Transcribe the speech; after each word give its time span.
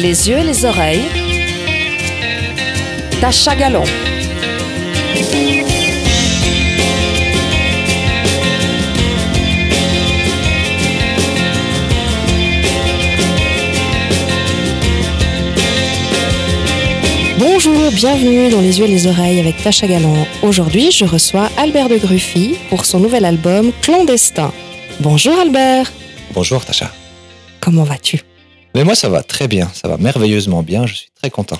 les 0.00 0.30
yeux 0.30 0.38
et 0.38 0.44
les 0.44 0.64
oreilles. 0.64 1.04
Tacha 3.20 3.54
Galon. 3.54 3.84
Bonjour, 17.38 17.90
bienvenue 17.92 18.50
dans 18.50 18.60
Les 18.60 18.78
yeux 18.78 18.86
et 18.86 18.88
les 18.88 19.06
oreilles 19.06 19.40
avec 19.40 19.62
Tacha 19.62 19.86
Galon. 19.86 20.26
Aujourd'hui, 20.42 20.90
je 20.90 21.04
reçois 21.04 21.50
Albert 21.58 21.90
de 21.90 21.98
Gruffy 21.98 22.56
pour 22.70 22.86
son 22.86 23.00
nouvel 23.00 23.26
album 23.26 23.70
Clandestin. 23.82 24.52
Bonjour 25.00 25.38
Albert. 25.38 25.92
Bonjour 26.32 26.64
Tacha. 26.64 26.90
Comment 27.60 27.84
vas-tu? 27.84 28.29
Mais 28.74 28.84
moi 28.84 28.94
ça 28.94 29.08
va 29.08 29.22
très 29.22 29.48
bien, 29.48 29.70
ça 29.74 29.88
va 29.88 29.96
merveilleusement 29.96 30.62
bien, 30.62 30.86
je 30.86 30.94
suis 30.94 31.10
très 31.14 31.30
content. 31.30 31.58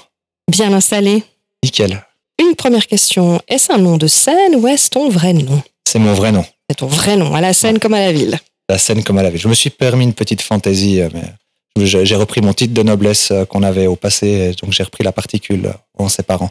Bien 0.51 0.73
installé 0.73 1.25
Nickel. 1.65 2.05
Une 2.41 2.55
première 2.55 2.87
question, 2.87 3.41
est-ce 3.49 3.73
un 3.73 3.79
nom 3.79 3.97
de 3.97 4.07
scène 4.07 4.57
ou 4.57 4.69
est-ce 4.69 4.91
ton 4.91 5.09
vrai 5.09 5.33
nom? 5.33 5.63
C'est 5.85 5.99
mon 5.99 6.15
vrai 6.15 6.33
nom. 6.33 6.45
C'est 6.69 6.77
ton 6.77 6.87
vrai 6.87 7.17
nom, 7.17 7.35
à 7.35 7.41
la 7.41 7.53
scène 7.53 7.79
comme 7.79 7.95
à 7.95 8.01
la 8.01 8.13
ville. 8.13 8.39
La 8.69 8.79
scène 8.79 9.03
comme 9.03 9.19
à 9.19 9.23
la 9.23 9.31
ville. 9.31 9.41
Je 9.41 9.49
me 9.49 9.55
suis 9.55 9.71
permis 9.71 10.05
une 10.05 10.15
petite 10.15 10.41
fantaisie, 10.41 11.01
euh, 11.01 11.09
mais 11.13 11.87
j'ai 11.87 12.17
repris 12.17 12.41
mon 12.41 12.55
titre 12.55 12.75
de 12.75 12.83
noblesse 12.83 13.33
euh, 13.33 13.45
qu'on 13.45 13.65
avait 13.65 13.89
au 13.89 13.97
passé, 13.97 14.55
donc 14.63 14.73
j'ai 14.73 14.85
repris 14.85 15.03
la 15.03 15.13
particule 15.13 15.67
euh, 15.67 15.73
en 15.99 16.09
séparant, 16.09 16.51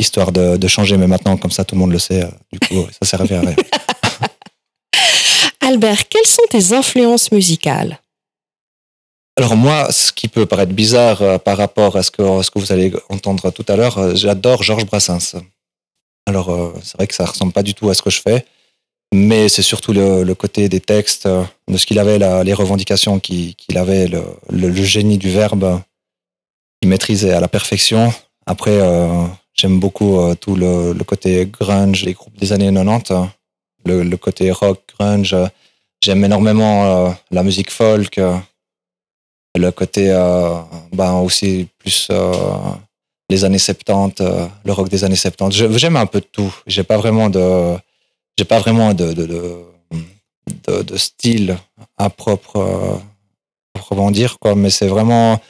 histoire 0.00 0.32
de, 0.32 0.56
de 0.56 0.68
changer, 0.68 0.96
mais 0.96 1.06
maintenant 1.06 1.36
comme 1.36 1.50
ça 1.50 1.64
tout 1.64 1.74
le 1.74 1.80
monde 1.80 1.92
le 1.92 1.98
sait, 1.98 2.26
du 2.52 2.58
coup 2.58 2.86
ça 2.90 3.06
servait 3.06 3.36
à 3.36 3.40
rien. 3.40 3.56
Albert, 5.60 6.08
quelles 6.08 6.26
sont 6.26 6.42
tes 6.50 6.72
influences 6.72 7.30
musicales? 7.30 8.00
Alors 9.36 9.56
moi, 9.56 9.90
ce 9.92 10.12
qui 10.12 10.28
peut 10.28 10.46
paraître 10.46 10.72
bizarre 10.72 11.22
euh, 11.22 11.38
par 11.38 11.56
rapport 11.56 11.96
à 11.96 12.02
ce 12.02 12.10
que, 12.10 12.42
ce 12.42 12.50
que 12.50 12.58
vous 12.58 12.72
allez 12.72 12.92
entendre 13.08 13.50
tout 13.50 13.64
à 13.68 13.76
l'heure, 13.76 13.98
euh, 13.98 14.14
j'adore 14.14 14.62
Georges 14.62 14.84
Brassens. 14.84 15.36
Alors 16.26 16.50
euh, 16.50 16.74
c'est 16.82 16.96
vrai 16.96 17.06
que 17.06 17.14
ça 17.14 17.24
ressemble 17.24 17.52
pas 17.52 17.62
du 17.62 17.74
tout 17.74 17.88
à 17.88 17.94
ce 17.94 18.02
que 18.02 18.10
je 18.10 18.20
fais, 18.20 18.44
mais 19.14 19.48
c'est 19.48 19.62
surtout 19.62 19.92
le, 19.92 20.32
côté 20.34 20.68
des 20.68 20.80
textes, 20.80 21.26
de 21.26 21.76
ce 21.76 21.86
qu'il 21.86 21.98
avait, 21.98 22.18
les 22.44 22.52
revendications 22.52 23.18
qu'il 23.18 23.56
avait, 23.76 24.06
le, 24.06 24.22
le- 24.50 24.72
génie 24.84 25.18
du 25.18 25.30
verbe 25.30 25.80
qu'il 26.80 26.90
maîtrisait 26.90 27.32
à 27.32 27.40
la 27.40 27.48
perfection. 27.48 28.12
Après, 28.46 28.78
j'aime 29.54 29.80
beaucoup 29.80 30.20
tout 30.36 30.54
le, 30.54 30.92
côté 31.04 31.46
grunge, 31.46 32.04
les 32.04 32.12
groupes 32.12 32.36
des 32.38 32.52
années 32.52 32.72
90, 32.72 33.10
euh, 33.88 34.04
le, 34.04 34.16
côté 34.16 34.52
rock, 34.52 34.80
grunge. 34.96 35.34
J'aime 36.00 36.24
énormément 36.24 37.12
la 37.32 37.42
musique 37.42 37.70
folk. 37.72 38.20
Le 39.58 39.70
côté 39.72 40.10
euh, 40.10 40.54
ben 40.92 41.14
aussi 41.20 41.68
plus 41.78 42.08
euh, 42.10 42.32
les 43.28 43.44
années 43.44 43.58
70 43.58 44.22
euh, 44.22 44.46
le 44.64 44.72
rock 44.72 44.88
des 44.88 45.04
années 45.04 45.16
70 45.16 45.56
Je- 45.56 45.78
j'aime 45.78 45.96
un 45.96 46.06
peu 46.06 46.20
de 46.20 46.26
tout. 46.30 46.54
J'ai 46.66 46.82
pas 46.84 46.96
vraiment 46.96 47.28
de 47.30 47.76
j'ai 48.38 48.44
pas 48.44 48.58
vraiment 48.60 48.94
de 48.94 49.12
de, 49.12 50.82
de, 50.82 50.96
style 50.96 51.56
à 51.98 52.10
propre 52.10 52.56
euh, 52.56 52.96
proprement 53.74 54.10
dire 54.10 54.38
quoi. 54.38 54.54
Mais 54.54 54.70
c'est 54.70 54.88
vraiment 54.88 55.40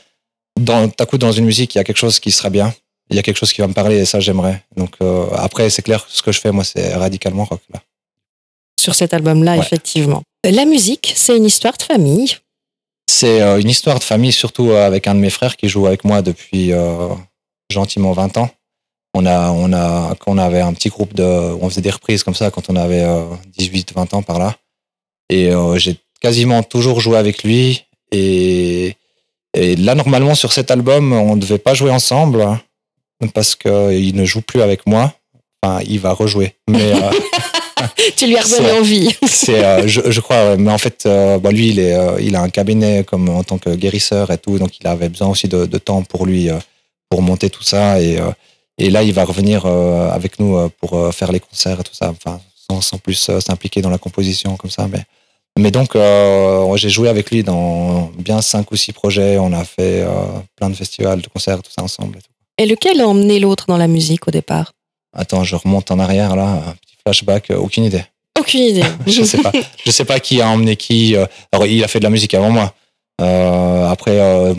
dans 0.58 0.90
à 0.98 1.06
coup 1.06 1.18
dans 1.18 1.32
une 1.32 1.44
musique 1.44 1.74
il 1.74 1.78
y 1.78 1.80
a 1.80 1.84
quelque 1.84 1.96
chose 1.98 2.20
qui 2.20 2.30
sera 2.32 2.50
bien. 2.50 2.74
Il 3.10 3.16
y 3.16 3.18
a 3.18 3.22
quelque 3.22 3.36
chose 3.38 3.52
qui 3.52 3.60
va 3.60 3.66
me 3.66 3.72
parler 3.74 3.98
et 3.98 4.04
ça 4.04 4.20
j'aimerais. 4.20 4.62
Donc 4.76 4.94
euh, 5.02 5.26
après 5.36 5.68
c'est 5.70 5.82
clair 5.82 6.04
ce 6.08 6.22
que 6.22 6.32
je 6.32 6.40
fais 6.40 6.52
moi 6.52 6.64
c'est 6.64 6.94
radicalement 6.94 7.44
rock 7.44 7.60
là. 7.72 7.80
Sur 8.80 8.94
cet 8.94 9.12
album-là, 9.12 9.52
Ouais. 9.56 9.58
effectivement. 9.58 10.22
La 10.42 10.64
musique, 10.64 11.12
c'est 11.14 11.36
une 11.36 11.44
histoire 11.44 11.76
de 11.76 11.82
famille. 11.82 12.38
C'est 13.12 13.42
euh, 13.42 13.60
une 13.60 13.68
histoire 13.68 13.98
de 13.98 14.04
famille, 14.04 14.30
surtout 14.30 14.70
euh, 14.70 14.86
avec 14.86 15.08
un 15.08 15.16
de 15.16 15.20
mes 15.20 15.30
frères 15.30 15.56
qui 15.56 15.68
joue 15.68 15.88
avec 15.88 16.04
moi 16.04 16.22
depuis 16.22 16.72
euh, 16.72 17.08
gentiment 17.68 18.12
20 18.12 18.38
ans. 18.38 18.50
On 19.14 19.26
a, 19.26 19.50
on 19.50 19.72
a, 19.72 20.14
quand 20.14 20.30
on 20.30 20.38
avait 20.38 20.60
un 20.60 20.72
petit 20.72 20.90
groupe 20.90 21.12
de, 21.12 21.24
on 21.24 21.68
faisait 21.68 21.80
des 21.80 21.90
reprises 21.90 22.22
comme 22.22 22.36
ça 22.36 22.52
quand 22.52 22.70
on 22.70 22.76
avait 22.76 23.04
18, 23.58 23.94
20 23.94 24.14
ans 24.14 24.22
par 24.22 24.38
là. 24.38 24.54
Et 25.28 25.52
euh, 25.52 25.76
j'ai 25.76 25.96
quasiment 26.20 26.62
toujours 26.62 27.00
joué 27.00 27.16
avec 27.16 27.42
lui. 27.42 27.84
Et, 28.12 28.94
et 29.54 29.74
là, 29.74 29.96
normalement, 29.96 30.36
sur 30.36 30.52
cet 30.52 30.70
album, 30.70 31.12
on 31.12 31.34
ne 31.34 31.40
devait 31.40 31.58
pas 31.58 31.74
jouer 31.74 31.90
ensemble 31.90 32.40
hein, 32.42 32.60
parce 33.34 33.56
qu'il 33.56 34.14
ne 34.14 34.24
joue 34.24 34.40
plus 34.40 34.62
avec 34.62 34.86
moi. 34.86 35.12
Enfin, 35.62 35.82
il 35.84 35.98
va 35.98 36.12
rejouer. 36.12 36.54
Mais 36.68 36.92
euh, 36.92 37.10
Tu 38.16 38.26
lui 38.26 38.36
as 38.36 38.42
redonné 38.42 38.68
C'est- 38.68 38.78
envie. 38.78 39.16
c'est, 39.26 39.64
euh, 39.64 39.86
je, 39.86 40.10
je 40.10 40.20
crois, 40.20 40.56
mais 40.56 40.70
en 40.70 40.78
fait, 40.78 41.04
euh, 41.06 41.38
bah, 41.38 41.50
lui, 41.50 41.68
il, 41.70 41.78
est, 41.78 41.94
euh, 41.94 42.20
il 42.20 42.36
a 42.36 42.42
un 42.42 42.48
cabinet 42.48 43.04
comme 43.04 43.28
en 43.28 43.42
tant 43.44 43.58
que 43.58 43.70
guérisseur 43.70 44.30
et 44.30 44.38
tout, 44.38 44.58
donc 44.58 44.78
il 44.80 44.86
avait 44.86 45.08
besoin 45.08 45.28
aussi 45.28 45.48
de, 45.48 45.66
de 45.66 45.78
temps 45.78 46.02
pour 46.02 46.26
lui, 46.26 46.50
euh, 46.50 46.58
pour 47.08 47.22
monter 47.22 47.50
tout 47.50 47.62
ça. 47.62 48.00
Et, 48.00 48.18
euh, 48.18 48.30
et 48.78 48.90
là, 48.90 49.02
il 49.02 49.12
va 49.12 49.24
revenir 49.24 49.64
euh, 49.66 50.10
avec 50.10 50.38
nous 50.38 50.56
euh, 50.56 50.68
pour 50.80 50.94
euh, 50.98 51.10
faire 51.12 51.32
les 51.32 51.40
concerts 51.40 51.80
et 51.80 51.84
tout 51.84 51.94
ça, 51.94 52.10
enfin, 52.10 52.40
sans, 52.70 52.80
sans 52.80 52.98
plus 52.98 53.28
euh, 53.28 53.40
s'impliquer 53.40 53.82
dans 53.82 53.90
la 53.90 53.98
composition 53.98 54.56
comme 54.56 54.70
ça. 54.70 54.88
Mais, 54.90 55.02
mais 55.58 55.70
donc, 55.70 55.96
euh, 55.96 56.76
j'ai 56.76 56.88
joué 56.90 57.08
avec 57.08 57.30
lui 57.30 57.42
dans 57.42 58.10
bien 58.18 58.40
cinq 58.40 58.70
ou 58.72 58.76
six 58.76 58.92
projets. 58.92 59.36
On 59.38 59.52
a 59.52 59.64
fait 59.64 60.02
euh, 60.02 60.08
plein 60.56 60.70
de 60.70 60.74
festivals, 60.76 61.20
de 61.20 61.28
concerts, 61.28 61.62
tout 61.62 61.72
ça 61.76 61.82
ensemble. 61.82 62.18
Et 62.18 62.20
tout. 62.22 62.28
Et 62.58 62.66
lequel 62.66 63.00
a 63.00 63.08
emmené 63.08 63.38
l'autre 63.40 63.64
dans 63.68 63.76
la 63.78 63.88
musique 63.88 64.28
au 64.28 64.30
départ? 64.30 64.72
Attends, 65.12 65.42
je 65.44 65.56
remonte 65.56 65.90
en 65.90 65.98
arrière 65.98 66.36
là, 66.36 66.62
flashback, 67.02 67.50
euh, 67.50 67.56
aucune 67.56 67.84
idée. 67.84 68.04
Aucune 68.38 68.60
idée. 68.60 68.84
je 69.06 69.22
sais 69.22 69.38
pas. 69.38 69.52
Je 69.84 69.90
sais 69.90 70.04
pas 70.04 70.20
qui 70.20 70.40
a 70.40 70.48
emmené 70.48 70.76
qui. 70.76 71.16
euh, 71.16 71.26
Alors, 71.52 71.66
il 71.66 71.82
a 71.84 71.88
fait 71.88 71.98
de 71.98 72.04
la 72.04 72.10
musique 72.10 72.34
avant 72.34 72.50
moi. 72.50 72.74
Euh, 73.20 73.86
après, 73.88 74.18
euh, 74.20 74.54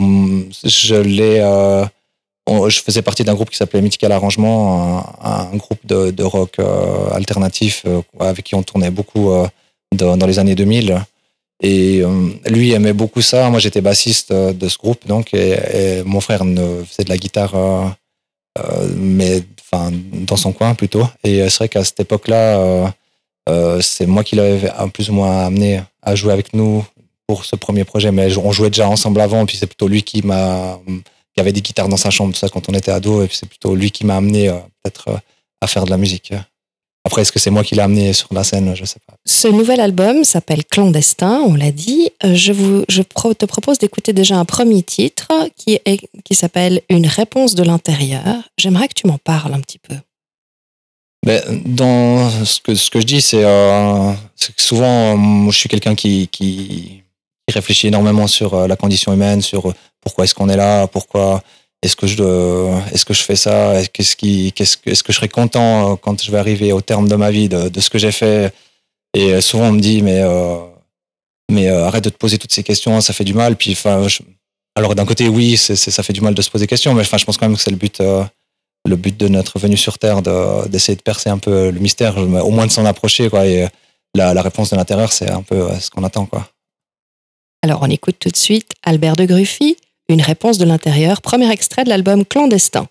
je 0.64 0.94
l'ai. 0.94 1.40
euh, 1.40 1.84
je 2.68 2.80
faisais 2.80 3.02
partie 3.02 3.24
d'un 3.24 3.34
groupe 3.34 3.50
qui 3.50 3.56
s'appelait 3.56 3.80
Mythical 3.80 4.12
Arrangement, 4.12 5.04
un, 5.22 5.48
un 5.52 5.56
groupe 5.56 5.80
de, 5.84 6.10
de 6.10 6.22
rock 6.24 6.56
alternatif 7.12 7.84
avec 8.18 8.44
qui 8.44 8.54
on 8.56 8.62
tournait 8.62 8.90
beaucoup 8.90 9.30
dans, 9.94 10.16
dans 10.16 10.26
les 10.26 10.38
années 10.38 10.54
2000. 10.56 11.00
Et 11.64 12.02
lui 12.46 12.72
aimait 12.72 12.92
beaucoup 12.92 13.22
ça. 13.22 13.48
Moi, 13.48 13.60
j'étais 13.60 13.80
bassiste 13.80 14.32
de 14.32 14.68
ce 14.68 14.76
groupe, 14.76 15.06
donc, 15.06 15.32
et, 15.34 15.52
et 15.72 16.02
mon 16.04 16.20
frère 16.20 16.44
ne 16.44 16.82
faisait 16.84 17.04
de 17.04 17.10
la 17.10 17.16
guitare, 17.16 17.54
mais 18.96 19.42
dans 19.72 20.36
son 20.36 20.52
coin 20.52 20.74
plutôt. 20.74 21.06
Et 21.24 21.42
euh, 21.42 21.48
c'est 21.48 21.58
vrai 21.58 21.68
qu'à 21.68 21.84
cette 21.84 22.00
époque-là. 22.00 22.58
euh, 22.58 22.88
euh, 23.48 23.80
c'est 23.80 24.06
moi 24.06 24.22
qui 24.22 24.36
l'avais 24.36 24.70
plus 24.94 25.10
ou 25.10 25.14
moins 25.14 25.46
amené 25.46 25.80
à 26.00 26.14
jouer 26.14 26.32
avec 26.32 26.54
nous 26.54 26.84
pour 27.26 27.44
ce 27.44 27.56
premier 27.56 27.84
projet, 27.84 28.12
mais 28.12 28.36
on 28.38 28.52
jouait 28.52 28.70
déjà 28.70 28.88
ensemble 28.88 29.20
avant, 29.20 29.46
puis 29.46 29.56
c'est 29.56 29.66
plutôt 29.66 29.88
lui 29.88 30.04
qui 30.04 30.24
m'a, 30.24 30.78
qui 31.34 31.40
avait 31.40 31.52
des 31.52 31.60
guitares 31.60 31.88
dans 31.88 31.96
sa 31.96 32.10
chambre, 32.10 32.32
tout 32.32 32.38
ça 32.38 32.48
quand 32.48 32.68
on 32.68 32.72
était 32.72 32.92
ado, 32.92 33.20
et 33.24 33.26
puis 33.26 33.36
c'est 33.36 33.48
plutôt 33.48 33.74
lui 33.74 33.90
qui 33.90 34.06
m'a 34.06 34.16
amené 34.16 34.48
peut-être 34.82 35.20
à 35.60 35.66
faire 35.66 35.84
de 35.86 35.90
la 35.90 35.96
musique. 35.96 36.32
Après, 37.04 37.22
est-ce 37.22 37.32
que 37.32 37.40
c'est 37.40 37.50
moi 37.50 37.64
qui 37.64 37.74
l'ai 37.74 37.80
amené 37.82 38.12
sur 38.12 38.28
la 38.32 38.44
scène? 38.44 38.74
Je 38.76 38.84
sais 38.84 39.00
pas. 39.06 39.14
Ce 39.26 39.48
nouvel 39.48 39.80
album 39.80 40.22
s'appelle 40.22 40.64
Clandestin, 40.64 41.40
on 41.44 41.54
l'a 41.54 41.72
dit. 41.72 42.10
Euh, 42.24 42.34
Je, 42.36 42.52
vous, 42.52 42.84
je 42.88 43.02
pro- 43.02 43.34
te 43.34 43.44
propose 43.44 43.78
d'écouter 43.78 44.12
déjà 44.12 44.36
un 44.36 44.44
premier 44.44 44.82
titre 44.84 45.28
qui, 45.56 45.80
est, 45.84 46.00
qui 46.24 46.34
s'appelle 46.36 46.80
Une 46.88 47.06
réponse 47.08 47.56
de 47.56 47.64
l'intérieur. 47.64 48.48
J'aimerais 48.56 48.86
que 48.86 48.94
tu 48.94 49.08
m'en 49.08 49.18
parles 49.18 49.52
un 49.54 49.60
petit 49.60 49.78
peu. 49.80 49.96
Ben, 51.26 51.42
dans 51.66 52.30
ce 52.44 52.60
que, 52.60 52.74
ce 52.74 52.88
que 52.90 53.00
je 53.00 53.06
dis, 53.06 53.20
c'est 53.20 53.44
euh, 53.44 54.12
que 54.56 54.62
souvent, 54.62 55.12
euh, 55.12 55.16
moi, 55.16 55.52
je 55.52 55.58
suis 55.58 55.68
quelqu'un 55.68 55.94
qui, 55.96 56.28
qui, 56.28 57.02
qui 57.46 57.54
réfléchit 57.54 57.88
énormément 57.88 58.26
sur 58.28 58.68
la 58.68 58.76
condition 58.76 59.12
humaine, 59.12 59.40
sur 59.42 59.72
pourquoi 60.00 60.24
est-ce 60.24 60.34
qu'on 60.34 60.48
est 60.48 60.56
là, 60.56 60.86
pourquoi 60.86 61.42
est-ce 61.82 61.96
que 61.96 62.06
je 62.06 62.22
est-ce 62.92 63.04
que 63.04 63.12
je 63.12 63.22
fais 63.22 63.36
ça, 63.36 63.80
est-ce 63.80 64.16
qui, 64.16 64.52
qu'est-ce 64.52 64.76
que, 64.76 64.90
est-ce 64.90 65.02
que 65.02 65.12
je 65.12 65.16
serai 65.18 65.28
content 65.28 65.92
euh, 65.92 65.96
quand 65.96 66.22
je 66.22 66.30
vais 66.30 66.38
arriver 66.38 66.72
au 66.72 66.80
terme 66.80 67.08
de 67.08 67.16
ma 67.16 67.30
vie 67.30 67.48
de, 67.48 67.68
de 67.68 67.80
ce 67.80 67.90
que 67.90 67.98
j'ai 67.98 68.12
fait? 68.12 68.54
Et 69.14 69.32
euh, 69.32 69.40
souvent, 69.40 69.68
on 69.68 69.72
me 69.72 69.80
dit, 69.80 70.00
mais 70.02 70.20
euh, 70.22 70.58
mais 71.50 71.68
arrête 71.68 72.04
de 72.04 72.10
te 72.10 72.16
poser 72.16 72.38
toutes 72.38 72.52
ces 72.52 72.62
questions, 72.62 73.00
ça 73.00 73.12
fait 73.12 73.24
du 73.24 73.34
mal. 73.34 73.56
Puis, 73.56 73.76
alors 74.74 74.94
d'un 74.94 75.04
côté, 75.04 75.28
oui, 75.28 75.56
ça 75.56 76.02
fait 76.02 76.12
du 76.12 76.22
mal 76.22 76.34
de 76.34 76.40
se 76.40 76.50
poser 76.50 76.64
des 76.64 76.68
questions, 76.68 76.94
mais 76.94 77.02
enfin, 77.02 77.18
je 77.18 77.24
pense 77.26 77.36
quand 77.36 77.46
même 77.46 77.56
que 77.56 77.62
c'est 77.62 77.70
le 77.70 77.76
but. 77.76 78.00
le 78.00 78.96
but 78.96 79.16
de 79.16 79.28
notre 79.28 79.58
venue 79.58 79.76
sur 79.76 79.98
Terre, 79.98 80.22
de- 80.22 80.68
d'essayer 80.68 80.96
de, 80.96 81.02
percer 81.02 81.30
un 81.30 81.38
peu 81.38 81.70
le 81.70 81.78
mystère, 81.78 82.16
au 82.16 82.50
moins 82.50 82.66
de 82.66 82.72
s'en 82.72 82.86
approcher. 82.86 83.28
Quoi, 83.28 83.46
et 83.46 83.68
la, 84.14 84.40
réponse 84.42 84.70
de 84.70 84.76
l'intérieur, 84.76 85.12
c'est 85.12 85.30
un 85.30 85.42
peu 85.42 85.68
ce 85.78 85.90
qu'on 85.90 86.04
attend. 86.04 86.26
Quoi. 86.26 86.48
Alors 87.62 87.80
on 87.82 87.90
écoute 87.90 88.16
tout 88.18 88.30
de 88.30 88.36
suite 88.36 88.72
Albert 88.82 89.16
de 89.16 89.24
Gruffy, 89.24 89.76
Une 90.12 90.20
réponse 90.20 90.58
de 90.58 90.66
l'intérieur, 90.66 91.22
premier 91.22 91.50
extrait 91.50 91.84
de 91.84 91.88
l'album 91.88 92.26
Clandestin. 92.26 92.86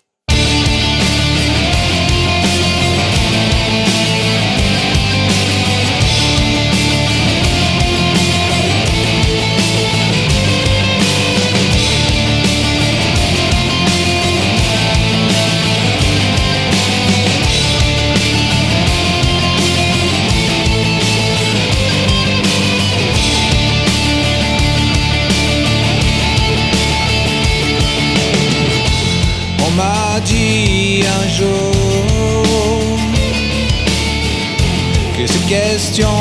Question 35.52 36.16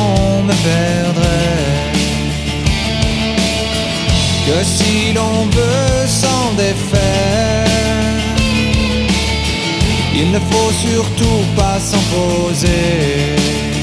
me 0.47 0.55
perdrait. 0.69 1.91
Que 4.45 4.59
si 4.63 5.13
l'on 5.13 5.45
veut 5.57 6.07
s'en 6.07 6.53
défaire, 6.57 7.65
il 10.13 10.31
ne 10.31 10.39
faut 10.49 10.71
surtout 10.87 11.43
pas 11.55 11.79
s'imposer. 11.79 13.35
Y 13.77 13.80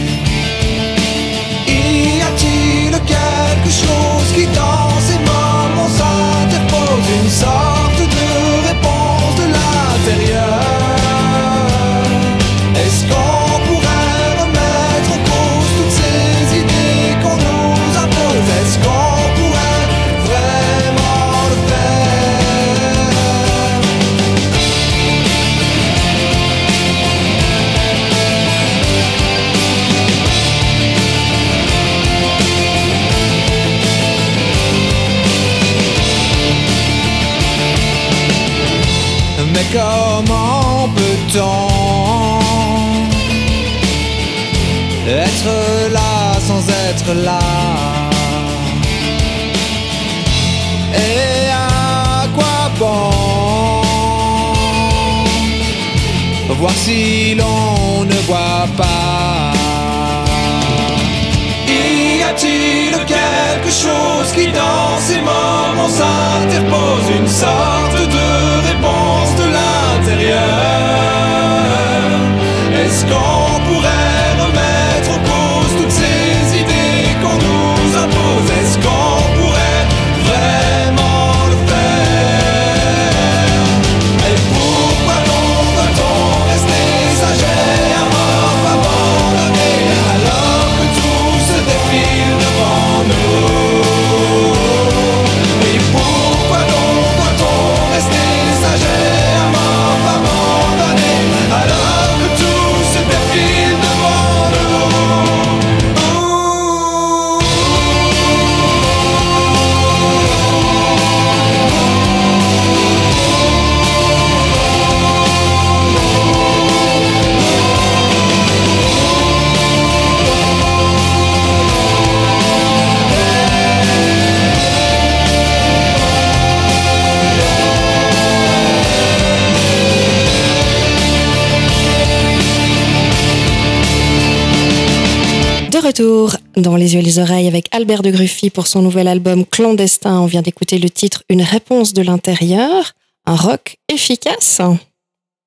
retour 135.99 136.37
dans 136.57 136.77
Les 136.77 136.95
yeux 136.95 137.01
et 137.01 137.03
les 137.03 137.19
oreilles 137.19 137.49
avec 137.49 137.67
Albert 137.75 138.03
de 138.03 138.11
Gruffy 138.11 138.51
pour 138.51 138.67
son 138.69 138.83
nouvel 138.83 139.09
album 139.09 139.45
Clandestin. 139.45 140.21
On 140.21 140.27
vient 140.27 140.43
d'écouter 140.43 140.79
le 140.79 140.89
titre 140.91 141.25
Une 141.29 141.43
réponse 141.43 141.93
de 141.93 142.03
l'intérieur, 142.03 142.93
un 143.27 143.35
rock 143.35 143.77
efficace. 143.89 144.61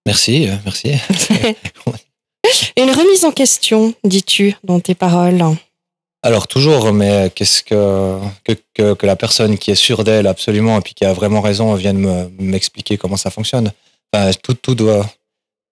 Merci, 0.05 0.49
euh, 0.49 0.55
merci. 0.65 0.91
Une 2.77 2.89
remise 2.91 3.23
en 3.23 3.31
question, 3.31 3.93
dis-tu, 4.03 4.55
dans 4.63 4.79
tes 4.81 4.93
paroles? 4.95 5.41
Alors 6.23 6.47
toujours, 6.47 6.91
mais 6.91 7.31
qu'est-ce 7.33 7.63
que, 7.63 8.17
que, 8.43 8.53
que, 8.73 8.93
que 8.93 9.05
la 9.05 9.15
personne 9.15 9.57
qui 9.57 9.71
est 9.71 9.75
sûre 9.75 10.03
d'elle 10.03 10.27
absolument 10.27 10.77
et 10.77 10.81
puis 10.81 10.93
qui 10.93 11.05
a 11.05 11.13
vraiment 11.13 11.39
raison 11.41 11.73
vienne 11.75 11.97
me- 11.97 12.29
m'expliquer 12.39 12.97
comment 12.97 13.17
ça 13.17 13.31
fonctionne. 13.31 13.71
Enfin, 14.13 14.31
tout, 14.43 14.53
tout 14.55 14.75
doit, 14.75 15.09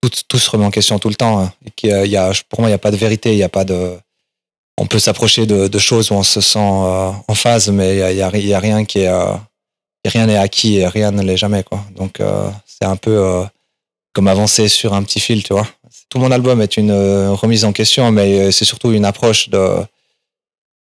tout, 0.01 0.09
tout 0.27 0.39
se 0.39 0.49
remet 0.49 0.65
en 0.65 0.71
question 0.71 0.99
tout 0.99 1.09
le 1.09 1.15
temps. 1.15 1.39
hein. 1.39 1.53
Et 1.65 1.71
qu'il 1.71 2.07
y 2.07 2.15
a, 2.17 2.31
pour 2.47 2.61
moi, 2.61 2.69
il 2.69 2.71
n'y 2.71 2.75
a 2.75 2.79
pas 2.79 2.91
de 2.91 2.97
vérité, 2.97 3.31
il 3.33 3.35
n'y 3.37 3.43
a 3.43 3.49
pas 3.49 3.65
de. 3.65 3.97
On 4.81 4.85
peut 4.85 4.99
s'approcher 4.99 5.45
de, 5.45 5.77
choses 5.77 6.09
où 6.09 6.13
on 6.13 6.23
se 6.23 6.39
sent 6.39 6.57
euh, 6.57 7.11
en 7.27 7.35
phase, 7.35 7.69
mais 7.69 7.95
il 7.95 8.17
y 8.17 8.21
a, 8.21 8.37
y 8.37 8.53
a 8.53 8.59
rien 8.59 8.85
qui 8.85 8.99
est, 8.99 9.09
euh, 9.09 9.33
rien 10.05 10.25
n'est 10.25 10.37
acquis 10.37 10.77
et 10.77 10.87
rien 10.87 11.11
ne 11.11 11.21
l'est 11.21 11.35
jamais 11.35 11.63
quoi. 11.63 11.83
Donc 11.97 12.21
euh, 12.21 12.49
c'est 12.65 12.85
un 12.85 12.95
peu 12.95 13.43
comme 14.13 14.29
avancer 14.29 14.69
sur 14.69 14.93
un 14.93 15.03
petit 15.03 15.19
fil, 15.19 15.43
tu 15.43 15.51
vois. 15.51 15.67
Tout 16.07 16.17
mon 16.17 16.31
album 16.31 16.61
est 16.61 16.77
une 16.77 16.93
remise 16.93 17.65
en 17.65 17.73
question, 17.73 18.09
mais 18.13 18.53
c'est 18.53 18.63
surtout 18.63 18.93
une 18.93 19.03
approche 19.03 19.49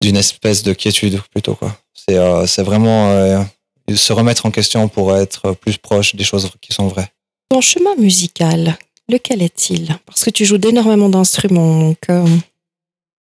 d'une 0.02 0.16
espèce 0.16 0.62
de 0.62 0.74
quiétude 0.74 1.18
plutôt 1.30 1.54
quoi. 1.54 1.74
C'est 1.94 2.62
vraiment 2.62 3.46
se 3.92 4.12
remettre 4.12 4.44
en 4.44 4.50
question 4.50 4.88
pour 4.88 5.16
être 5.16 5.52
plus 5.52 5.78
proche 5.78 6.14
des 6.14 6.22
choses 6.22 6.50
qui 6.60 6.74
sont 6.74 6.88
vraies. 6.88 7.08
Ton 7.48 7.62
chemin 7.62 7.94
musical, 7.96 8.76
lequel 9.08 9.40
est-il? 9.40 9.98
Parce 10.04 10.22
que 10.22 10.30
tu 10.30 10.44
joues 10.44 10.58
d'énormément 10.58 11.08
d'instruments, 11.08 11.80
donc 11.80 12.08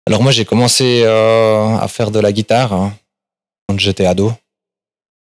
Alors 0.08 0.22
moi 0.22 0.32
j'ai 0.32 0.46
commencé 0.46 1.02
euh, 1.04 1.76
à 1.76 1.86
faire 1.86 2.10
de 2.10 2.18
la 2.18 2.32
guitare 2.32 2.72
hein, 2.72 2.94
quand 3.68 3.78
j'étais 3.78 4.06
ado 4.06 4.32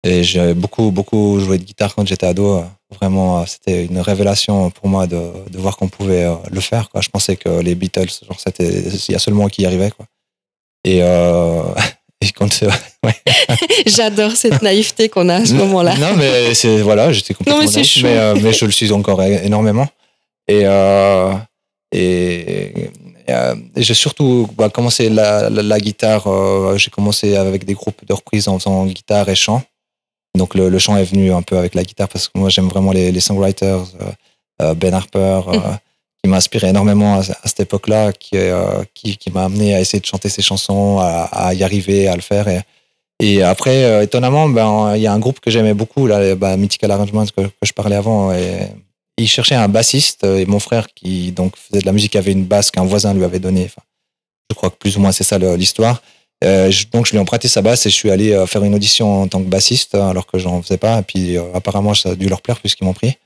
et 0.04 0.22
j'ai 0.22 0.52
beaucoup 0.52 0.90
beaucoup 0.90 1.40
joué 1.40 1.56
de 1.56 1.64
guitare 1.64 1.94
quand 1.94 2.06
j'étais 2.06 2.26
ado. 2.26 2.62
Vraiment 2.90 3.40
euh, 3.40 3.44
c'était 3.46 3.86
une 3.86 4.00
révélation 4.00 4.68
pour 4.70 4.88
moi 4.88 5.06
de, 5.06 5.22
de 5.50 5.58
voir 5.58 5.78
qu'on 5.78 5.88
pouvait 5.88 6.24
euh, 6.24 6.34
le 6.50 6.60
faire 6.60 6.90
quoi. 6.90 7.00
Je 7.00 7.08
pensais 7.08 7.36
que 7.36 7.48
les 7.60 7.74
Beatles 7.74 8.12
genre 8.26 8.38
c'était 8.38 8.68
il 8.68 9.12
y 9.12 9.14
a 9.14 9.18
seulement 9.18 9.48
qui 9.48 9.62
y 9.62 9.66
arrivait 9.66 9.90
quoi. 9.90 10.04
Et 10.84 10.98
euh, 11.02 11.62
et 12.20 12.30
quand 12.32 12.62
euh, 12.62 12.70
j'adore 13.86 14.32
cette 14.32 14.60
naïveté 14.60 15.08
qu'on 15.08 15.30
a 15.30 15.36
à 15.36 15.46
ce 15.46 15.54
moment-là. 15.54 15.96
Non, 15.96 16.14
mais 16.16 16.54
c'est 16.54 16.82
voilà, 16.82 17.10
j'étais 17.10 17.32
complètement 17.32 17.62
Non, 17.62 17.66
mais 17.66 17.74
naïf, 17.74 18.02
mais, 18.02 18.18
euh, 18.18 18.34
mais 18.42 18.52
je 18.52 18.64
le 18.66 18.70
suis 18.70 18.92
encore 18.92 19.22
énormément. 19.22 19.88
Et 20.46 20.62
euh, 20.64 21.32
et, 21.92 22.66
et, 22.66 22.90
euh, 23.38 23.54
j'ai 23.76 23.94
surtout 23.94 24.48
bah, 24.56 24.68
commencé 24.68 25.08
la, 25.08 25.48
la, 25.50 25.62
la 25.62 25.78
guitare. 25.80 26.26
euh, 26.26 26.76
j'ai 26.76 26.90
commencé 26.90 27.36
avec 27.36 27.64
des 27.64 27.74
groupes 27.74 28.02
de 28.06 28.12
reprises 28.12 28.48
en 28.48 28.58
faisant 28.58 28.84
guitare 28.86 29.28
et 29.28 29.34
chant. 29.34 29.62
Donc 30.36 30.54
le, 30.54 30.68
le 30.68 30.78
chant 30.78 30.96
est 30.96 31.04
venu 31.12 31.32
un 31.32 31.42
peu 31.42 31.56
avec 31.58 31.74
la 31.74 31.82
guitare 31.82 32.08
parce 32.08 32.26
que 32.28 32.38
moi 32.38 32.48
j'aime 32.50 32.68
vraiment 32.68 32.92
les, 32.92 33.10
les 33.12 33.20
songwriters, 33.20 33.84
euh, 34.62 34.74
Ben 34.74 34.92
Harper, 34.94 35.40
Mhm. 35.46 35.78
qui 36.22 36.28
m'a 36.30 36.36
inspiré 36.36 36.68
énormément 36.68 37.14
à, 37.14 37.20
à 37.20 37.46
cette 37.50 37.60
époque-là, 37.60 38.12
qui, 38.12 38.36
qui, 38.94 39.16
qui 39.16 39.30
m'a 39.30 39.44
amené 39.44 39.74
à 39.76 39.80
essayer 39.80 40.00
de 40.00 40.06
chanter 40.06 40.28
ses 40.28 40.42
chansons, 40.42 40.98
à, 41.00 41.28
à 41.46 41.54
y 41.54 41.62
arriver, 41.62 42.08
à 42.08 42.16
le 42.16 42.22
faire. 42.22 42.46
Et, 42.48 42.60
et 43.20 43.42
après, 43.42 44.04
étonnamment, 44.04 44.48
ben, 44.48 44.94
il 44.96 45.02
y 45.02 45.06
a 45.06 45.12
un 45.12 45.18
groupe 45.20 45.38
que 45.40 45.50
j'aimais 45.50 45.74
beaucoup, 45.74 46.06
là, 46.08 46.34
ben, 46.34 46.56
Mythical 46.56 46.90
Arrangements, 46.90 47.26
que, 47.26 47.42
que 47.42 47.64
je 47.70 47.72
parlais 47.72 47.96
avant. 47.96 48.32
Et, 48.32 48.68
il 49.18 49.28
cherchait 49.28 49.54
un 49.54 49.68
bassiste 49.68 50.24
et 50.24 50.46
mon 50.46 50.58
frère 50.58 50.86
qui 50.94 51.32
donc 51.32 51.56
faisait 51.56 51.80
de 51.80 51.86
la 51.86 51.92
musique 51.92 52.16
avait 52.16 52.32
une 52.32 52.44
basse 52.44 52.70
qu'un 52.70 52.84
voisin 52.84 53.14
lui 53.14 53.24
avait 53.24 53.38
donnée. 53.38 53.70
Je 54.50 54.54
crois 54.56 54.70
que 54.70 54.76
plus 54.76 54.96
ou 54.96 55.00
moins 55.00 55.12
c'est 55.12 55.24
ça 55.24 55.38
l'histoire. 55.38 56.02
Euh, 56.44 56.72
donc 56.92 57.06
je 57.06 57.10
lui 57.10 57.18
ai 57.18 57.20
emprunté 57.20 57.48
sa 57.48 57.62
basse 57.62 57.84
et 57.86 57.90
je 57.90 57.94
suis 57.94 58.10
allé 58.10 58.32
euh, 58.32 58.46
faire 58.46 58.62
une 58.62 58.74
audition 58.74 59.22
en 59.22 59.28
tant 59.28 59.40
que 59.42 59.48
bassiste 59.48 59.96
alors 59.96 60.26
que 60.26 60.38
j'en 60.38 60.62
faisais 60.62 60.78
pas. 60.78 61.00
Et 61.00 61.02
puis 61.02 61.36
euh, 61.36 61.42
apparemment 61.54 61.94
ça 61.94 62.10
a 62.10 62.14
dû 62.14 62.28
leur 62.28 62.42
plaire 62.42 62.60
puisqu'ils 62.60 62.84
m'ont 62.84 62.94
pris. 62.94 63.16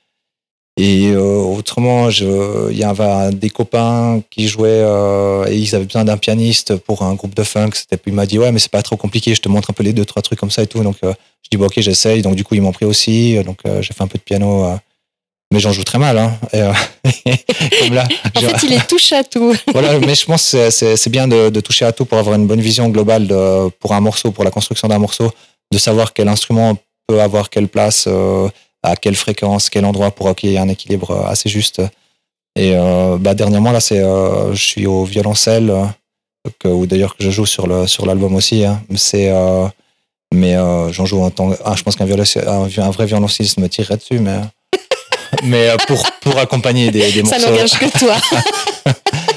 Et 0.79 1.11
euh, 1.11 1.37
autrement, 1.37 2.09
il 2.09 2.77
y 2.77 2.83
avait 2.83 3.31
des 3.35 3.51
copains 3.51 4.23
qui 4.31 4.49
jouaient 4.49 4.71
euh, 4.71 5.45
et 5.47 5.59
ils 5.59 5.75
avaient 5.75 5.85
besoin 5.85 6.05
d'un 6.05 6.17
pianiste 6.17 6.77
pour 6.77 7.03
un 7.03 7.15
groupe 7.15 7.35
de 7.35 7.43
funk. 7.43 7.73
C'était 7.75 7.99
il 8.07 8.15
m'a 8.15 8.25
dit 8.25 8.39
ouais 8.39 8.51
mais 8.53 8.59
c'est 8.59 8.71
pas 8.71 8.83
trop 8.83 8.97
compliqué, 8.97 9.35
je 9.35 9.43
te 9.43 9.51
montre 9.51 9.69
un 9.71 9.75
peu 9.75 9.83
les 9.83 9.93
deux 9.93 10.07
trois 10.07 10.23
trucs 10.23 10.39
comme 10.39 10.51
ça 10.51 10.63
et 10.63 10.67
tout. 10.67 10.83
Donc 10.83 10.97
euh, 11.05 11.13
je 11.43 11.57
dis 11.57 11.63
ok 11.63 11.75
j'essaye. 11.77 12.23
Donc 12.23 12.37
du 12.37 12.45
coup 12.45 12.55
ils 12.55 12.63
m'ont 12.63 12.73
pris 12.73 12.87
aussi. 12.87 13.43
Donc 13.45 13.59
euh, 13.67 13.83
j'ai 13.83 13.93
fait 13.93 14.03
un 14.03 14.07
peu 14.07 14.17
de 14.17 14.23
piano. 14.23 14.79
Mais 15.53 15.61
j'en 15.61 15.73
joue 15.73 15.85
très 15.85 15.99
mal. 15.99 16.19
Hein. 16.19 16.33
Euh, 16.55 16.73
comme 17.81 17.95
là, 17.95 18.05
En 18.35 18.41
fait, 18.41 18.63
il 18.67 18.73
est 18.73 18.87
touche 18.89 19.13
à 19.13 19.23
tout. 19.23 19.55
voilà, 19.73 19.99
mais 20.01 20.15
je 20.15 20.25
pense 20.25 20.53
que 20.53 20.71
c'est- 20.71 21.09
bien 21.11 21.29
de, 21.29 21.51
de 21.51 21.61
toucher 21.61 21.85
à 21.85 21.93
tout 21.93 22.05
pour 22.07 22.19
avoir 22.19 22.37
une 22.37 22.47
bonne 22.47 22.61
vision 22.61 22.89
globale 22.89 23.27
de, 23.27 23.69
pour 23.81 23.93
un 23.93 24.01
morceau, 24.01 24.31
pour 24.33 24.45
la 24.45 24.51
construction 24.51 24.89
d'un 24.89 24.99
morceau, 24.99 25.31
de 25.73 25.79
savoir 25.79 26.13
quel 26.13 26.29
instrument 26.29 26.77
peut 27.07 27.21
avoir 27.21 27.51
quelle 27.51 27.69
place, 27.69 28.05
euh, 28.09 28.49
à 28.83 28.97
quelle 28.97 29.15
fréquence, 29.15 29.69
quel 29.71 29.85
endroit 29.85 30.11
pour 30.11 30.35
qu'il 30.35 30.51
y 30.51 30.55
ait 30.55 30.59
un 30.59 30.69
équilibre 30.69 31.27
assez 31.27 31.49
juste. 31.49 31.81
Et 32.57 32.73
euh, 32.75 33.17
bah, 33.19 33.35
dernièrement, 33.35 33.73
là, 33.73 33.81
c'est, 33.81 34.01
je 34.01 34.63
suis 34.71 34.87
au 34.87 35.05
violoncelle, 35.05 35.73
que, 36.59 36.69
ou 36.69 36.87
d'ailleurs 36.87 37.17
que 37.17 37.23
je 37.25 37.31
joue 37.31 37.47
sur, 37.47 37.67
le, 37.67 37.87
sur 37.87 38.05
l'album 38.07 38.35
aussi. 38.35 38.65
hein. 38.65 38.83
C'est, 38.97 39.31
mais 40.33 40.57
euh, 40.57 40.91
j'en 40.93 41.07
joue 41.07 41.23
en 41.23 41.31
tant 41.31 41.51
ah, 41.65 41.75
je 41.77 41.83
pense 41.83 41.95
qu'un 41.97 42.07
un, 42.09 42.63
un 42.65 42.91
vrai 42.91 43.07
violoncelliste 43.07 43.59
me 43.59 43.69
tirerait 43.69 43.99
dessus, 43.99 44.19
mais, 44.19 44.41
mais 45.43 45.69
euh, 45.69 45.77
pour, 45.87 46.03
pour 46.21 46.39
accompagner 46.39 46.91
des, 46.91 47.11
des 47.13 47.25
Ça 47.25 47.39
morceaux 47.39 47.51
n'engage 47.51 47.79
que 47.79 47.99
toi. 47.99 48.17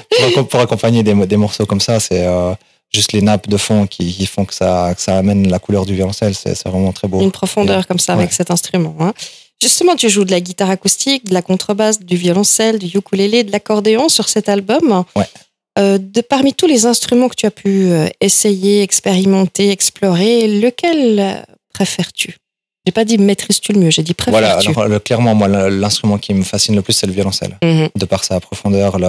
pour, 0.09 0.27
accom- 0.27 0.47
pour 0.47 0.59
accompagner 0.59 1.03
des, 1.03 1.13
des 1.13 1.37
morceaux 1.37 1.65
comme 1.65 1.79
ça, 1.81 1.99
c'est 1.99 2.25
euh, 2.25 2.53
juste 2.93 3.11
les 3.13 3.21
nappes 3.21 3.47
de 3.47 3.57
fond 3.57 3.87
qui, 3.87 4.13
qui 4.13 4.25
font 4.25 4.45
que 4.45 4.53
ça, 4.53 4.93
que 4.95 5.01
ça 5.01 5.17
amène 5.17 5.47
la 5.49 5.59
couleur 5.59 5.85
du 5.85 5.93
violoncelle. 5.95 6.35
C'est 6.35 6.61
vraiment 6.67 6.93
très 6.93 7.07
beau. 7.07 7.21
Une 7.21 7.31
profondeur 7.31 7.87
comme 7.87 7.99
ça 7.99 8.13
avec 8.13 8.33
cet 8.33 8.51
instrument. 8.51 8.95
hein. 8.99 9.13
Justement, 9.61 9.95
tu 9.95 10.09
joues 10.09 10.25
de 10.25 10.31
la 10.31 10.41
guitare 10.41 10.69
acoustique, 10.69 11.25
de 11.25 11.33
la 11.33 11.41
contrebasse, 11.41 12.01
du 12.01 12.17
violoncelle, 12.17 12.77
du 12.77 12.97
ukulélé, 12.97 13.43
de 13.43 13.51
l'accordéon 13.51 14.09
sur 14.09 14.27
cet 14.27 14.49
album. 14.49 15.03
Ouais. 15.15 15.25
Euh, 15.77 15.97
de 15.97 16.21
parmi 16.21 16.53
tous 16.53 16.67
les 16.67 16.85
instruments 16.85 17.27
que 17.29 17.35
tu 17.35 17.45
as 17.45 17.51
pu 17.51 17.89
essayer, 18.21 18.81
expérimenter, 18.81 19.71
explorer, 19.71 20.47
lequel 20.47 21.45
préfères-tu? 21.73 22.37
J'ai 22.85 22.91
pas 22.91 23.03
dit 23.05 23.17
maîtrises-tu 23.17 23.73
le 23.73 23.79
mieux, 23.79 23.89
j'ai 23.89 24.03
dit 24.03 24.13
Voilà, 24.27 24.55
préfères-tu. 24.55 24.77
alors, 24.79 24.87
le- 24.89 24.99
clairement, 24.99 25.33
moi, 25.35 25.47
l'instrument 25.69 26.17
qui 26.17 26.33
me 26.33 26.43
fascine 26.43 26.75
le 26.75 26.81
plus, 26.81 26.93
c'est 26.93 27.07
le 27.07 27.13
violoncelle. 27.13 27.57
Mhm. 27.63 27.89
De 27.95 28.05
par 28.05 28.23
sa 28.23 28.39
profondeur, 28.39 28.95
il 28.97 29.01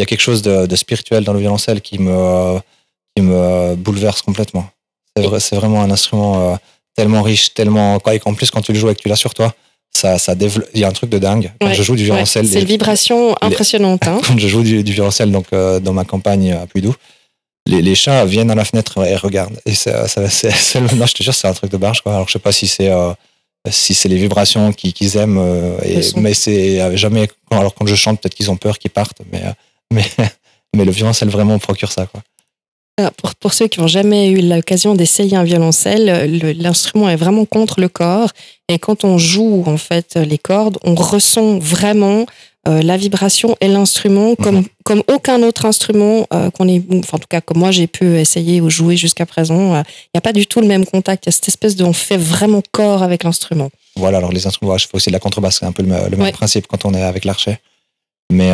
y 0.00 0.02
a 0.02 0.06
quelque 0.06 0.20
chose 0.20 0.42
de, 0.42 0.66
de 0.66 0.76
spirituel 0.76 1.24
dans 1.24 1.32
le 1.32 1.40
violoncelle 1.40 1.80
qui 1.80 1.98
me, 1.98 2.58
qui 3.14 3.22
me 3.22 3.74
bouleverse 3.76 4.20
complètement. 4.22 4.66
C'est 5.16 5.24
vrai, 5.24 5.40
c'est 5.40 5.56
vraiment 5.56 5.80
un 5.80 5.90
instrument 5.90 6.52
euh, 6.52 6.56
tellement 6.94 7.22
riche, 7.22 7.54
tellement. 7.54 7.98
Et 8.12 8.18
qu'en 8.18 8.34
plus, 8.34 8.50
quand 8.50 8.60
tu 8.60 8.72
le 8.74 8.78
joues 8.78 8.90
et 8.90 8.94
que 8.94 9.00
tu 9.00 9.08
l'as 9.08 9.16
sur 9.16 9.32
toi, 9.32 9.54
ça, 9.90 10.18
ça 10.18 10.34
développe. 10.34 10.68
Il 10.74 10.80
y 10.80 10.84
a 10.84 10.88
un 10.88 10.92
truc 10.92 11.08
de 11.08 11.18
dingue. 11.18 11.52
Quand 11.58 11.68
Ouais, 11.68 11.74
je 11.74 11.82
joue 11.82 11.94
du 11.96 12.02
Ouais, 12.02 12.10
violoncelle, 12.10 12.46
c'est 12.46 12.56
les- 12.56 12.60
une 12.60 12.66
vibration 12.66 13.34
impressionnante. 13.40 14.06
hein. 14.06 14.20
quand 14.26 14.36
je 14.38 14.46
joue 14.46 14.62
du, 14.62 14.84
du 14.84 14.92
violoncelle 14.92 15.32
donc, 15.32 15.46
euh, 15.54 15.80
dans 15.80 15.94
ma 15.94 16.04
campagne 16.04 16.52
à 16.52 16.66
Puydou, 16.66 16.94
les, 17.66 17.82
les 17.82 17.94
chats 17.94 18.24
viennent 18.24 18.50
à 18.50 18.54
la 18.54 18.64
fenêtre 18.64 19.04
et 19.04 19.16
regardent. 19.16 19.58
Et 19.66 19.74
ça, 19.74 20.08
ça- 20.08 20.28
c'est, 20.30 20.80
non, 20.96 21.06
je 21.06 21.14
te 21.14 21.22
jure, 21.22 21.34
c'est 21.34 21.48
un 21.48 21.52
truc 21.52 21.70
de 21.70 21.76
barge. 21.76 22.00
Quoi. 22.02 22.14
Alors, 22.14 22.26
je 22.28 22.32
sais 22.34 22.38
pas 22.38 22.52
si 22.52 22.66
c'est, 22.66 22.90
euh, 22.90 23.12
si 23.70 23.94
c'est 23.94 24.08
les 24.08 24.16
vibrations 24.16 24.72
qui- 24.72 24.92
qu'ils 24.92 25.16
aiment, 25.16 25.38
euh, 25.38 25.76
et- 25.84 26.00
mais 26.20 26.34
c'est 26.34 26.80
euh, 26.80 26.96
jamais. 26.96 27.28
Alors, 27.50 27.74
quand 27.74 27.86
je 27.86 27.94
chante, 27.94 28.20
peut-être 28.20 28.34
qu'ils 28.34 28.50
ont 28.50 28.56
peur 28.56 28.78
qu'ils 28.78 28.90
partent, 28.92 29.18
mais, 29.32 29.42
mais, 29.92 30.04
mais 30.74 30.84
le 30.84 30.92
violoncelle 30.92 31.28
vraiment 31.28 31.58
procure 31.58 31.90
ça. 31.92 32.06
Quoi. 32.06 32.22
Ah, 32.98 33.10
Pour, 33.10 33.34
pour 33.34 33.52
ceux 33.52 33.68
qui 33.68 33.80
n'ont 33.80 33.88
jamais 33.88 34.28
eu 34.30 34.40
l'occasion 34.40 34.94
d'essayer 34.94 35.36
un 35.36 35.44
violoncelle, 35.44 36.30
le- 36.40 36.52
l'instrument 36.52 37.08
est 37.10 37.16
vraiment 37.16 37.44
contre 37.44 37.80
le 37.80 37.88
corps. 37.88 38.30
Et 38.68 38.78
quand 38.78 39.04
on 39.04 39.18
joue 39.18 39.64
en 39.66 39.76
fait 39.76 40.14
les 40.16 40.38
cordes, 40.38 40.78
on 40.82 40.94
ressent 40.94 41.58
vraiment 41.58 42.24
euh, 42.66 42.82
la 42.82 42.96
vibration 42.96 43.56
et 43.60 43.68
l'instrument 43.68 44.34
comme, 44.36 44.64
comme 44.84 45.02
aucun 45.08 45.42
autre 45.42 45.64
instrument 45.66 46.26
euh, 46.32 46.50
qu'on 46.50 46.68
enfin, 46.68 47.16
en 47.16 47.18
tout 47.18 47.26
cas 47.28 47.40
comme 47.40 47.58
moi 47.58 47.70
j'ai 47.70 47.86
pu 47.86 48.18
essayer 48.18 48.60
ou 48.60 48.68
jouer 48.70 48.96
jusqu'à 48.96 49.26
présent. 49.26 49.74
euh, 49.74 49.82
Il 50.06 50.10
n'y 50.14 50.18
a 50.18 50.20
pas 50.20 50.32
du 50.32 50.46
tout 50.46 50.60
le 50.60 50.66
même 50.66 50.84
contact. 50.86 51.24
Il 51.24 51.28
y 51.28 51.30
a 51.30 51.32
cette 51.32 51.48
espèce 51.48 51.76
de, 51.76 51.84
on 51.84 51.92
fait 51.92 52.16
vraiment 52.16 52.62
corps 52.72 53.02
avec 53.02 53.22
l'instrument. 53.24 53.70
Voilà, 53.96 54.18
alors 54.18 54.32
les 54.32 54.46
instruments, 54.46 54.76
je 54.78 54.86
fais 54.88 54.94
aussi 54.96 55.08
de 55.10 55.14
la 55.14 55.20
contrebasse, 55.20 55.58
c'est 55.60 55.66
un 55.66 55.72
peu 55.72 55.82
le, 55.82 55.88
me- 55.88 56.04
le 56.10 56.16
même 56.16 56.20
Ouais. 56.26 56.32
principe 56.32 56.66
quand 56.66 56.84
on 56.84 56.92
est 56.94 57.02
avec 57.02 57.24
l'archet. 57.24 57.60
Mais, 58.32 58.50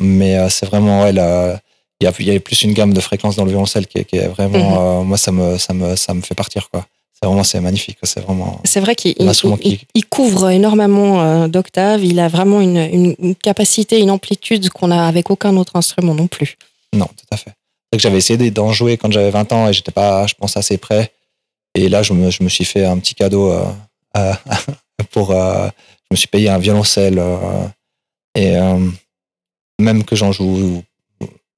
mais 0.00 0.48
c'est 0.50 0.66
vraiment, 0.66 1.02
ouais, 1.04 1.10
il 1.10 1.16
y 1.16 1.20
a, 1.20 2.12
il 2.18 2.26
y 2.26 2.36
a 2.36 2.40
plus 2.40 2.62
une 2.62 2.72
gamme 2.74 2.92
de 2.92 3.00
fréquences 3.00 3.36
dans 3.36 3.44
le 3.44 3.50
violoncelle 3.50 3.86
qui 3.86 3.98
est, 3.98 4.04
qui 4.04 4.16
est 4.16 4.26
vraiment, 4.28 5.00
euh, 5.00 5.02
moi, 5.04 5.16
ça 5.16 5.32
me, 5.32 5.56
ça, 5.58 5.72
me, 5.72 5.96
ça 5.96 6.12
me 6.14 6.20
fait 6.20 6.34
partir, 6.34 6.68
quoi. 6.70 6.84
C'est 7.18 7.26
vraiment, 7.26 7.44
c'est 7.44 7.60
magnifique, 7.60 7.96
c'est 8.02 8.20
vraiment. 8.20 8.60
C'est 8.64 8.80
vrai 8.80 8.94
qu'il 8.94 9.14
qui- 9.56 9.86
il 9.94 10.04
couvre 10.06 10.50
énormément 10.50 11.22
euh, 11.22 11.48
d'octaves. 11.48 12.04
Il 12.04 12.20
a 12.20 12.28
vraiment 12.28 12.60
une, 12.60 13.34
capacité, 13.36 14.00
une 14.00 14.10
amplitude 14.10 14.68
qu'on 14.68 14.90
a 14.90 15.02
avec 15.06 15.30
aucun 15.30 15.56
autre 15.56 15.76
instrument 15.76 16.14
non 16.14 16.26
plus. 16.26 16.56
Non, 16.92 17.06
tout 17.06 17.24
à 17.30 17.36
fait. 17.38 17.52
C'est 17.90 17.96
que 17.98 18.02
j'avais 18.02 18.18
essayé 18.18 18.50
d'en 18.50 18.72
jouer 18.72 18.98
quand 18.98 19.10
j'avais 19.10 19.30
20 19.30 19.50
ans 19.52 19.68
et 19.68 19.72
j'étais 19.72 19.92
pas, 19.92 20.26
je 20.26 20.34
pense, 20.34 20.56
assez 20.58 20.76
prêt. 20.76 21.10
Et 21.74 21.88
là, 21.88 22.02
je 22.02 22.12
me, 22.12 22.30
je 22.30 22.42
me 22.42 22.48
suis 22.50 22.64
fait 22.66 22.84
un 22.84 22.98
petit 22.98 23.14
cadeau 23.14 23.50
euh, 23.50 23.64
euh, 24.18 24.32
pour. 25.10 25.30
euh, 25.30 25.68
je 26.10 26.14
me 26.14 26.16
suis 26.16 26.28
payé 26.28 26.48
un 26.50 26.58
violoncelle. 26.58 27.20
et 28.36 28.54
même 29.80 30.04
que 30.04 30.14
j'en 30.16 30.32
joue 30.32 30.82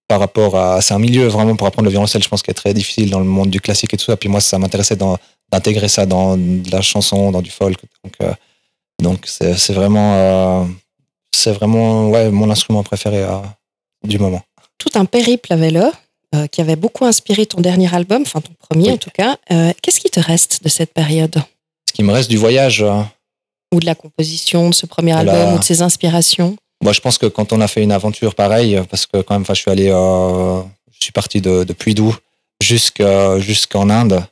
par 0.08 0.18
rapport 0.20 0.56
à. 0.56 0.80
C'est 0.80 0.94
un 0.94 0.98
milieu 0.98 1.26
vraiment 1.28 1.54
pour 1.54 1.66
apprendre 1.66 1.84
le 1.84 1.90
violoncelle, 1.90 2.22
je 2.22 2.28
pense, 2.28 2.42
qui 2.42 2.50
est 2.50 2.54
très 2.54 2.74
difficile 2.74 3.10
dans 3.10 3.18
le 3.20 3.26
monde 3.26 3.50
du 3.50 3.60
classique 3.60 3.94
et 3.94 3.96
tout 3.96 4.04
ça. 4.06 4.16
Puis 4.16 4.28
moi, 4.28 4.40
ça 4.40 4.58
m'intéressait 4.58 4.96
d'intégrer 4.96 5.88
ça 5.88 6.06
dans 6.06 6.36
de 6.36 6.70
la 6.70 6.80
chanson, 6.80 7.30
dans 7.30 7.42
du 7.42 7.50
folk. 7.50 7.76
Donc, 8.02 8.14
euh, 8.22 8.32
donc 9.02 9.26
c'est 9.26 9.72
vraiment. 9.72 10.14
euh, 10.16 10.64
c'est 11.30 11.52
vraiment 11.52 12.08
ouais, 12.08 12.30
mon 12.30 12.50
instrument 12.50 12.82
préféré 12.82 13.22
euh, 13.22 13.38
du 14.02 14.18
moment. 14.18 14.42
Tout 14.78 14.90
un 14.94 15.04
périple 15.04 15.52
à 15.52 15.56
vélo 15.56 15.84
qui 16.52 16.60
avait 16.60 16.76
beaucoup 16.76 17.06
inspiré 17.06 17.46
ton 17.46 17.60
dernier 17.62 17.92
album, 17.94 18.20
enfin 18.22 18.40
ton 18.42 18.52
premier 18.58 18.88
Oui. 18.88 18.92
en 18.94 18.96
tout 18.98 19.10
cas. 19.10 19.36
Qu'est-ce 19.48 19.98
qui 19.98 20.10
te 20.10 20.20
reste 20.20 20.62
de 20.62 20.68
cette 20.68 20.92
période? 20.92 21.36
Ce 21.88 21.92
qui 21.94 22.02
me 22.02 22.12
reste 22.12 22.28
du 22.28 22.36
voyage. 22.36 22.84
Ou 23.74 23.80
de 23.80 23.86
la 23.86 23.94
composition 23.94 24.68
de 24.70 24.74
ce 24.74 24.84
premier 24.86 25.12
album 25.12 25.34
la- 25.34 25.54
ou 25.54 25.58
de 25.58 25.64
ses 25.64 25.80
inspirations? 25.82 26.56
Moi, 26.82 26.92
je 26.92 27.00
pense 27.00 27.18
que 27.18 27.26
quand 27.26 27.52
on 27.52 27.61
a 27.61 27.68
fait 27.68 27.82
une 27.82 27.92
aventure 27.92 28.35
pareille, 28.35 28.80
parce 28.90 29.06
que 29.06 29.20
quand 29.23 29.35
même, 29.35 29.44
je 29.49 29.54
suis 29.54 29.70
allé, 29.70 29.88
euh, 29.88 30.61
je 30.92 31.02
suis 31.04 31.12
parti 31.12 31.40
de, 31.40 31.64
de 31.64 31.73
Puydou 31.73 32.14
jusqu'à- 32.62 33.38
jusqu'en 33.38 33.88
Inde, 33.90 34.23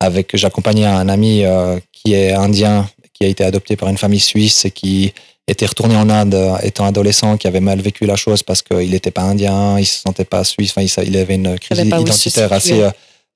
avec, 0.00 0.36
j'accompagnais 0.36 0.84
un 0.86 1.08
ami 1.08 1.44
euh, 1.44 1.78
qui 1.92 2.14
est 2.14 2.32
indien, 2.32 2.88
qui 3.12 3.24
a 3.24 3.26
été 3.28 3.44
adopté 3.44 3.76
par 3.76 3.88
une 3.88 3.98
famille 3.98 4.20
suisse 4.20 4.64
et 4.64 4.70
qui 4.70 5.12
était 5.48 5.66
retourné 5.66 5.96
en 5.96 6.08
Inde 6.08 6.34
euh, 6.34 6.56
étant 6.62 6.86
adolescent, 6.86 7.36
qui 7.36 7.48
avait 7.48 7.60
mal 7.60 7.80
vécu 7.80 8.06
la 8.06 8.14
chose 8.16 8.42
parce 8.44 8.62
qu'il 8.62 8.90
n'était 8.90 9.10
pas 9.10 9.22
indien, 9.22 9.78
il 9.78 9.86
se 9.86 10.00
sentait 10.02 10.24
pas 10.24 10.44
suisse, 10.44 10.70
enfin, 10.76 10.82
il, 11.02 11.16
avait 11.16 11.34
une 11.34 11.58
crise 11.58 11.78
identitaire 12.10 12.52
assez 12.52 12.82
euh, 12.82 12.90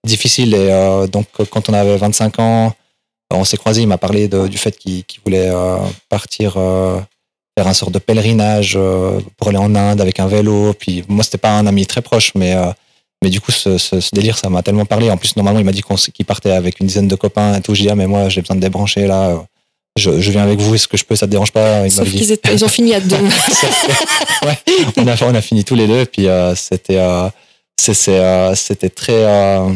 difficile. 0.06 0.54
Et 0.54 0.68
euh, 0.70 1.06
donc, 1.08 1.26
quand 1.50 1.68
on 1.68 1.74
avait 1.74 1.96
25 1.96 2.38
ans, 2.38 2.72
on 3.32 3.44
s'est 3.44 3.56
croisés, 3.56 3.82
il 3.82 3.88
m'a 3.88 3.98
parlé 3.98 4.28
de- 4.28 4.46
du 4.46 4.58
fait 4.58 4.76
qu'il 4.78 5.04
voulait 5.24 5.48
euh, 5.50 5.78
partir 6.08 6.54
euh, 6.58 7.00
faire 7.56 7.66
un 7.66 7.74
sort 7.74 7.90
de 7.90 7.98
pèlerinage 7.98 8.74
euh, 8.76 9.20
pour 9.36 9.48
aller 9.48 9.58
en 9.58 9.74
Inde 9.74 10.00
avec 10.00 10.20
un 10.20 10.26
vélo. 10.26 10.72
Puis 10.74 11.04
moi, 11.08 11.22
c'était 11.24 11.38
pas 11.38 11.50
un 11.58 11.66
ami 11.66 11.86
très 11.86 12.00
proche, 12.02 12.32
mais, 12.34 12.54
euh, 12.54 12.66
mais 13.22 13.30
du 13.30 13.40
coup, 13.40 13.52
ce, 13.52 13.78
ce- 13.78 14.00
ce 14.00 14.10
délire, 14.14 14.38
ça 14.38 14.48
m'a 14.48 14.62
tellement 14.62 14.86
parlé. 14.86 15.10
En 15.10 15.16
plus, 15.16 15.36
normalement, 15.36 15.60
il 15.60 15.64
m'a 15.66 15.72
dit 15.72 15.82
qu'il 16.14 16.24
partait 16.26 16.50
avec 16.52 16.80
une 16.80 16.86
dizaine 16.86 17.08
de 17.08 17.14
copains 17.16 17.56
et 17.56 17.60
tout. 17.60 17.74
J'ai 17.74 17.84
dit, 17.84 17.90
ah, 17.90 17.94
mais 17.94 18.06
moi, 18.06 18.28
j'ai 18.28 18.40
besoin 18.40 18.56
de 18.56 18.60
débrancher 18.62 19.06
là. 19.06 19.28
euh, 19.30 19.38
Je, 19.98 20.20
je 20.22 20.30
viens 20.30 20.42
avec 20.42 20.58
vous, 20.60 20.74
est-ce 20.74 20.88
que 20.88 20.96
je 20.96 21.04
peux, 21.04 21.14
ça 21.16 21.26
te 21.26 21.30
dérange 21.32 21.52
pas? 21.52 21.84
Il 21.84 21.90
Sauf 21.92 22.06
qu'ils 22.10 22.26
ils 22.54 22.64
ont 22.64 22.68
fini 22.68 22.94
à 22.94 23.00
deux. 23.00 23.16
ouais, 24.46 24.58
on 24.96 25.06
a, 25.06 25.14
on 25.24 25.34
a 25.34 25.42
fini 25.42 25.64
tous 25.64 25.74
les 25.74 25.86
deux, 25.86 26.06
puis 26.06 26.28
euh, 26.28 26.54
c'était 26.54 26.96
euh, 26.96 27.28
c'est- 27.76 27.92
c'est, 27.94 28.18
euh, 28.18 28.54
c'était 28.54 28.88
très. 28.88 29.12
euh, 29.26 29.74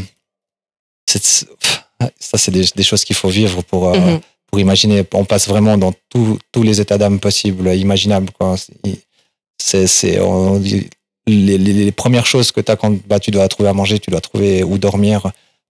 c'est- 1.07 1.47
pff, 1.61 1.83
ça, 2.19 2.39
c'est 2.39 2.51
des, 2.51 2.65
des 2.75 2.83
choses 2.83 3.05
qu'il 3.05 3.17
faut 3.17 3.29
vivre 3.29 3.63
pour, 3.63 3.89
euh, 3.89 3.99
Mhm. 3.99 4.21
Pour 4.57 4.61
imaginer. 4.63 5.05
On 5.13 5.27
passe 5.27 5.49
vraiment 5.49 5.77
dans 5.77 5.93
tous- 6.09 6.39
tous 6.51 6.63
les 6.63 6.81
états 6.81 6.97
d'âme 6.97 7.21
possibles, 7.21 7.75
imaginables. 7.75 8.31
Quoi. 8.39 8.55
C'est, 9.63 9.87
c'est, 9.87 10.19
on 10.21 10.59
dit- 10.59 10.89
les, 11.27 11.59
les- 11.59 11.73
les 11.85 11.93
premières 11.93 12.25
choses 12.25 12.53
que 12.53 12.63
tu 12.63 12.73
as 12.73 12.77
quand 12.77 12.95
bah, 13.07 13.19
tu 13.21 13.31
dois 13.31 13.47
trouver 13.49 13.69
à 13.69 13.75
manger, 13.75 13.99
tu 13.99 14.11
dois 14.11 14.21
trouver 14.23 14.63
où 14.63 14.79
dormir, 14.79 15.21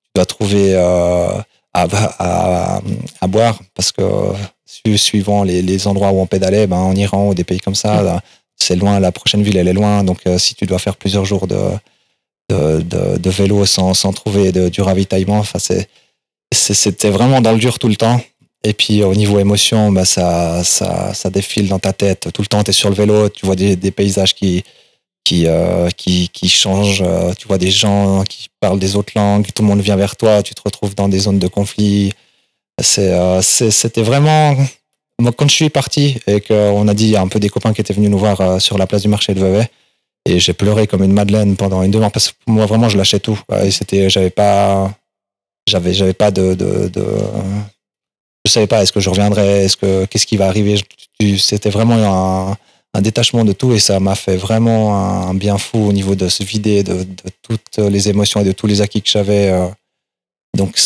tu 0.04 0.10
dois 0.14 0.26
trouver 0.26 0.74
euh, 0.74 1.30
à, 1.74 1.82
à, 2.18 2.80
à 3.22 3.26
boire, 3.26 3.58
parce 3.74 3.90
que 3.90 4.02
su- 4.66 4.98
suivant 4.98 5.42
les, 5.42 5.62
les 5.62 5.88
endroits 5.88 6.10
où 6.12 6.20
on 6.20 6.26
pédalait, 6.26 6.66
ben, 6.68 6.76
en 6.76 6.94
Iran 6.94 7.28
ou 7.30 7.34
des 7.34 7.44
pays 7.44 7.58
comme 7.60 7.74
ça, 7.74 8.02
là, 8.02 8.20
c'est 8.56 8.76
loin, 8.76 9.00
la 9.00 9.10
prochaine 9.12 9.42
ville 9.42 9.56
elle 9.56 9.68
est 9.68 9.72
loin, 9.82 10.04
donc 10.04 10.18
euh, 10.26 10.38
si 10.38 10.54
tu 10.54 10.64
dois 10.66 10.78
faire 10.78 10.96
plusieurs 10.96 11.24
jours 11.24 11.46
de, 11.46 11.58
de, 12.50 12.80
de, 12.82 13.16
de 13.16 13.30
vélo 13.30 13.64
sans, 13.66 13.94
sans 13.94 14.12
trouver 14.12 14.52
de, 14.52 14.68
du 14.68 14.80
ravitaillement, 14.82 15.38
enfin, 15.38 15.58
c'est- 15.58 15.88
c'était 16.54 17.10
vraiment 17.10 17.40
dans 17.40 17.52
le 17.52 17.58
dur 17.58 17.78
tout 17.78 17.88
le 17.88 17.96
temps. 17.96 18.20
Et 18.66 18.72
puis 18.72 19.04
au 19.04 19.14
niveau 19.14 19.38
émotion, 19.38 19.92
bah, 19.92 20.04
ça, 20.04 20.64
ça, 20.64 21.14
ça 21.14 21.30
défile 21.30 21.68
dans 21.68 21.78
ta 21.78 21.92
tête. 21.92 22.32
Tout 22.34 22.42
le 22.42 22.48
temps, 22.48 22.64
tu 22.64 22.70
es 22.70 22.72
sur 22.72 22.88
le 22.88 22.96
vélo, 22.96 23.28
tu 23.28 23.46
vois 23.46 23.54
des, 23.54 23.90
paysages 23.92 24.34
qui, 24.34 24.64
qui, 25.22 25.46
euh, 25.46 25.88
qui, 25.90 26.28
qui 26.30 26.48
changent, 26.48 27.04
euh, 27.06 27.32
tu 27.38 27.46
vois 27.46 27.58
des 27.58 27.70
gens 27.70 28.24
qui 28.24 28.48
parlent 28.58 28.80
des 28.80 28.96
autres 28.96 29.12
langues, 29.14 29.46
tout 29.54 29.62
le 29.62 29.68
monde 29.68 29.80
vient 29.80 29.94
vers 29.94 30.16
toi, 30.16 30.42
tu 30.42 30.52
te 30.52 30.60
retrouves 30.64 30.96
dans 30.96 31.08
des 31.08 31.20
zones 31.20 31.38
de 31.38 31.46
conflit. 31.46 32.12
Euh, 32.98 33.40
c'était 33.40 34.02
vraiment. 34.02 34.56
Moi, 35.20 35.30
quand 35.30 35.48
je 35.48 35.54
suis 35.54 35.70
parti 35.70 36.18
et 36.26 36.40
qu'on 36.40 36.88
a 36.88 36.94
dit, 36.94 37.14
a 37.14 37.22
un 37.22 37.28
peu 37.28 37.38
des 37.38 37.48
copains 37.48 37.72
qui 37.72 37.82
étaient 37.82 37.94
venus 37.94 38.10
nous 38.10 38.18
voir 38.18 38.60
sur 38.60 38.78
la 38.78 38.88
place 38.88 39.02
du 39.02 39.08
marché 39.08 39.32
de 39.32 39.40
Vevey, 39.40 39.70
et 40.24 40.40
j'ai 40.40 40.54
pleuré 40.54 40.88
comme 40.88 41.04
une 41.04 41.12
madeleine 41.12 41.54
pendant 41.54 41.84
une 41.84 41.92
demi-heure 41.92 42.10
parce 42.10 42.32
que 42.32 42.34
moi, 42.48 42.66
vraiment, 42.66 42.88
je 42.88 42.98
lâchais 42.98 43.20
tout. 43.20 43.40
Et 43.62 43.70
c'était, 43.70 44.10
j'avais 44.10 44.30
pas, 44.30 44.92
j'avais, 45.68 45.94
j'avais 45.94 46.14
pas 46.14 46.32
de, 46.32 46.54
de, 46.54 46.90
je 48.46 48.52
savais 48.52 48.66
pas, 48.66 48.82
est-ce 48.82 48.92
que 48.92 49.00
je 49.00 49.10
reviendrai, 49.10 49.64
est-ce 49.64 49.76
que 49.76 50.04
qu'est-ce 50.06 50.26
qui 50.26 50.36
va 50.36 50.46
arriver? 50.48 50.80
C'était 51.38 51.70
vraiment 51.70 52.52
un, 52.94 53.00
détachement 53.02 53.44
de 53.44 53.52
tout 53.52 53.74
et 53.74 53.78
ça 53.78 54.00
m'a 54.00 54.14
fait 54.14 54.36
vraiment 54.38 54.96
un 55.28 55.34
bien 55.34 55.58
fou 55.58 55.86
au 55.86 55.92
niveau 55.92 56.14
de 56.14 56.28
se 56.28 56.42
vider 56.42 56.82
de, 56.82 57.06
toutes 57.42 57.76
les 57.76 58.08
émotions 58.08 58.40
et 58.40 58.44
de 58.44 58.52
tous 58.52 58.66
les 58.66 58.80
acquis 58.80 59.02
que 59.02 59.10
j'avais. 59.10 59.50
euh. 59.50 59.66
Donc, 60.56 60.78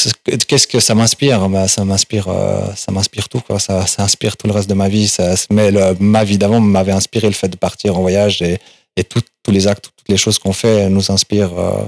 qu'est-ce 0.49 0.67
que 0.67 0.81
ça 0.81 0.97
m'inspire? 0.97 1.49
Bah, 1.49 1.69
Ça 1.69 1.85
m'inspire 1.85 2.27
euh, 2.29 2.67
ça 2.75 2.91
m'inspire 2.91 3.29
tout. 3.29 3.41
Ça, 3.59 3.85
inspire 3.99 4.37
tout 4.37 4.49
le 4.49 4.53
reste 4.53 4.69
de 4.69 4.75
ma 4.75 4.89
vie. 4.89 5.07
Ça, 5.07 5.35
mais 5.51 5.71
le- 5.71 5.95
ma 6.01 6.25
vie 6.25 6.37
d'avant 6.39 6.59
m'avait 6.61 6.91
inspiré 6.91 7.29
le 7.29 7.33
fait 7.35 7.49
de 7.49 7.57
partir 7.57 7.97
en 7.97 8.01
voyage 8.01 8.43
et, 8.43 8.59
et 8.97 9.05
tout- 9.05 9.23
tous 9.45 9.53
les 9.53 9.69
actes, 9.69 9.91
toutes 9.97 10.09
les 10.09 10.17
choses 10.17 10.41
qu'on 10.41 10.53
fait 10.53 10.89
nous 10.91 11.13
inspirent 11.13 11.57
euh, 11.57 11.85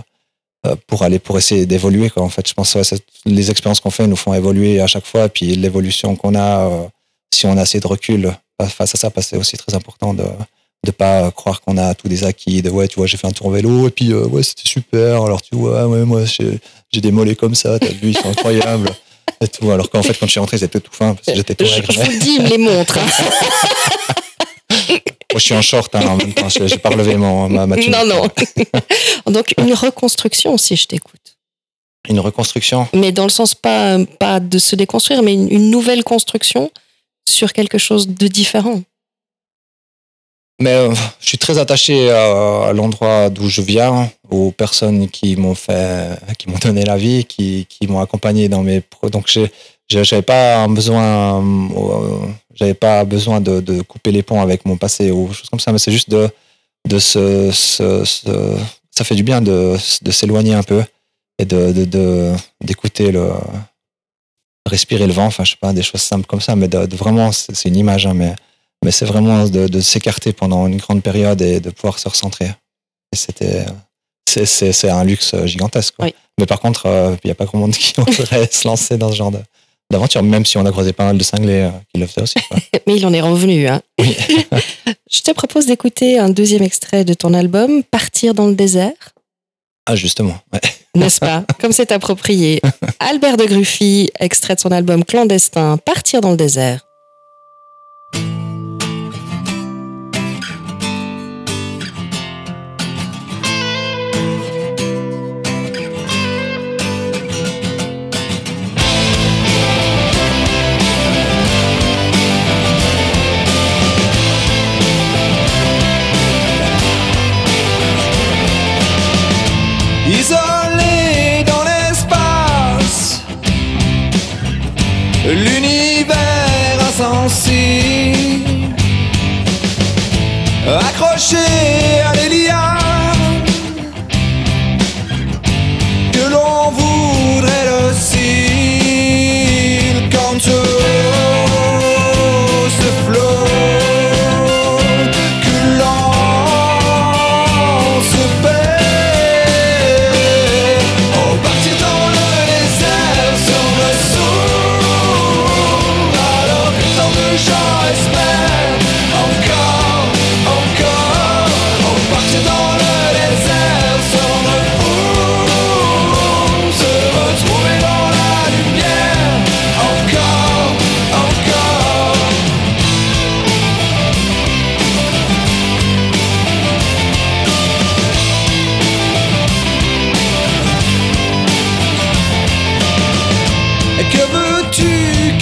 pour 0.86 1.02
aller, 1.02 1.18
pour 1.18 1.36
essayer 1.38 1.66
d'évoluer. 1.66 2.10
quoi. 2.10 2.22
En 2.22 2.28
fait, 2.28 2.46
je 2.48 2.54
pense 2.54 2.72
que 2.74 2.78
les 3.26 3.50
expériences 3.50 3.80
qu'on 3.80 3.90
fait 3.90 4.06
nous 4.06 4.16
font 4.16 4.32
évoluer 4.34 4.80
à 4.80 4.86
chaque 4.86 5.06
fois. 5.06 5.28
Puis 5.28 5.54
l'évolution 5.56 6.14
qu'on 6.16 6.34
a, 6.34 6.68
euh, 6.68 6.84
si 7.34 7.46
on 7.46 7.56
a 7.56 7.62
assez 7.62 7.80
de 7.80 7.86
recul 7.86 8.32
face 8.68 8.94
à 8.94 8.98
ça, 8.98 9.10
c'est 9.20 9.36
aussi 9.36 9.56
très 9.56 9.74
important 9.74 10.14
de 10.14 10.24
de 10.84 10.90
pas 10.90 11.30
croire 11.30 11.60
qu'on 11.60 11.78
a 11.78 11.94
tous 11.94 12.08
des 12.08 12.24
acquis, 12.24 12.60
de 12.60 12.68
ouais, 12.68 12.88
tu 12.88 12.96
vois, 12.96 13.06
j'ai 13.06 13.16
fait 13.16 13.28
un 13.28 13.30
tour 13.30 13.46
en 13.46 13.50
vélo 13.50 13.86
et 13.86 13.90
puis 13.92 14.12
euh, 14.12 14.26
ouais, 14.26 14.42
c'était 14.42 14.66
super. 14.68 15.22
Alors 15.22 15.40
tu 15.40 15.54
vois, 15.54 15.86
ouais, 15.86 16.04
moi 16.04 16.24
j'ai 16.24 16.58
j'ai 16.92 17.00
des 17.00 17.12
mollets 17.12 17.36
comme 17.36 17.54
ça, 17.54 17.78
t'as 17.78 17.86
vu, 17.86 18.08
ils 18.10 18.16
sont 18.18 18.28
incroyables. 18.30 18.90
Et 19.40 19.46
tout. 19.46 19.70
Alors 19.70 19.88
qu'en 19.90 20.02
fait, 20.02 20.14
quand 20.18 20.26
je 20.26 20.32
suis 20.32 20.40
rentré, 20.40 20.58
c'était 20.58 20.80
tout 20.80 20.92
fin 20.92 21.14
parce 21.14 21.26
que 21.26 21.34
j'étais 21.36 21.54
tout 21.56 21.64
Je, 21.64 21.82
je 21.92 22.00
vous 22.00 22.18
dis, 22.18 22.34
il 22.38 22.42
me 22.42 22.48
les 22.48 22.58
montre. 22.58 22.98
hein. 22.98 24.14
Moi, 25.32 25.38
je 25.38 25.44
suis 25.44 25.54
en 25.54 25.62
short 25.62 25.94
hein, 25.94 26.06
en 26.06 26.16
même 26.16 26.32
temps. 26.34 26.48
J'ai 26.48 26.68
j'ai 26.68 26.78
pas 26.78 26.90
relevé 26.90 27.16
mon, 27.16 27.48
ma, 27.48 27.66
ma 27.66 27.76
non, 27.76 28.04
non. 28.06 28.28
Donc, 29.32 29.54
une 29.58 29.72
reconstruction, 29.74 30.58
si 30.58 30.76
je 30.76 30.86
t'écoute. 30.86 31.36
Une 32.08 32.20
reconstruction? 32.20 32.88
Mais 32.92 33.12
dans 33.12 33.24
le 33.24 33.30
sens 33.30 33.54
pas, 33.54 33.96
pas 34.18 34.40
de 34.40 34.58
se 34.58 34.76
déconstruire, 34.76 35.22
mais 35.22 35.34
une, 35.34 35.50
une 35.50 35.70
nouvelle 35.70 36.04
construction 36.04 36.70
sur 37.28 37.52
quelque 37.52 37.78
chose 37.78 38.08
de 38.08 38.26
différent. 38.26 38.82
Mais 40.60 40.74
euh, 40.74 40.94
je 41.20 41.26
suis 41.26 41.38
très 41.38 41.58
attaché 41.58 42.10
à, 42.10 42.68
à 42.68 42.72
l'endroit 42.72 43.30
d'où 43.30 43.48
je 43.48 43.62
viens, 43.62 44.10
aux 44.30 44.52
personnes 44.52 45.08
qui 45.08 45.36
m'ont 45.36 45.54
fait, 45.54 46.16
qui 46.38 46.48
m'ont 46.48 46.58
donné 46.58 46.84
la 46.84 46.96
vie, 46.96 47.24
qui, 47.24 47.66
qui 47.68 47.86
m'ont 47.86 48.00
accompagné 48.00 48.48
dans 48.48 48.62
mes. 48.62 48.82
Donc 49.10 49.36
j'avais 49.88 50.22
pas 50.22 50.62
un 50.62 50.68
besoin, 50.68 51.42
euh, 51.42 52.18
j'avais 52.54 52.74
pas 52.74 53.04
besoin 53.04 53.40
de, 53.40 53.60
de 53.60 53.82
couper 53.82 54.12
les 54.12 54.22
ponts 54.22 54.40
avec 54.40 54.64
mon 54.64 54.76
passé 54.76 55.10
ou 55.10 55.32
choses 55.32 55.48
comme 55.48 55.60
ça. 55.60 55.72
Mais 55.72 55.78
c'est 55.78 55.92
juste 55.92 56.10
de, 56.10 56.28
de 56.88 56.98
se, 56.98 57.50
se- 57.50 58.04
se- 58.04 58.58
ça 58.90 59.04
fait 59.04 59.14
du 59.14 59.22
bien 59.22 59.40
de, 59.40 59.76
de 60.02 60.10
s'éloigner 60.10 60.54
un 60.54 60.62
peu 60.62 60.82
et 61.38 61.44
de, 61.44 62.34
d'écouter 62.60 63.10
le, 63.12 63.30
respirer 64.68 65.06
le 65.06 65.12
vent. 65.12 65.26
Enfin, 65.26 65.44
je 65.44 65.52
sais 65.52 65.56
pas, 65.60 65.72
des 65.72 65.82
choses 65.82 66.02
simples 66.02 66.26
comme 66.26 66.40
ça, 66.40 66.56
mais 66.56 66.68
de, 66.68 66.96
vraiment, 66.96 67.32
c'est 67.32 67.68
une 67.68 67.76
image, 67.76 68.06
hein, 68.06 68.14
mais 68.14 68.34
mais 68.84 68.90
c'est 68.90 69.06
vraiment 69.06 69.46
de, 69.46 69.80
s'écarter 69.80 70.32
pendant 70.32 70.66
une 70.66 70.76
grande 70.76 71.02
période 71.04 71.40
et 71.40 71.60
de 71.60 71.70
pouvoir 71.70 72.00
se 72.00 72.08
recentrer. 72.08 72.50
Et 73.12 73.16
c'était, 73.16 73.64
c'est, 74.26 74.90
un 74.90 75.04
luxe 75.04 75.36
gigantesque. 75.44 75.94
quoi. 75.94 76.06
Oui. 76.06 76.14
Mais 76.40 76.46
par 76.46 76.58
contre, 76.58 76.86
euh, 76.86 77.14
il 77.22 77.28
n'y 77.28 77.30
a 77.30 77.36
pas 77.36 77.44
grand 77.44 77.58
monde 77.58 77.72
qui 77.76 77.94
oserait 78.00 78.48
se 78.50 78.66
lancer 78.66 78.96
dans 78.98 79.10
ce 79.12 79.16
genre 79.16 79.30
de, 79.30 79.38
d'aventure, 79.92 80.22
même 80.22 80.44
si 80.44 80.58
on 80.58 80.66
a 80.66 80.70
croisé 80.72 80.92
pas 80.92 81.04
mal 81.04 81.16
de 81.16 81.22
cinglés 81.22 81.62
euh, 81.62 81.70
qui 81.92 82.00
le 82.00 82.06
faisaient 82.06 82.22
aussi. 82.22 82.34
quoi. 82.48 82.58
Mais 82.86 82.96
il 82.96 83.06
en 83.06 83.12
est 83.12 83.20
revenu. 83.20 83.68
Hein. 83.68 83.80
Oui. 84.00 84.16
je 85.10 85.20
te 85.20 85.30
propose 85.30 85.66
d'écouter 85.66 86.18
un 86.18 86.30
deuxième 86.30 86.62
extrait 86.62 87.04
de 87.04 87.14
ton 87.14 87.32
album, 87.34 87.84
Partir 87.84 88.34
dans 88.34 88.48
le 88.48 88.54
désert. 88.54 88.92
Ah, 89.86 89.94
justement. 89.96 90.36
ouais. 90.52 90.60
N'est-ce 90.94 91.20
pas? 91.20 91.44
Comme 91.60 91.72
c'est 91.72 91.90
approprié. 91.92 92.60
Albert 93.00 93.36
de 93.36 93.44
Gruffy, 93.44 94.10
extrait 94.18 94.56
de 94.56 94.60
son 94.60 94.70
album 94.72 95.04
Clandestin, 95.04 95.78
Partir 95.78 96.20
dans 96.20 96.32
le 96.32 96.36
désert. 96.36 96.84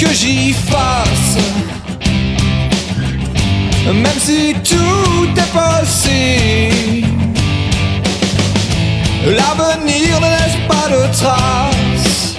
Que 0.01 0.15
j'y 0.15 0.53
fasse. 0.53 1.37
Même 3.87 4.19
si 4.19 4.55
tout 4.63 5.29
est 5.37 5.53
possible 5.53 7.09
L'avenir 9.27 10.21
ne 10.21 10.29
laisse 10.37 10.59
pas 10.69 10.87
de 10.89 11.03
traces. 11.19 12.37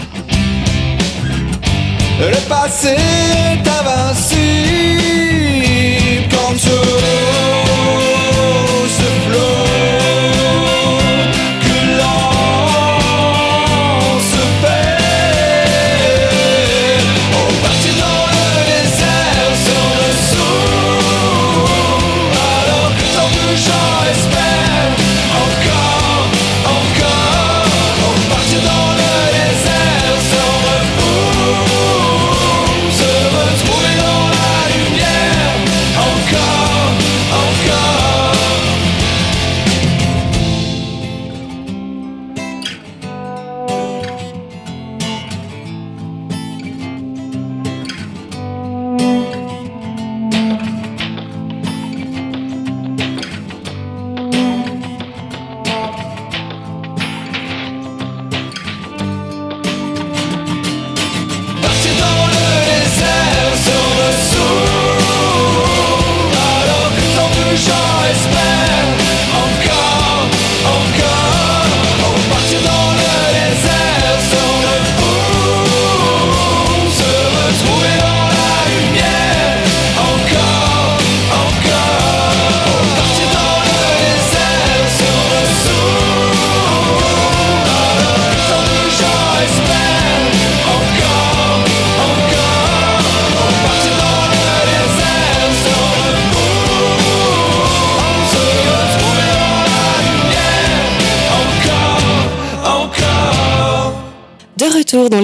Le 2.19 2.39
passé 2.49 2.95
est 2.95 3.67
invincible 3.79 4.71
ce 6.31 6.57
ce 6.57 7.60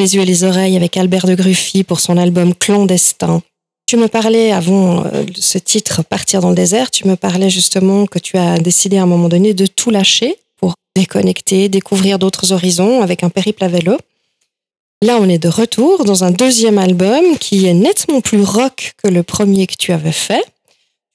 les 0.07 0.15
yeux 0.15 0.21
et 0.21 0.25
les 0.25 0.45
oreilles 0.45 0.77
avec 0.77 0.95
Albert 0.95 1.25
de 1.25 1.35
Gruffy 1.35 1.83
pour 1.83 1.99
son 1.99 2.15
album 2.15 2.55
Clandestin. 2.55 3.41
Tu 3.87 3.97
me 3.97 4.07
parlais 4.07 4.53
avant 4.53 5.03
euh, 5.03 5.25
ce 5.35 5.57
titre 5.57 6.01
Partir 6.01 6.39
dans 6.39 6.47
le 6.47 6.55
désert, 6.55 6.91
tu 6.91 7.05
me 7.05 7.17
parlais 7.17 7.49
justement 7.49 8.05
que 8.05 8.17
tu 8.17 8.37
as 8.37 8.57
décidé 8.57 8.99
à 8.99 9.03
un 9.03 9.05
moment 9.05 9.27
donné 9.27 9.53
de 9.53 9.65
tout 9.65 9.89
lâcher 9.89 10.37
pour 10.55 10.75
déconnecter, 10.95 11.67
découvrir 11.67 12.19
d'autres 12.19 12.53
horizons 12.53 13.01
avec 13.01 13.25
un 13.25 13.29
périple 13.29 13.65
à 13.65 13.67
vélo. 13.67 13.97
Là, 15.01 15.17
on 15.19 15.27
est 15.27 15.39
de 15.39 15.49
retour 15.49 16.05
dans 16.05 16.23
un 16.23 16.31
deuxième 16.31 16.77
album 16.77 17.37
qui 17.37 17.65
est 17.65 17.73
nettement 17.73 18.21
plus 18.21 18.43
rock 18.43 18.93
que 19.03 19.09
le 19.09 19.23
premier 19.23 19.67
que 19.67 19.75
tu 19.77 19.91
avais 19.91 20.13
fait. 20.13 20.45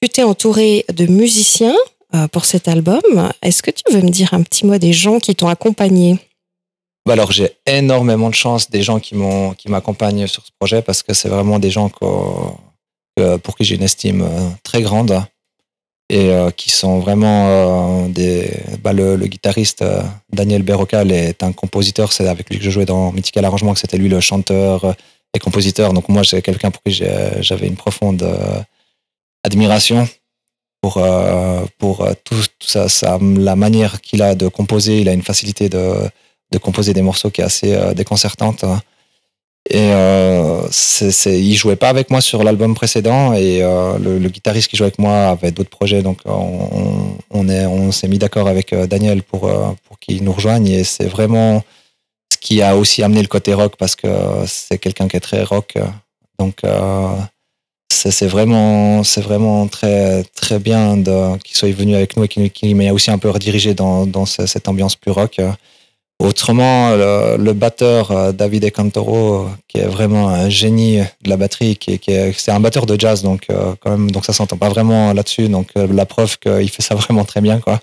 Tu 0.03 0.09
t'es 0.09 0.21
entouré 0.21 0.85
de 0.93 1.07
musiciens 1.07 1.75
euh, 2.13 2.27
pour 2.27 2.45
cet 2.45 2.67
album. 2.67 3.01
Est-ce 3.41 3.63
que 3.63 3.71
tu 3.71 3.91
veux 3.91 4.03
me 4.03 4.11
dire 4.11 4.35
un 4.35 4.43
petit 4.43 4.67
mot 4.67 4.77
des 4.77 4.93
gens 4.93 5.19
qui 5.19 5.35
t'ont 5.35 5.47
accompagné? 5.47 6.19
Alors 7.11 7.31
j'ai 7.31 7.57
énormément 7.65 8.29
de 8.29 8.35
chance 8.35 8.69
des 8.69 8.81
gens 8.81 8.99
qui 8.99 9.15
m'ont 9.15 9.53
qui 9.53 9.69
m'accompagnent 9.69 10.27
sur 10.27 10.45
ce 10.45 10.51
projet 10.57 10.81
parce 10.81 11.03
que 11.03 11.13
c'est 11.13 11.29
vraiment 11.29 11.59
des 11.59 11.69
gens 11.69 11.89
pour 11.89 13.55
qui 13.57 13.63
j'ai 13.63 13.75
une 13.75 13.83
estime 13.83 14.21
euh, 14.21 14.49
très 14.63 14.81
grande 14.81 15.21
et 16.09 16.29
euh, 16.29 16.51
qui 16.51 16.69
sont 16.69 16.99
vraiment 16.99 17.47
euh, 17.47 18.07
des 18.07 18.51
bah, 18.81 18.93
le, 18.93 19.15
guitariste 19.17 19.83
Daniel 20.31 20.63
Berrocal 20.63 21.11
est 21.11 21.43
un 21.43 21.53
compositeur. 21.53 22.11
C'est 22.13 22.27
avec 22.27 22.49
lui 22.49 22.57
que 22.57 22.63
je 22.63 22.69
jouais 22.69 22.85
dans 22.85 23.11
Mythical 23.11 23.45
Arrangement 23.45 23.73
que 23.73 23.79
c'était 23.79 23.97
lui 23.97 24.09
le 24.09 24.19
chanteur 24.19 24.95
et 25.33 25.39
compositeur. 25.39 25.93
Donc 25.93 26.09
moi 26.09 26.23
c'est 26.23 26.41
quelqu'un 26.41 26.71
pour 26.71 26.83
qui 26.83 26.91
j'avais 26.91 27.67
une 27.67 27.75
profonde 27.75 28.27
admiration 29.43 30.07
pour 30.81 31.01
pour 31.77 32.07
tout 32.25 32.43
ça, 32.59 32.89
ça 32.89 33.17
la 33.21 33.55
manière 33.55 34.01
qu'il 34.01 34.21
a 34.21 34.35
de 34.35 34.47
composer. 34.49 34.99
Il 34.99 35.09
a 35.09 35.13
une 35.13 35.23
facilité 35.23 35.69
de 35.69 35.95
de 36.53 36.57
composer 36.59 36.93
des 36.93 37.01
morceaux 37.01 37.29
qui 37.31 37.41
est 37.41 37.43
assez 37.43 37.73
euh, 37.73 37.93
déconcertante. 37.93 38.63
Et 39.69 39.91
euh, 39.93 40.61
c'est, 40.71 41.11
c'est- 41.11 41.39
il 41.41 41.55
jouait 41.55 41.77
pas 41.77 41.89
avec 41.89 42.09
moi 42.09 42.21
sur 42.21 42.43
l'album 42.43 42.73
précédent 42.75 43.33
et 43.33 43.61
euh, 43.63 43.97
le, 43.97 44.29
guitariste 44.29 44.67
qui 44.69 44.75
jouait 44.77 44.87
avec 44.87 44.99
moi 44.99 45.15
avait 45.35 45.51
d'autres 45.51 45.69
projets, 45.79 46.01
donc 46.01 46.19
on, 46.25 47.15
on, 47.31 47.47
est, 47.49 47.65
on 47.65 47.91
s'est 47.93 48.09
mis 48.09 48.17
d'accord 48.19 48.47
avec 48.47 48.73
Daniel 48.75 49.23
pour, 49.23 49.41
pour 49.85 49.99
qu'il 49.99 50.23
nous 50.23 50.33
rejoigne 50.33 50.67
et 50.67 50.83
c'est 50.83 51.07
vraiment 51.07 51.63
ce 52.33 52.37
qui 52.45 52.61
a 52.61 52.75
aussi 52.75 53.03
amené 53.03 53.21
le 53.21 53.27
côté 53.29 53.53
rock 53.53 53.75
parce 53.77 53.95
que 53.95 54.07
c'est 54.47 54.77
quelqu'un 54.79 55.07
qui 55.07 55.15
est 55.15 55.21
très 55.21 55.43
rock. 55.43 55.77
Donc 56.39 56.55
c'est, 57.89 58.27
vraiment, 58.27 59.03
c'est 59.03 59.21
vraiment 59.21 59.67
très, 59.67 60.23
très 60.35 60.59
bien 60.59 60.97
de, 60.97 61.37
qu'il 61.37 61.55
soit 61.55 61.71
venu 61.71 61.95
avec 61.95 62.17
nous 62.17 62.25
et 62.25 62.27
qu'il, 62.27 62.51
qu'il 62.51 62.75
m'ait 62.75 62.91
aussi 62.91 63.11
un 63.11 63.17
peu 63.17 63.29
redirigé 63.29 63.73
dans, 63.73 64.05
dans 64.05 64.25
ce- 64.25 64.45
cette 64.45 64.67
ambiance 64.67 64.97
plus 64.97 65.11
rock. 65.11 65.39
Autrement, 66.23 66.95
le, 66.95 67.51
batteur 67.51 68.11
euh, 68.11 68.31
Davide 68.31 68.71
Cantoro, 68.71 69.47
qui 69.67 69.79
est 69.79 69.85
vraiment 69.87 70.29
un 70.29 70.47
génie 70.47 70.99
de 71.21 71.29
la 71.29 71.35
batterie, 71.35 71.75
qui 71.75 71.99
qui 71.99 72.11
est- 72.11 72.31
c'est 72.39 72.51
un 72.51 72.61
batteur 72.61 72.85
de 72.85 72.97
jazz, 72.97 73.23
donc 73.23 73.41
euh, 73.49 73.75
quand 73.81 73.91
même, 73.91 74.09
donc 74.09 74.23
ça 74.23 74.31
s'entend 74.31 74.55
pas 74.55 74.69
vraiment 74.69 75.11
là-dessus. 75.11 75.49
Donc 75.49 75.71
euh, 75.75 75.85
la 75.91 76.05
preuve 76.05 76.39
qu'il 76.39 76.69
fait 76.69 76.81
ça 76.81 76.95
vraiment 77.03 77.25
très 77.25 77.41
bien, 77.41 77.59
quoi. 77.59 77.81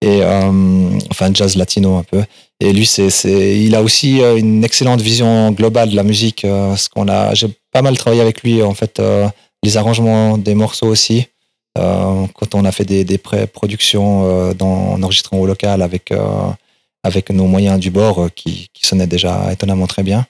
Et 0.00 0.20
euh, 0.22 0.98
enfin 1.10 1.30
jazz 1.34 1.56
latino 1.56 1.96
un 1.96 2.02
peu. 2.02 2.24
Et 2.60 2.72
lui, 2.72 2.86
c'est, 2.86 3.10
c'est, 3.10 3.58
il 3.60 3.74
a 3.74 3.82
aussi 3.82 4.20
une 4.20 4.64
excellente 4.64 5.02
vision 5.02 5.50
globale 5.52 5.90
de 5.90 5.96
la 5.96 6.02
musique. 6.02 6.40
ce 6.42 6.88
qu'on 6.88 7.08
a, 7.08 7.34
j'ai 7.34 7.48
pas 7.72 7.82
mal 7.82 7.96
travaillé 7.98 8.22
avec 8.22 8.42
lui 8.42 8.62
en 8.62 8.72
fait, 8.74 9.00
les 9.62 9.76
arrangements 9.76 10.38
des 10.38 10.54
morceaux 10.54 10.86
aussi. 10.86 11.26
Quand 11.76 12.54
on 12.54 12.64
a 12.64 12.72
fait 12.72 12.84
des, 12.84 13.04
des 13.04 13.18
pré-productions 13.18 14.24
euh, 14.24 14.54
dans, 14.54 14.92
en 14.92 15.02
enregistrant 15.02 15.38
au 15.38 15.46
local 15.46 15.82
avec 15.82 16.10
euh, 16.12 16.48
avec 17.06 17.30
nos 17.30 17.46
moyens 17.46 17.78
du 17.78 17.90
bord 17.90 18.24
euh, 18.24 18.28
qui, 18.28 18.68
qui 18.74 18.86
sonnaient 18.86 19.06
déjà 19.06 19.52
étonnamment 19.52 19.86
très 19.86 20.02
bien. 20.02 20.26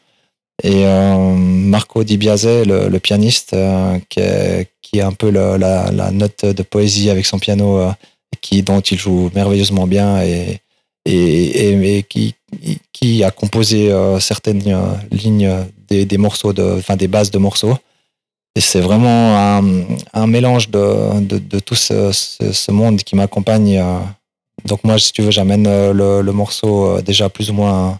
Et 0.62 0.86
euh, 0.86 1.34
Marco 1.34 2.04
Di 2.04 2.16
Biase, 2.16 2.46
le, 2.46 2.98
pianiste, 2.98 3.52
euh, 3.52 3.98
qui, 4.08 4.20
est, 4.20 4.70
qui 4.80 4.98
est 4.98 5.02
un 5.02 5.12
peu 5.12 5.30
la, 5.30 5.90
note 6.12 6.44
de 6.44 6.62
poésie 6.62 7.10
avec 7.10 7.26
son 7.26 7.38
piano, 7.38 7.90
qui, 8.40 8.62
dont 8.62 8.80
il 8.80 8.98
joue 8.98 9.30
merveilleusement 9.34 9.86
bien 9.86 10.22
et, 10.22 10.60
et, 11.04 11.98
et, 11.98 12.02
qui, 12.04 12.34
qui 12.92 13.22
a 13.22 13.30
composé 13.30 13.92
certaines 14.18 14.62
lignes 15.10 15.54
des, 15.88 16.06
des 16.06 16.18
morceaux, 16.18 16.54
de, 16.54 16.76
enfin 16.78 16.96
des 16.96 17.08
bases 17.08 17.30
de 17.30 17.38
morceaux. 17.38 17.76
Et 18.54 18.60
c'est 18.62 18.80
vraiment 18.80 19.36
un, 20.14 20.26
mélange 20.26 20.70
de, 20.70 21.20
de, 21.20 21.58
tout 21.58 21.74
ce 21.74 22.70
monde 22.70 23.02
qui 23.02 23.14
m'accompagne. 23.14 23.78
Donc 24.64 24.84
moi, 24.84 24.98
si 24.98 25.12
tu 25.12 25.22
veux, 25.22 25.30
j'amène 25.30 25.66
euh, 25.66 26.22
le, 26.22 26.32
morceau 26.32 26.86
euh, 26.86 27.02
déjà 27.02 27.28
plus 27.28 27.50
ou 27.50 27.54
moins 27.54 27.98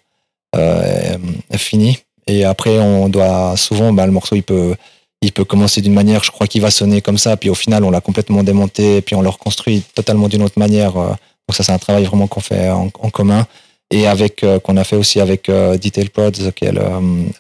euh, 0.57 1.19
fini. 1.57 1.99
Et 2.27 2.45
après, 2.45 2.79
on 2.79 3.09
doit 3.09 3.57
souvent, 3.57 3.93
bah, 3.93 4.07
le 4.07 4.13
morceau, 4.13 4.35
il 4.35 4.43
peut, 4.43 4.75
il 5.23 5.33
peut 5.33 5.45
commencer 5.45 5.81
d'une 5.81 5.93
manière, 5.93 6.25
je 6.25 6.31
crois 6.31 6.47
qu'il 6.47 6.63
va 6.63 6.71
sonner 6.71 7.01
comme 7.01 7.19
ça, 7.19 7.37
puis 7.37 7.51
au 7.51 7.55
final, 7.55 7.85
on 7.85 7.91
l'a 7.91 8.01
complètement 8.01 8.43
démonté, 8.43 8.97
et 8.97 9.01
puis 9.01 9.15
on 9.15 9.23
le 9.23 9.29
reconstruit 9.29 9.83
totalement 9.95 10.29
d'une 10.29 10.43
autre 10.43 10.59
manière. 10.59 10.95
Donc 10.95 11.55
ça, 11.55 11.63
c'est 11.63 11.73
un 11.73 11.79
travail 11.79 12.05
vraiment 12.05 12.27
qu'on 12.27 12.41
fait 12.41 12.69
en, 12.71 12.91
commun. 12.91 13.47
Et 13.93 14.09
avec 14.09 14.45
qu'on 14.65 14.77
a 14.77 14.83
fait 14.83 14.97
aussi 14.97 15.21
avec 15.21 15.47
Detail 15.47 16.09
Prods, 16.09 16.51
qui 16.57 16.65
est 16.65 16.73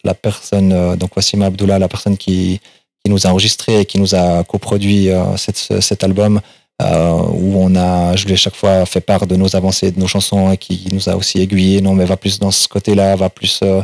la 0.04 0.14
personne, 0.14 0.94
donc 0.94 1.16
Wassim 1.16 1.42
Abdullah, 1.42 1.80
la 1.80 1.88
personne 1.88 2.16
qui, 2.16 2.60
nous 3.08 3.26
a 3.26 3.30
enregistré 3.30 3.80
et 3.80 3.84
qui 3.86 3.98
nous 4.00 4.14
a 4.14 4.44
coproduit 4.44 5.10
cet 5.36 6.04
album 6.04 6.40
euh, 6.82 7.12
où 7.32 7.56
on 7.56 7.74
a, 7.74 8.16
je 8.16 8.26
lui 8.26 8.34
ai 8.34 8.36
chaque 8.36 8.54
fois 8.56 8.84
fait 8.84 9.00
part 9.00 9.26
de 9.26 9.34
nos 9.36 9.56
avancées, 9.56 9.90
de 9.92 9.98
nos 9.98 10.06
chansons, 10.06 10.52
et 10.52 10.56
qui 10.58 10.86
nous 10.92 11.08
a 11.08 11.16
aussi 11.16 11.40
aiguillé. 11.40 11.80
Non, 11.80 11.94
mais 11.94 12.04
va 12.04 12.16
plus 12.16 12.38
dans 12.38 12.50
ce 12.50 12.68
côté-là, 12.68 13.16
va 13.16 13.30
plus 13.30 13.60
euh, 13.62 13.80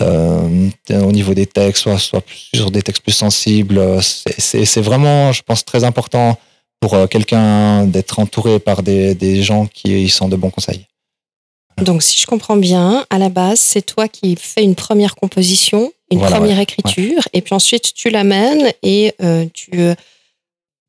euh, 0.00 0.70
au 0.90 1.10
niveau 1.12 1.34
des 1.34 1.46
textes, 1.46 1.82
soit, 1.82 1.98
soit 1.98 2.20
plus 2.20 2.50
sur 2.54 2.70
des 2.70 2.82
textes 2.82 3.02
plus 3.02 3.12
sensibles. 3.12 3.80
C'est- 4.02 4.80
vraiment, 4.80 5.32
je 5.32 5.42
pense, 5.42 5.64
très 5.64 5.82
important 5.82 6.38
pour 6.80 6.96
quelqu'un 7.08 7.84
d'être 7.86 8.18
entouré 8.20 8.58
par 8.58 8.82
des, 8.82 9.14
des 9.14 9.42
gens 9.42 9.66
qui 9.66 10.08
sont 10.08 10.28
de 10.28 10.36
bons 10.36 10.50
conseils. 10.50 10.86
Donc, 11.82 12.02
si 12.02 12.18
je 12.18 12.26
comprends 12.26 12.56
bien, 12.56 13.04
à 13.10 13.18
la 13.18 13.28
base, 13.28 13.58
c'est 13.58 13.82
toi 13.82 14.06
qui 14.08 14.36
fais 14.36 14.62
une 14.62 14.74
première 14.74 15.14
composition, 15.14 15.92
une 16.10 16.18
Voilà, 16.18 16.36
première 16.36 16.56
ouais, 16.56 16.62
écriture, 16.62 17.22
et 17.32 17.42
puis 17.42 17.54
ensuite 17.54 17.92
tu 17.92 18.08
l'amènes 18.10 18.72
et 18.82 19.14
tu 19.52 19.70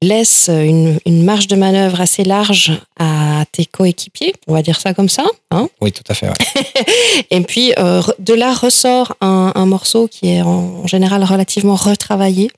euh, 0.04 0.08
laisses 0.08 0.50
une, 0.50 1.00
une 1.06 1.24
marge 1.24 1.48
de 1.48 1.56
manœuvre 1.56 2.02
assez 2.02 2.24
large 2.24 2.72
à 3.00 3.46
tes 3.52 3.66
coéquipiers, 3.66 4.34
on 4.48 4.54
va 4.54 4.62
dire 4.62 4.80
ça 4.80 4.94
comme 4.94 5.10
ça. 5.10 5.24
Hein 5.52 5.70
Oui, 5.82 5.92
tout 5.92 6.04
à 6.10 6.14
fait. 6.14 6.28
ouais. 6.28 6.86
et 7.32 7.42
puis 7.42 7.74
euh, 7.78 8.02
de 8.20 8.34
là 8.34 8.54
ressort 8.54 9.16
un, 9.22 9.52
un 9.56 9.66
morceau 9.66 10.08
qui 10.08 10.30
est 10.30 10.42
en, 10.42 10.86
général 10.88 11.24
relativement 11.24 11.76
retravaillé. 11.76 12.52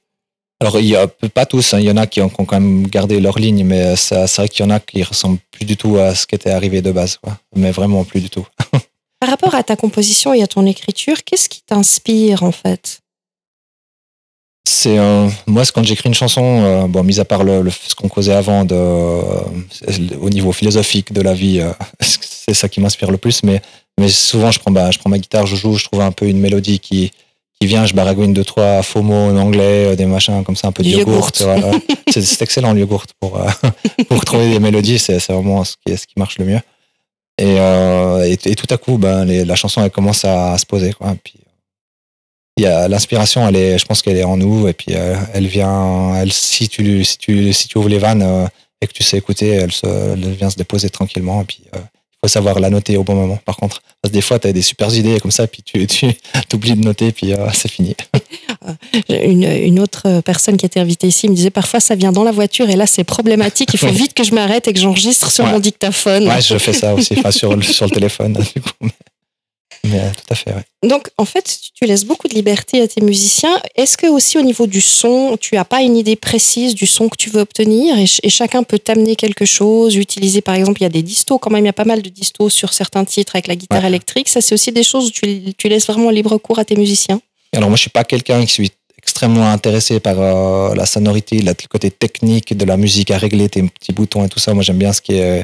Alors, 0.60 0.80
il 0.80 0.86
y 0.86 0.96
a 0.96 1.08
pas 1.08 1.46
tous, 1.46 1.74
hein, 1.74 1.80
il 1.80 1.86
y 1.86 1.92
en 1.92 1.98
a 1.98 2.08
qui 2.08 2.22
ont, 2.22 2.30
qui 2.30 2.40
ont 2.40 2.46
quand 2.46 2.60
même 2.60 2.88
gardé 2.88 3.20
leur 3.20 3.38
ligne, 3.38 3.66
mais 3.66 3.98
ça- 3.98 4.28
c'est 4.28 4.42
vrai 4.44 4.48
qu'il 4.50 4.64
y 4.66 4.68
en 4.68 4.72
a 4.72 4.80
qui 4.80 5.04
ressemblent 5.04 5.40
plus 5.52 5.66
du 5.66 5.76
tout 5.76 5.98
à 5.98 6.16
ce 6.16 6.26
qui 6.26 6.36
était 6.36 6.52
arrivé 6.52 6.82
de 6.82 6.92
base, 6.92 7.18
quoi. 7.18 7.38
mais 7.56 7.72
vraiment 7.72 8.06
plus 8.06 8.22
du 8.22 8.30
tout. 8.30 8.48
Par 9.20 9.30
rapport 9.30 9.56
à 9.56 9.64
ta 9.64 9.76
composition 9.76 10.34
et 10.34 10.42
à 10.44 10.48
ton 10.48 10.66
écriture, 10.66 11.24
qu'est-ce 11.26 11.50
qui 11.50 11.62
t'inspire 11.64 12.44
en 12.44 12.52
fait? 12.52 13.00
C'est 14.65 14.97
euh, 14.97 15.28
moi, 15.45 15.63
quand 15.73 15.84
j'écris 15.84 16.08
une 16.08 16.13
chanson, 16.15 16.41
euh, 16.63 16.88
bon, 16.88 17.04
mis 17.04 17.19
à 17.19 17.26
part 17.26 17.43
le, 17.43 17.62
le- 17.62 17.71
ce 17.71 17.95
qu'on 17.95 18.08
causait 18.08 18.34
avant, 18.34 18.63
de, 18.63 18.76
euh, 18.76 19.41
au 20.21 20.30
niveau 20.30 20.52
philosophique 20.54 21.12
de 21.12 21.21
la 21.21 21.34
vie, 21.34 21.60
euh, 21.60 21.71
c'est 21.99 22.54
ça 22.54 22.69
qui 22.69 22.80
m'inspire 22.80 23.12
le 23.12 23.17
plus. 23.17 23.43
Mais, 23.43 23.62
mais 23.99 24.08
souvent, 24.08 24.52
je 24.52 24.60
prends, 24.60 24.71
bah, 24.71 24.89
je 24.91 24.99
prends 24.99 25.10
ma 25.10 25.19
guitare, 25.19 25.45
je 25.45 25.56
joue, 25.58 25.76
je 25.76 25.84
trouve 25.86 26.02
un 26.02 26.12
peu 26.13 26.28
une 26.28 26.39
mélodie 26.39 26.80
qui, 26.80 27.12
qui 27.60 27.67
vient, 27.67 27.86
je 27.86 27.93
baragouine 27.93 28.34
deux 28.34 28.45
trois 28.45 28.82
faux 28.84 29.02
mots 29.02 29.13
en 29.32 29.38
anglais, 29.38 29.91
euh, 29.91 29.95
des 29.97 30.06
machins 30.06 30.43
comme 30.45 30.56
ça, 30.56 30.69
un 30.69 30.71
peu 30.71 30.82
de 30.84 30.89
yogourt. 30.99 31.30
c'est, 32.10 32.41
excellent 32.41 32.71
le 32.73 32.80
yogourt 32.80 33.06
pour 33.19 33.38
euh, 33.41 33.49
pour 34.08 34.23
trouver 34.23 34.49
des 34.49 34.60
mélodies, 34.60 34.97
c'est, 34.97 35.19
c'est 35.19 35.34
vraiment 35.34 35.65
ce 35.65 35.76
qui, 35.86 35.97
ce 35.97 36.08
qui 36.08 36.13
marche 36.17 36.38
le 36.39 36.45
mieux. 36.45 36.62
Et, 37.38 37.60
euh, 37.60 38.23
et, 38.26 38.38
et 38.49 38.56
tout 38.56 38.67
à 38.73 38.78
coup, 38.78 38.97
ben, 38.97 39.26
les- 39.26 39.43
la 39.43 39.56
chanson 39.56 39.84
elle 39.84 39.91
commence 39.91 40.23
à, 40.23 40.58
se 40.58 40.65
poser, 40.65 40.93
quoi. 40.93 41.15
Puis, 41.21 41.34
il 42.58 42.63
y 42.63 42.68
a 42.68 42.88
l'inspiration, 42.88 43.48
elle 43.48 43.56
est, 43.56 43.78
je 43.80 43.86
pense 43.86 44.02
qu'elle 44.02 44.18
est 44.18 44.24
en 44.24 44.38
nous, 44.38 44.68
et 44.68 44.74
puis 44.74 44.94
euh, 44.96 45.16
elle 45.34 45.48
vient, 45.48 46.13
elle, 46.16 46.32
si 46.32 46.70
tu, 46.70 47.04
si 47.04 47.18
tu, 47.18 47.52
si 47.54 47.68
tu 47.68 47.78
ouvres 47.78 47.89
les 47.89 47.98
vannes 47.98 48.22
euh, 48.22 48.46
et 48.82 48.88
que 48.88 48.94
tu 48.94 49.02
sais 49.04 49.18
écouter, 49.18 49.48
elle, 49.50 49.72
se, 49.72 49.86
elle 49.88 50.34
vient 50.34 50.50
se 50.50 50.56
déposer 50.56 50.89
tranquillement, 50.89 51.42
et 51.42 51.46
puis 51.46 51.62
euh, 51.76 51.80
il 51.80 52.18
faut 52.22 52.28
savoir 52.28 52.60
la 52.60 52.70
noter 52.70 52.96
au 52.96 53.04
bon 53.04 53.16
moment. 53.16 53.39
Par 53.44 53.58
contre, 53.58 53.82
parce 54.02 54.12
que 54.12 54.13
des 54.13 54.22
fois, 54.22 54.38
tu 54.39 54.48
as 54.48 54.54
des 54.54 54.62
super 54.62 54.94
idées 54.94 55.20
comme 55.20 55.32
ça, 55.32 55.48
puis 55.48 55.63
tu, 55.63 55.86
tu 55.88 56.16
oublies 56.54 56.74
de 56.76 56.84
noter, 56.86 57.12
puis 57.12 57.34
c'est 57.54 57.70
fini. 57.72 57.96
une, 59.10 59.44
une 59.44 59.80
autre 59.80 60.22
personne 60.22 60.56
qui 60.58 60.66
était 60.66 60.80
invitée 60.80 61.08
ici 61.08 61.28
me 61.28 61.36
disait 61.36 61.50
parfois 61.50 61.80
ça 61.80 61.96
vient 61.96 62.12
dans 62.12 62.24
la 62.24 62.32
voiture 62.32 62.70
et 62.70 62.76
là 62.76 62.88
c'est 62.88 63.04
problématique, 63.04 63.70
il 63.74 63.80
faut 63.80 63.88
vite 63.88 64.13
que 64.13 64.24
je 64.24 64.34
m'arrête 64.34 64.68
et 64.68 64.74
que 64.74 64.80
j'enregistre 64.80 65.30
sur 65.32 65.44
Ouais. 65.44 65.52
mon 65.52 65.60
dictaphone. 65.60 66.28
Ouais, 66.28 66.42
je 66.42 66.58
fais 66.58 66.72
ça 66.74 66.94
aussi, 66.94 67.16
enfin 67.18 67.32
sur 67.32 67.56
le, 67.56 67.62
sur 67.63 67.86
le 67.86 67.92
téléphone, 67.92 68.34
du 68.56 68.62
coup. 68.62 68.88
Mais, 69.86 69.91
mais, 69.98 70.12
tout 70.12 70.24
à 70.30 70.36
fait. 70.36 70.52
ouais. 70.54 70.63
Donc, 70.89 71.10
en 71.17 71.26
fait, 71.26 71.60
tu 71.74 71.86
laisses 71.86 72.06
beaucoup 72.06 72.28
de 72.30 72.34
liberté 72.34 72.82
à 72.82 72.88
tes 72.88 73.02
musiciens. 73.02 73.60
Est-ce 73.76 73.98
que 73.98 74.08
aussi 74.08 74.38
au 74.38 74.41
niveau 74.41 74.65
du 74.65 74.80
son, 74.82 75.36
tu 75.39 75.58
as 75.58 75.65
pas 75.65 75.82
une 75.82 75.98
idée 75.98 76.15
précise 76.15 76.74
du 76.74 76.86
son 76.88 77.10
que 77.10 77.17
tu 77.17 77.30
veux 77.30 77.41
obtenir 77.41 77.96
et, 77.96 78.08
ch- 78.08 78.22
et 78.24 78.30
chacun 78.30 78.63
peut 78.63 78.80
t'amener 78.80 79.15
quelque 79.17 79.46
chose, 79.46 79.96
utiliser 79.96 80.41
par 80.41 80.56
exemple, 80.56 80.80
il 80.82 80.84
y 80.84 80.88
a 80.88 80.89
des 80.89 81.04
distos 81.04 81.38
quand 81.38 81.50
même, 81.52 81.63
il 81.65 81.67
y 81.67 81.69
a 81.69 81.74
pas 81.74 81.84
mal 81.86 82.02
de 82.02 82.10
distos 82.10 82.50
sur 82.50 82.72
certains 82.74 83.04
titres 83.04 83.36
avec 83.36 83.48
la 83.48 83.56
guitare 83.56 83.82
Ouais. 83.82 83.88
électrique. 83.89 84.30
Ça, 84.30 84.39
c'est 84.41 84.56
aussi 84.56 84.72
des 84.72 84.84
choses 84.84 85.08
où 85.08 85.12
tu, 85.12 85.54
tu 85.58 85.67
laisses 85.67 85.88
vraiment 85.88 86.10
libre 86.12 86.38
cours 86.38 86.60
à 86.60 86.65
tes 86.65 86.76
musiciens. 86.76 87.19
Alors 87.54 87.69
moi, 87.69 87.76
je 87.76 87.82
suis 87.82 87.89
pas 87.89 88.04
quelqu'un 88.06 88.43
qui 88.46 88.52
suis 88.54 88.72
extrêmement 88.98 89.50
intéressé 89.52 90.00
par 90.00 90.15
euh, 90.19 90.74
la 90.76 90.86
sonorité, 90.86 91.39
le 91.39 91.54
côté 91.67 91.91
technique 91.91 92.56
de 92.58 92.63
la 92.65 92.78
musique 92.78 93.12
à 93.12 93.17
régler 93.17 93.50
tes 93.50 93.62
petits 93.63 93.91
boutons 93.91 94.24
et 94.24 94.30
tout 94.30 94.39
ça. 94.39 94.54
Moi, 94.54 94.63
j'aime 94.63 94.78
bien 94.78 94.93
ce 94.93 95.02
qui 95.02 95.13
est 95.15 95.43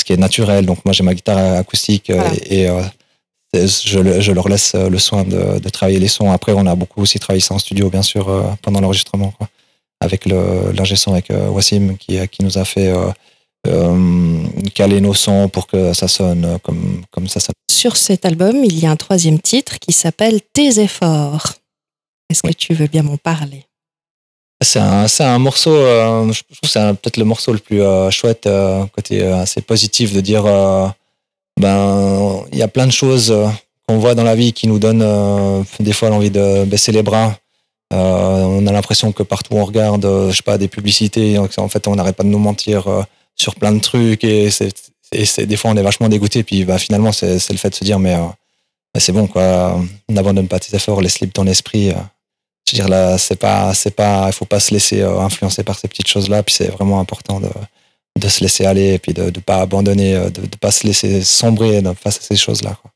ce 0.00 0.04
qui 0.04 0.12
est 0.12 0.16
naturel. 0.16 0.66
Donc 0.66 0.84
moi, 0.84 0.92
j'ai 0.92 1.04
ma 1.04 1.14
guitare 1.14 1.58
acoustique 1.58 2.10
euh, 2.10 2.16
Voilà. 2.16 2.34
et 2.50 2.68
euh, 2.68 2.82
je, 3.54 3.98
le- 3.98 4.20
je 4.20 4.32
leur 4.32 4.48
laisse 4.48 4.74
euh, 4.74 4.88
le 4.88 4.98
soin 4.98 5.24
de, 5.24 5.58
de 5.58 5.68
travailler 5.68 5.98
les 5.98 6.08
sons. 6.08 6.30
Après, 6.30 6.52
on 6.52 6.66
a 6.66 6.74
beaucoup 6.74 7.00
aussi 7.02 7.18
travaillé 7.18 7.40
ça 7.40 7.54
en 7.54 7.58
studio, 7.58 7.88
bien 7.90 8.02
sûr, 8.02 8.28
euh, 8.28 8.42
pendant 8.62 8.80
l'enregistrement, 8.80 9.32
avec 10.00 10.26
l'ingé 10.26 10.96
son 10.96 11.12
avec 11.12 11.30
euh, 11.30 11.48
Wassim 11.48 11.96
qui 11.96 12.18
qui 12.28 12.42
nous 12.44 12.58
a 12.58 12.64
fait 12.64 12.92
euh, 13.66 14.44
caler 14.74 15.00
nos 15.00 15.14
sons 15.14 15.48
pour 15.48 15.66
que 15.66 15.92
ça 15.92 16.08
sonne 16.08 16.58
comme 16.62 17.02
comme 17.10 17.28
ça 17.28 17.40
sonne. 17.40 17.54
Sur 17.70 17.96
cet 17.96 18.24
album, 18.24 18.64
il 18.64 18.78
y 18.78 18.86
a 18.86 18.90
un 18.90 18.96
troisième 18.96 19.40
titre 19.40 19.78
qui 19.78 19.92
s'appelle 19.92 20.40
Tes 20.52 20.80
efforts. 20.80 21.54
Est-ce 22.30 22.42
que 22.42 22.52
tu 22.52 22.74
veux 22.74 22.88
bien 22.88 23.02
m'en 23.02 23.16
parler? 23.16 23.64
C'est 24.62 24.80
un, 24.80 25.06
un 25.20 25.38
morceau, 25.38 25.70
je 25.74 26.42
trouve 26.42 26.60
que 26.62 26.68
c'est 26.68 26.80
peut-être 26.94 27.18
le 27.18 27.24
morceau 27.24 27.52
le 27.52 27.58
plus 27.58 27.82
chouette, 28.10 28.48
côté 28.94 29.22
assez 29.22 29.60
positif 29.60 30.14
de 30.14 30.20
dire, 30.22 30.44
ben, 31.60 32.44
il 32.52 32.58
y 32.58 32.62
a 32.62 32.68
plein 32.68 32.86
de 32.86 32.92
choses 32.92 33.30
euh, 33.30 33.48
qu'on 33.88 33.98
voit 33.98 34.14
dans 34.14 34.24
la 34.24 34.34
vie 34.34 34.52
qui 34.52 34.68
nous 34.68 34.78
donnent 34.78 35.02
euh, 35.02 35.62
des 35.80 35.92
fois 35.92 36.10
l'envie 36.10 36.30
de 36.30 36.64
baisser 36.64 36.92
les 36.92 37.02
bras. 37.02 37.36
Euh, 37.92 37.96
on 38.42 38.66
a 38.66 38.72
l'impression 38.72 39.12
que 39.12 39.22
partout 39.22 39.54
on 39.54 39.64
regarde, 39.64 40.02
je 40.30 40.36
sais 40.36 40.42
pas, 40.42 40.58
des 40.58 40.68
publicités, 40.68 41.38
en 41.38 41.68
fait, 41.68 41.88
on 41.88 41.94
n'arrête 41.94 42.16
pas 42.16 42.24
de 42.24 42.28
nous 42.28 42.38
mentir 42.38 43.06
sur 43.36 43.54
plein 43.54 43.72
de 43.72 43.80
trucs 43.80 44.24
et 44.24 44.48
des 45.12 45.56
fois, 45.56 45.70
on 45.70 45.76
est 45.76 45.82
vachement 45.82 46.08
dégoûté. 46.08 46.42
Puis, 46.42 46.64
bah, 46.64 46.78
finalement, 46.78 47.12
c'est, 47.12 47.34
le 47.48 47.56
fait 47.58 47.70
de 47.70 47.74
se 47.76 47.84
dire, 47.84 48.00
mais 48.00 48.16
c'est 48.98 49.12
bon, 49.12 49.28
quoi, 49.28 49.80
n'abandonne 50.08 50.48
pas 50.48 50.58
tes 50.58 50.74
efforts, 50.74 51.00
laisse 51.00 51.20
libre 51.20 51.32
ton 51.32 51.46
esprit. 51.46 51.90
Je 52.68 52.72
veux 52.72 52.82
dire 52.82 52.88
là, 52.88 53.18
c'est 53.18 53.36
pas, 53.36 53.72
c'est 53.72 53.94
pas, 53.94 54.24
il 54.26 54.32
faut 54.32 54.46
pas 54.46 54.58
se 54.58 54.74
laisser 54.74 55.02
influencer 55.02 55.62
par 55.62 55.78
ces 55.78 55.86
petites 55.86 56.08
choses-là. 56.08 56.42
Puis 56.42 56.56
c'est 56.56 56.68
vraiment 56.68 56.98
important 56.98 57.38
de, 57.38 57.50
de 58.16 58.28
se 58.28 58.40
laisser 58.40 58.64
aller 58.64 58.94
et 58.94 58.98
puis 58.98 59.12
de 59.12 59.24
ne 59.24 59.30
pas 59.30 59.60
abandonner, 59.60 60.14
euh, 60.14 60.30
de 60.30 60.42
ne 60.42 60.46
pas 60.46 60.70
se 60.70 60.86
laisser 60.86 61.22
sombrer 61.22 61.82
face 62.00 62.18
à 62.18 62.20
ces 62.22 62.36
choses-là. 62.36 62.76
quoi. 62.80 62.90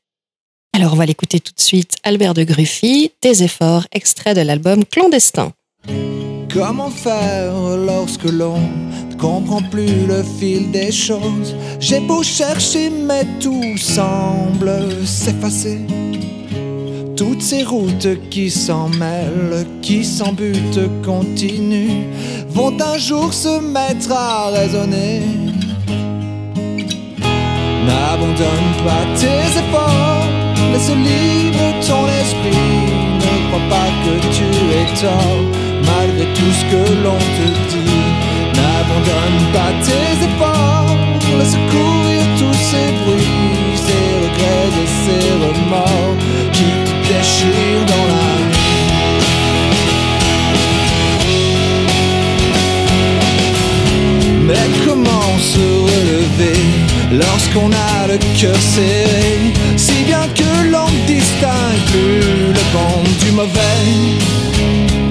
Alors, 0.73 0.93
on 0.93 0.95
va 0.95 1.05
l'écouter 1.05 1.39
tout 1.39 1.53
de 1.53 1.59
suite. 1.61 1.95
Albert 2.03 2.33
de 2.33 2.43
Gruffy, 2.43 3.11
Tes 3.19 3.43
efforts, 3.43 3.87
extrait 3.91 4.33
de 4.33 4.41
l'album 4.41 4.85
Clandestin. 4.85 5.51
Comment 6.53 6.89
faire 6.89 7.53
lorsque 7.77 8.23
l'on 8.23 8.59
ne 8.59 9.15
comprend 9.17 9.61
plus 9.61 10.05
le 10.07 10.23
fil 10.39 10.71
des 10.71 10.91
choses? 10.91 11.55
J'ai 11.79 11.99
beau 11.99 12.23
chercher, 12.23 12.89
mais 12.89 13.25
tout 13.39 13.77
semble 13.77 15.05
s'effacer. 15.05 15.79
Toutes 17.15 17.41
ces 17.41 17.63
routes 17.63 18.29
qui 18.29 18.49
s'en 18.49 18.89
mêlent, 18.89 19.65
qui 19.81 20.03
sans 20.03 20.33
but 20.33 20.79
continuent, 21.03 22.05
vont 22.49 22.75
un 22.81 22.97
jour 22.97 23.33
se 23.33 23.59
mettre 23.59 24.11
à 24.11 24.49
raisonner. 24.49 25.21
N'abandonne 27.85 28.71
pas 28.85 29.05
tes 29.15 29.59
efforts, 29.59 30.25
laisse 30.71 30.89
libre 30.89 31.65
ton 31.87 32.07
esprit. 32.21 32.71
Ne 33.23 33.33
crois 33.49 33.67
pas 33.69 33.89
que 34.03 34.13
tu 34.35 34.47
es 34.79 35.01
tort, 35.01 35.43
malgré 35.85 36.25
tout 36.33 36.53
ce 36.59 36.65
que 36.71 37.03
l'on 37.03 37.19
te 37.37 37.47
dit. 37.71 38.07
N'abandonne 38.55 39.41
pas 39.53 39.73
tes 39.85 40.25
efforts, 40.25 40.97
laisse 41.37 41.57
courir 41.71 42.21
tous 42.37 42.59
ces 42.69 42.87
bruits, 43.03 43.75
ces 43.75 44.05
regrets 44.23 44.73
et 44.83 44.89
ces 45.03 45.25
remords 45.43 46.30
Mais 54.51 54.69
comment 54.85 55.37
se 55.39 55.59
relever 55.59 56.59
lorsqu'on 57.11 57.71
a 57.71 58.07
le 58.07 58.17
cœur 58.37 58.55
serré? 58.57 59.53
Si 59.77 60.03
bien 60.03 60.27
que 60.35 60.69
l'on 60.69 60.87
distingue 61.07 61.95
le 62.49 62.63
bon 62.73 63.03
du 63.23 63.31
mauvais. 63.31 64.31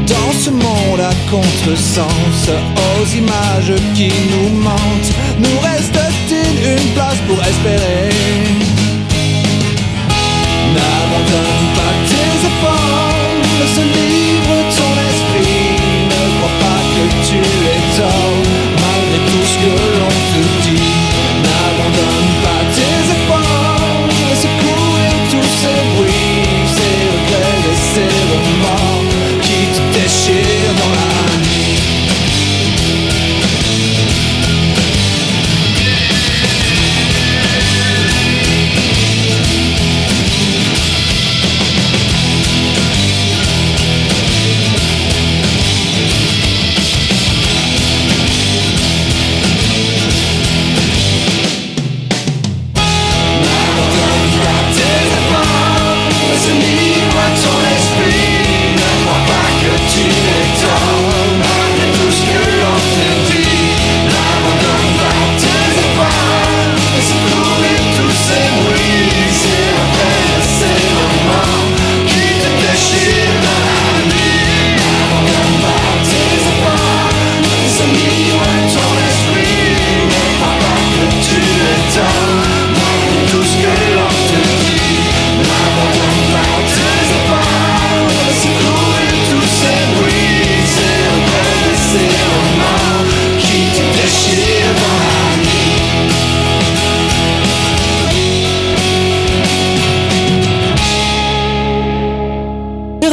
Dans 0.07 0.33
ce 0.33 0.51
monde 0.51 1.01
à 1.01 1.15
contresens, 1.31 2.51
aux 2.51 3.17
images 3.17 3.75
qui 3.95 4.13
nous 4.31 4.59
mentent 4.59 5.13
Nous 5.39 5.59
reste-t-il 5.61 6.73
une 6.73 6.89
place 6.95 7.21
pour 7.27 7.39
espérer? 7.43 8.70
N'abandonne 10.75 11.67
pas 11.77 11.95
tes 12.09 12.35
efforts, 12.51 13.19
laisse 13.59 13.83
libre 14.07 14.57
ton 14.77 14.93
esprit. 15.11 15.67
Ne 16.13 16.23
crois 16.37 16.57
pas 16.63 16.83
que 16.93 17.05
tu 17.27 17.39
es 17.73 17.81
tort, 17.97 18.20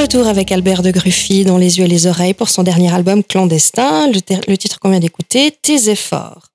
retour 0.07 0.27
avec 0.27 0.53
Albert 0.53 0.83
de 0.83 0.91
Gruffy 0.91 1.43
dans 1.43 1.57
Les 1.57 1.79
yeux 1.79 1.83
et 1.83 1.89
les 1.89 2.07
oreilles 2.07 2.33
pour 2.33 2.47
son 2.47 2.63
dernier 2.63 2.93
album 2.93 3.25
Clandestin, 3.25 4.07
le, 4.07 4.55
titre 4.55 4.79
qu'on 4.79 4.91
vient 4.91 5.01
d'écouter, 5.01 5.51
Tes 5.51 5.89
efforts. 5.89 6.47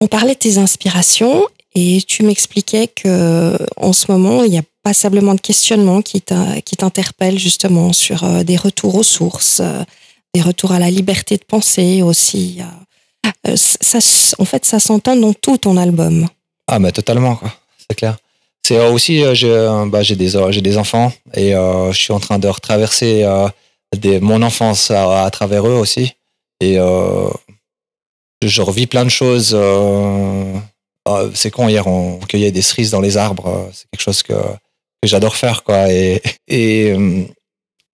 On 0.00 0.06
parlait 0.06 0.32
de 0.32 0.38
tes 0.38 0.56
inspirations 0.56 1.46
et 1.74 2.00
tu 2.00 2.22
m'expliquais 2.22 2.88
que 2.88 3.58
en 3.76 3.92
ce 3.92 4.10
moment, 4.10 4.42
il 4.42 4.54
y 4.54 4.56
a 4.56 4.62
passablement 4.82 5.34
de 5.34 5.40
questionnements 5.42 6.00
qui 6.00 6.22
t'interpellent 6.22 7.38
justement 7.38 7.92
sur 7.92 8.24
euh, 8.24 8.42
des 8.42 8.56
retours 8.56 8.94
aux 8.94 9.02
sources, 9.02 9.60
euh, 9.60 9.82
des 10.32 10.40
retours 10.40 10.72
à 10.72 10.78
la 10.78 10.90
liberté 10.90 11.36
de 11.36 11.44
penser 11.44 12.00
aussi. 12.00 12.60
euh. 12.60 13.48
Euh, 13.48 13.56
ça, 13.56 13.98
en 14.38 14.46
fait, 14.46 14.64
ça 14.64 14.80
s'entend 14.80 15.14
dans 15.14 15.34
tout 15.34 15.58
ton 15.58 15.76
album. 15.76 16.26
Ah, 16.66 16.78
mais 16.78 16.90
totalement. 16.90 17.38
C'est 17.86 17.96
clair. 17.98 18.16
C'est 18.62 18.78
euh, 18.78 18.92
aussi, 18.92 19.22
euh, 19.22 19.34
j'ai 19.34 19.50
euh, 19.50 19.86
bah, 19.86 20.02
des, 20.02 20.14
des 20.14 20.78
enfants 20.78 21.12
et 21.34 21.52
je 21.52 21.96
suis 21.96 22.12
en 22.12 22.20
train 22.20 22.38
de 22.38 22.48
retraverser 22.48 23.24
mon 24.20 24.42
enfance 24.42 24.90
à, 24.90 25.28
travers 25.30 25.66
eux 25.66 25.74
aussi. 25.74 26.12
Et 26.60 26.76
je 28.42 28.62
revis 28.62 28.86
plein 28.86 29.04
de 29.04 29.10
choses. 29.10 29.56
c'est 31.34 31.50
con, 31.50 31.68
hier, 31.68 31.86
on 31.86 32.18
cueillait 32.20 32.52
des 32.52 32.62
cerises 32.62 32.90
dans 32.90 33.00
les 33.00 33.16
arbres. 33.16 33.68
C'est 33.72 33.86
quelque 33.90 34.02
chose 34.02 34.22
que, 34.22 34.34
que 34.34 35.08
j'adore 35.08 35.36
faire, 35.36 35.62
quoi. 35.64 35.90
Et, 35.90 36.22
et, 36.46 36.94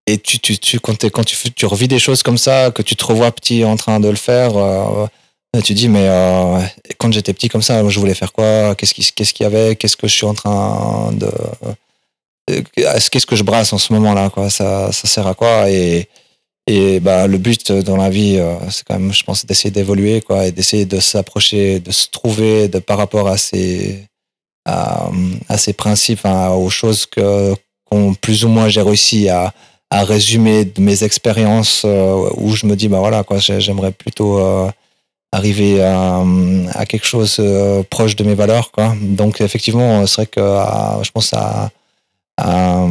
et 0.06 0.18
tu, 0.18 0.38
tu, 0.38 0.58
tu, 0.58 0.80
quand, 0.80 0.96
tu, 1.24 1.52
tu 1.52 1.66
revis 1.66 1.88
des 1.88 1.98
choses 1.98 2.22
comme 2.22 2.38
ça, 2.38 2.70
que 2.70 2.82
tu 2.82 2.96
te 2.96 3.04
revois 3.04 3.32
petit 3.32 3.64
en 3.64 3.76
train 3.76 4.00
de 4.00 4.08
le 4.08 4.16
faire, 4.16 4.52
euh, 5.56 5.60
tu 5.60 5.74
dis, 5.74 5.88
mais 5.88 6.06
euh, 6.08 6.60
quand 6.98 7.12
j'étais 7.12 7.32
petit 7.32 7.48
comme 7.48 7.62
ça, 7.62 7.86
je 7.88 7.98
voulais 8.00 8.14
faire 8.14 8.32
quoi? 8.32 8.74
Qu'est-ce 8.74 8.94
qui- 8.94 9.12
qu'est-ce 9.14 9.34
qu'il 9.34 9.44
y 9.44 9.46
avait? 9.46 9.76
Qu'est-ce 9.76 9.96
que 9.96 10.06
je 10.08 10.14
suis 10.14 10.26
en 10.26 10.34
train 10.34 11.12
de. 11.12 11.30
de- 12.48 12.64
Qu'est-ce 13.10 13.26
que 13.26 13.36
je 13.36 13.42
brasse 13.42 13.72
en 13.72 13.78
ce 13.78 13.92
moment-là 13.94 14.30
ça, 14.50 14.92
ça 14.92 15.08
sert 15.08 15.26
à 15.26 15.34
quoi? 15.34 15.68
Et, 15.70 16.08
et 16.68 17.00
bah, 17.00 17.26
le 17.26 17.38
but 17.38 17.72
dans 17.72 17.96
la 17.96 18.08
vie, 18.10 18.36
euh, 18.38 18.54
c'est 18.70 18.84
quand 18.86 18.98
même, 18.98 19.12
je 19.12 19.24
pense, 19.24 19.44
d'essayer 19.46 19.70
d'évoluer 19.70 20.22
et 20.44 20.52
d'essayer 20.52 20.84
de 20.86 21.00
s'approcher, 21.00 21.80
de 21.80 21.90
se 21.92 22.08
trouver 22.08 22.68
de, 22.68 22.78
par 22.78 22.98
rapport 22.98 23.28
à 23.28 23.36
ces, 23.36 24.04
à, 24.64 25.10
ces 25.58 25.72
principes, 25.72 26.24
aux 26.24 26.70
choses 26.70 27.06
que, 27.06 27.54
plus 28.20 28.44
ou 28.44 28.48
moins 28.48 28.68
j'ai 28.68 28.82
réussi 28.82 29.28
à, 29.28 29.52
à 29.90 30.04
résumer 30.04 30.64
de 30.64 30.80
mes 30.80 31.04
expériences 31.04 31.82
euh, 31.84 32.28
où 32.36 32.54
je 32.56 32.66
me 32.66 32.74
dis, 32.76 32.88
bah 32.88 32.98
voilà, 32.98 33.24
j'aimerais 33.58 33.92
plutôt 33.92 34.38
euh, 34.40 34.68
arriver 35.32 35.82
à, 35.82 36.22
à 36.72 36.86
quelque 36.86 37.06
chose 37.06 37.36
euh, 37.40 37.82
proche 37.82 38.16
de 38.16 38.24
mes 38.24 38.34
valeurs. 38.34 38.70
Quoi. 38.70 38.94
Donc, 39.00 39.40
effectivement, 39.40 40.06
c'est 40.06 40.16
vrai 40.16 40.26
que 40.26 40.40
à- 40.40 40.98
je 41.02 41.10
pense 41.10 41.32
à, 41.34 41.70
à, 42.38 42.84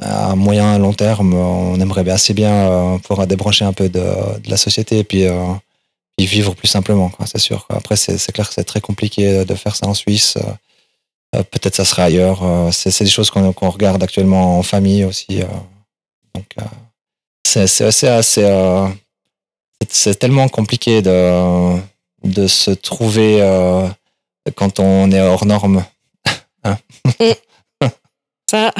à 0.00 0.34
moyen 0.36 0.76
et 0.76 0.78
long 0.78 0.92
terme, 0.92 1.34
on 1.34 1.80
aimerait 1.80 2.08
assez 2.10 2.34
bien 2.34 2.52
euh, 2.52 2.98
pouvoir 2.98 3.26
débrancher 3.26 3.64
un 3.64 3.72
peu 3.72 3.88
de, 3.88 4.04
la 4.48 4.56
société 4.56 4.98
et 4.98 5.04
puis, 5.04 5.24
euh, 5.24 5.34
vivre 6.18 6.54
plus 6.54 6.68
simplement, 6.68 7.10
c'est 7.26 7.38
sûr. 7.38 7.66
Après, 7.68 7.96
c'est 7.96 8.32
clair 8.32 8.48
que 8.48 8.54
c'est 8.54 8.64
très 8.64 8.80
compliqué 8.80 9.44
de 9.44 9.54
faire 9.54 9.76
ça 9.76 9.86
en 9.86 9.94
Suisse. 9.94 10.36
Euh, 11.34 11.42
Peut-être 11.50 11.74
ça 11.74 11.84
sera 11.84 12.04
ailleurs. 12.04 12.42
Euh, 12.42 12.70
C'est 12.72 13.02
des 13.04 13.10
choses 13.10 13.30
qu'on 13.30 13.52
regarde 13.70 14.02
actuellement 14.02 14.58
en 14.58 14.62
famille 14.62 15.04
aussi. 15.04 15.42
euh. 15.42 15.46
Donc, 16.34 16.46
euh, 16.58 16.64
c'est 17.44 18.06
assez, 18.08 18.44
euh, 18.44 18.88
c'est- 19.90 20.14
tellement 20.16 20.48
compliqué 20.48 21.02
de, 21.02 21.76
de 22.24 22.46
se 22.46 22.70
trouver 22.70 23.40
euh, 23.40 23.88
quand 24.54 24.80
on 24.80 25.10
est 25.10 25.20
hors 25.20 25.44
norme. 25.46 25.84
Ça, 28.50 28.72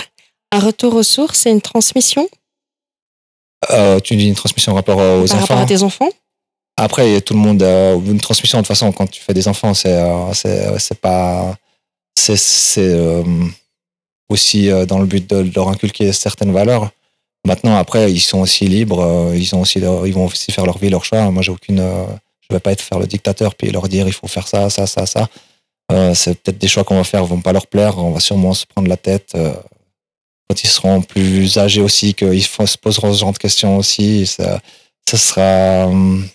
un 0.53 0.59
retour 0.61 0.95
aux 0.95 1.03
sources, 1.03 1.41
c'est 1.41 1.51
une 1.51 1.61
transmission? 1.61 2.29
Euh, 3.71 3.99
tu 4.01 4.17
dis 4.17 4.29
une 4.29 4.35
transmission 4.35 4.73
en 4.73 4.77
rapport 4.77 4.99
aux 4.99 5.27
par 5.27 5.37
enfants. 5.37 5.39
rapport 5.39 5.59
à 5.59 5.67
tes 5.67 5.83
enfants? 5.83 6.09
Après, 6.77 7.21
tout 7.23 7.35
le 7.35 7.41
monde, 7.41 7.63
euh, 7.63 7.99
une 7.99 8.21
transmission 8.21 8.59
de 8.59 8.63
toute 8.63 8.69
façon, 8.69 8.93
quand 8.93 9.07
tu 9.07 9.21
fais 9.23 9.35
des 9.35 9.49
enfants, 9.49 9.75
c'est 9.75 9.99
c'est 10.79 11.01
pas. 11.01 11.57
C'est 12.19 12.37
c'est, 12.37 13.25
aussi 14.29 14.69
dans 14.89 14.99
le 14.99 15.07
but 15.07 15.29
de 15.29 15.51
leur 15.55 15.69
inculquer 15.69 16.13
certaines 16.13 16.53
valeurs. 16.53 16.91
Maintenant, 17.47 17.77
après, 17.77 18.13
ils 18.13 18.21
sont 18.21 18.41
aussi 18.41 18.67
libres, 18.67 19.01
euh, 19.03 19.37
ils, 19.37 19.55
ont 19.55 19.61
aussi 19.63 19.79
ils 19.79 20.15
vont 20.15 20.27
aussi 20.27 20.51
faire 20.53 20.67
leur 20.67 20.79
vie, 20.79 20.91
leur 20.91 21.05
choix. 21.05 21.31
Moi, 21.31 21.43
j'ai 21.43 21.53
aucune. 21.53 21.81
euh, 21.81 22.05
je 22.49 22.55
vais 22.55 22.61
pas 22.61 22.73
être 22.73 22.81
faire 22.81 22.99
le 22.99 23.07
dictateur 23.07 23.55
puis 23.55 23.71
leur 23.71 23.89
dire 23.89 24.07
il 24.07 24.13
faut 24.13 24.29
faire 24.29 24.47
ça, 24.49 24.69
ça, 24.71 24.87
ça, 24.87 25.07
ça. 25.07 25.29
Euh, 25.93 26.15
c'est 26.15 26.41
peut-être 26.41 26.59
des 26.59 26.69
choix 26.69 26.85
qu'on 26.85 26.97
va 26.97 27.05
faire 27.05 27.25
vont 27.25 27.41
pas 27.41 27.53
leur 27.53 27.67
plaire, 27.69 27.99
on 27.99 28.11
va 28.11 28.21
sûrement 28.21 28.53
se 28.55 28.67
prendre 28.67 28.89
la 28.89 28.97
tête. 28.97 29.33
quand 30.49 30.63
ils 30.63 30.69
seront 30.69 31.03
plus 31.03 31.59
âgés 31.59 31.81
aussi, 31.81 32.15
qu'ils 32.15 32.43
se 32.43 32.77
poseront 32.79 33.13
ce 33.13 33.21
genre 33.21 33.33
de 33.33 33.39
questions 33.39 33.77
aussi, 33.79 34.27
ça, 34.27 34.61
ça 35.09 35.17
sera. 35.17 35.87
hum, 35.87 36.29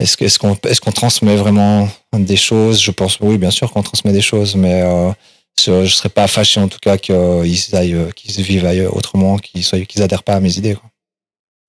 est-ce 0.00 0.16
que- 0.16 0.24
est-ce 0.24 0.38
qu'on 0.38 0.56
est-ce 0.64 0.80
qu'on 0.80 0.92
transmet 0.92 1.36
vraiment 1.36 1.88
des 2.12 2.36
choses? 2.36 2.80
Je 2.82 2.90
pense 2.90 3.18
oui, 3.20 3.38
bien 3.38 3.50
sûr 3.52 3.72
qu'on 3.72 3.82
transmet 3.82 4.12
des 4.12 4.20
choses, 4.22 4.54
mais 4.56 4.82
je 5.62 5.70
ne 5.72 5.86
serais 5.86 6.08
pas 6.08 6.26
fâché 6.26 6.60
en 6.60 6.68
tout 6.68 6.78
cas 6.80 6.96
qu'ils 6.98 7.74
aillent, 7.74 7.94
euh, 7.94 8.10
qu'ils 8.10 8.42
vivent 8.42 8.66
ailleurs 8.66 8.96
autrement, 8.96 9.38
qu'ils 9.38 9.64
soient, 9.64 9.80
qu'ils 9.80 10.02
adhèrent 10.02 10.22
pas 10.22 10.34
à 10.34 10.40
mes 10.40 10.56
idées. 10.58 10.74
quoi. 10.74 10.90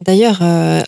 D'ailleurs, 0.03 0.39
euh, 0.41 0.81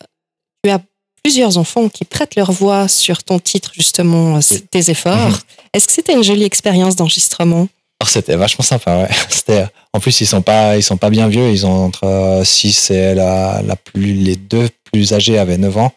tu 0.64 0.70
as 0.70 0.80
plusieurs 1.24 1.58
enfants 1.58 1.90
qui 1.90 2.06
prêtent 2.06 2.36
leur 2.36 2.52
voix 2.52 2.88
sur 2.88 3.24
ton 3.24 3.40
titre, 3.40 3.72
justement, 3.74 4.38
euh, 4.38 4.40
Oui. 4.52 4.62
tes 4.70 4.90
efforts. 4.90 5.30
Mhm. 5.30 5.38
Est-ce 5.74 5.88
que 5.88 5.94
c'était 5.94 6.14
une 6.14 6.24
jolie 6.24 6.44
expérience 6.44 6.96
d'enregistrement? 6.96 7.68
Alors, 8.00 8.10
c'était 8.10 8.36
vachement 8.36 8.64
sympa, 8.64 8.98
ouais. 9.00 9.10
C'était, 9.30 9.66
en 9.94 10.00
plus, 10.00 10.22
ils 10.22 10.28
sont 10.28 10.42
pas, 10.44 10.78
ils 10.78 10.84
sont 10.84 10.98
pas 10.98 11.10
bien 11.10 11.28
vieux. 11.28 11.50
Ils 11.50 11.66
ont 11.66 11.86
entre 11.86 12.42
6 12.46 12.92
et 12.92 13.16
la, 13.16 13.62
la 13.64 13.76
plus, 13.76 14.14
les 14.14 14.36
deux 14.36 14.70
plus 14.92 15.14
âgés 15.14 15.38
avaient 15.40 15.58
9 15.58 15.76
ans. 15.78 15.92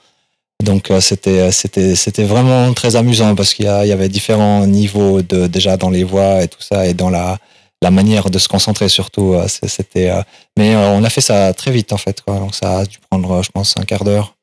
Donc, 0.63 0.91
euh, 0.91 1.01
c'était, 1.01 1.51
c'était, 1.53 1.95
c'était 1.97 2.25
vraiment 2.25 2.73
très 2.75 2.95
amusant 2.97 3.35
parce 3.35 3.55
qu'il 3.55 3.65
y, 3.65 3.69
y 3.69 3.93
avait 3.93 4.09
différents 4.09 4.67
niveaux 4.67 5.23
de, 5.23 5.47
déjà 5.47 5.77
dans 5.77 5.91
les 5.91 6.05
voix 6.05 6.43
et 6.43 6.49
tout 6.49 6.61
ça 6.61 6.87
et 6.87 6.93
dans 6.95 7.09
la, 7.09 7.39
la 7.83 7.91
manière 7.91 8.29
de 8.31 8.39
se 8.39 8.47
concentrer 8.49 8.89
surtout. 8.91 9.35
euh, 9.35 9.47
C'était, 9.49 10.11
euh, 10.11 10.23
mais 10.59 10.75
euh, 10.75 10.91
on 10.91 11.03
a 11.05 11.11
fait 11.11 11.23
ça 11.23 11.55
très 11.55 11.71
vite, 11.71 11.93
en 11.93 11.97
fait, 11.97 12.21
quoi. 12.21 12.37
Donc, 12.39 12.55
ça 12.55 12.81
a 12.81 12.85
dû 12.85 12.99
prendre, 13.11 13.31
euh, 13.33 13.43
je 13.43 13.51
pense, 13.51 13.75
un 13.79 13.85
quart 13.85 14.05
d'heure. 14.05 14.35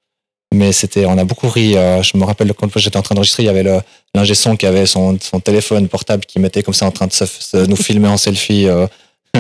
Mais 0.54 0.72
c'était, 0.72 1.06
on 1.06 1.18
a 1.18 1.26
beaucoup 1.26 1.50
ri. 1.50 1.78
euh, 1.78 2.02
Je 2.02 2.18
me 2.18 2.24
rappelle 2.24 2.54
quand 2.54 2.70
j'étais 2.78 2.98
en 2.98 3.02
train 3.02 3.14
d'enregistrer, 3.16 3.44
il 3.44 3.48
y 3.48 3.50
avait 3.50 3.64
le, 3.64 3.80
l'ingé 4.16 4.34
son 4.34 4.56
qui 4.56 4.66
avait 4.66 4.86
son, 4.88 5.18
son 5.22 5.40
téléphone 5.40 5.88
portable 5.88 6.26
qui 6.26 6.40
mettait 6.40 6.64
comme 6.64 6.74
ça 6.74 6.86
en 6.88 6.92
train 6.92 7.06
de 7.08 7.14
se, 7.14 7.26
se- 7.26 7.66
nous 7.68 7.76
filmer 7.76 8.08
en 8.08 8.18
selfie. 8.18 8.66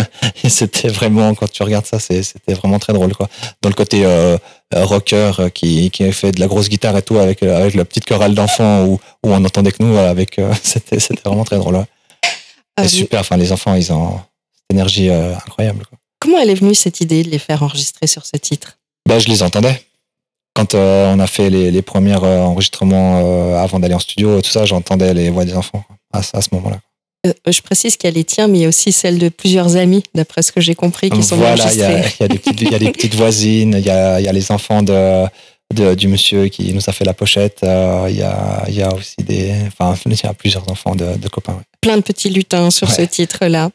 Et 0.44 0.50
c'était 0.50 0.88
vraiment, 0.90 1.34
quand 1.36 1.50
tu 1.52 1.64
regardes 1.64 1.86
ça, 1.86 2.00
c'était 2.00 2.54
vraiment 2.54 2.80
très 2.80 2.94
drôle. 2.94 3.14
Quoi. 3.14 3.28
Dans 3.62 3.70
le 3.70 3.76
côté 3.76 4.06
euh, 4.06 4.38
rocker 4.74 5.32
euh, 5.40 5.50
qui, 5.50 5.90
qui 5.92 6.12
fait 6.12 6.32
de 6.32 6.40
la 6.40 6.48
grosse 6.48 6.70
guitare 6.70 6.96
et 6.98 7.02
tout 7.02 7.18
avec, 7.18 7.44
euh, 7.44 7.58
avec 7.58 7.74
la 7.76 7.86
petite 7.86 8.06
chorale 8.06 8.34
d'enfants 8.36 8.86
où, 8.86 8.94
où 9.24 9.32
on 9.34 9.44
entendait 9.46 9.72
que 9.72 9.82
nous. 9.84 9.98
Avec, 9.98 10.40
euh, 10.40 10.54
c'était, 10.64 11.00
c'était 11.00 11.22
vraiment 11.26 11.44
très 11.44 11.58
drôle. 11.58 11.76
ouais. 12.80 12.88
Super. 12.88 13.20
Enfin, 13.22 13.38
les 13.38 13.52
enfants, 13.52 13.74
ils 13.76 13.92
ont 13.92 14.20
cette 14.54 14.72
énergie 14.76 15.10
euh, 15.10 15.34
incroyable. 15.36 15.86
Quoi. 15.90 15.98
Comment 16.20 16.40
elle 16.40 16.50
est 16.50 16.56
venue 16.56 16.76
cette 16.76 17.00
idée 17.02 17.24
de 17.24 17.30
les 17.30 17.40
faire 17.40 17.64
enregistrer 17.64 18.08
sur 18.08 18.26
ce 18.26 18.38
titre? 18.38 18.78
Bah, 19.08 19.20
je 19.20 19.28
les 19.28 19.44
entendais. 19.44 19.82
Quand 20.56 20.74
euh, 20.74 21.14
on 21.14 21.20
a 21.20 21.28
fait 21.28 21.52
les, 21.52 21.70
les 21.70 21.82
premiers 21.84 22.16
euh, 22.24 22.42
enregistrements 22.42 23.22
euh, 23.24 23.58
avant 23.58 23.80
d'aller 23.80 23.94
en 23.94 24.00
studio, 24.00 24.42
tout 24.42 24.50
ça, 24.50 24.66
j'entendais 24.66 25.14
les 25.14 25.30
voix 25.30 25.46
des 25.46 25.54
enfants 25.56 25.84
quoi, 25.88 25.96
à, 26.14 26.24
ce- 26.24 26.36
à 26.36 26.42
ce 26.42 26.50
moment-là. 26.54 26.80
Euh, 27.28 27.52
Je 27.52 27.62
précise 27.62 27.98
qu'il 27.98 28.08
y 28.10 28.13
a 28.13 28.16
les 28.16 28.24
tiens, 28.24 28.48
mais 28.48 28.60
il 28.60 28.62
y 28.62 28.66
a 28.66 28.70
aussi 28.70 28.92
celles 28.92 29.18
de 29.20 29.30
plusieurs 29.30 29.76
amis, 29.76 30.04
d'après 30.16 30.42
ce 30.42 30.52
que 30.52 30.62
j'ai 30.62 30.76
compris, 30.76 31.10
qui 31.10 31.24
sont 31.24 31.36
Voilà, 31.38 31.66
il 31.74 31.80
y, 31.80 31.84
a, 31.84 31.90
enregistrés. 31.90 32.16
il 32.20 32.24
y 32.72 32.76
a 32.76 32.80
des 32.80 32.92
petites, 32.92 33.16
voisines, 33.24 33.76
il 33.78 33.86
y 33.86 33.90
a, 33.90 34.20
il 34.20 34.26
y 34.26 34.28
a 34.28 34.32
les 34.34 34.52
enfants 34.52 34.82
de, 34.84 35.26
de- 35.74 35.96
du 35.96 36.08
monsieur 36.08 36.48
qui 36.48 36.74
nous 36.74 36.82
a 36.88 36.94
fait 36.94 37.06
la 37.06 37.13
pochette, 37.13 37.60
euh, 37.63 38.08
il, 38.10 38.18
y 38.18 38.22
a, 38.24 38.63
il 38.68 38.76
y 38.76 38.82
a 38.82 38.94
aussi 38.94 39.16
des, 39.20 39.54
enfin, 39.68 39.96
il 40.06 40.13
y 40.13 40.26
a 40.26 40.34
plusieurs 40.34 40.70
enfants 40.72 40.96
de, 40.96 41.16
de 41.18 41.28
copains. 41.30 41.54
ouais. 41.54 41.63
Plein 41.82 41.98
de 41.98 42.02
petits 42.02 42.30
lutins 42.30 42.70
sur 42.72 42.90
ce 42.92 43.02
titre-là. 43.04 43.70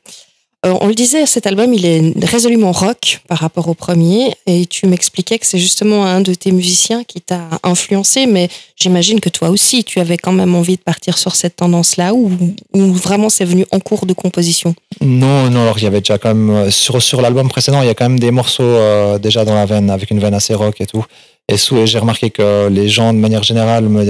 Euh, 0.64 0.74
on 0.80 0.86
le 0.86 0.94
disait, 0.94 1.26
cet 1.26 1.48
album, 1.48 1.74
il 1.74 1.84
est 1.84 2.24
résolument 2.24 2.70
rock 2.70 3.20
par 3.26 3.38
rapport 3.38 3.66
au 3.66 3.74
premier. 3.74 4.32
Et 4.46 4.66
tu 4.66 4.86
m'expliquais 4.86 5.38
que 5.40 5.46
c'est 5.46 5.58
justement 5.58 6.06
un 6.06 6.20
de 6.20 6.34
tes 6.34 6.52
musiciens 6.52 7.02
qui 7.02 7.20
t'a 7.20 7.40
influencé. 7.64 8.26
Mais 8.26 8.48
j'imagine 8.76 9.18
que 9.18 9.28
toi 9.28 9.50
aussi, 9.50 9.82
tu 9.82 9.98
avais 9.98 10.16
quand 10.16 10.30
même 10.30 10.54
envie 10.54 10.76
de 10.76 10.82
partir 10.82 11.18
sur 11.18 11.34
cette 11.34 11.56
tendance-là 11.56 12.14
ou, 12.14 12.30
vraiment 12.74 13.28
c'est 13.28 13.44
venu 13.44 13.66
en 13.72 13.80
cours 13.80 14.06
de 14.06 14.12
composition? 14.12 14.74
Non, 15.00 15.50
non, 15.50 15.62
alors 15.62 15.78
il 15.78 15.84
y 15.84 15.86
avait 15.86 16.00
déjà 16.00 16.18
quand 16.18 16.28
même, 16.28 16.50
euh, 16.50 16.70
sur, 16.70 17.02
sur 17.02 17.20
l'album 17.22 17.48
précédent, 17.48 17.82
il 17.82 17.86
y 17.86 17.90
a 17.90 17.94
quand 17.94 18.08
même 18.08 18.20
des 18.20 18.30
morceaux 18.30 18.62
euh, 18.62 19.18
déjà 19.18 19.44
dans 19.44 19.54
la 19.54 19.66
veine, 19.66 19.90
avec 19.90 20.10
une 20.12 20.20
veine 20.20 20.34
assez 20.34 20.54
rock 20.54 20.80
et 20.80 20.86
tout. 20.86 21.04
Et 21.48 21.56
sous- 21.56 21.84
j'ai 21.86 21.98
remarqué 21.98 22.30
que 22.30 22.68
les 22.68 22.88
gens, 22.88 23.12
de 23.12 23.18
manière 23.18 23.42
générale, 23.42 23.88
me, 23.88 24.04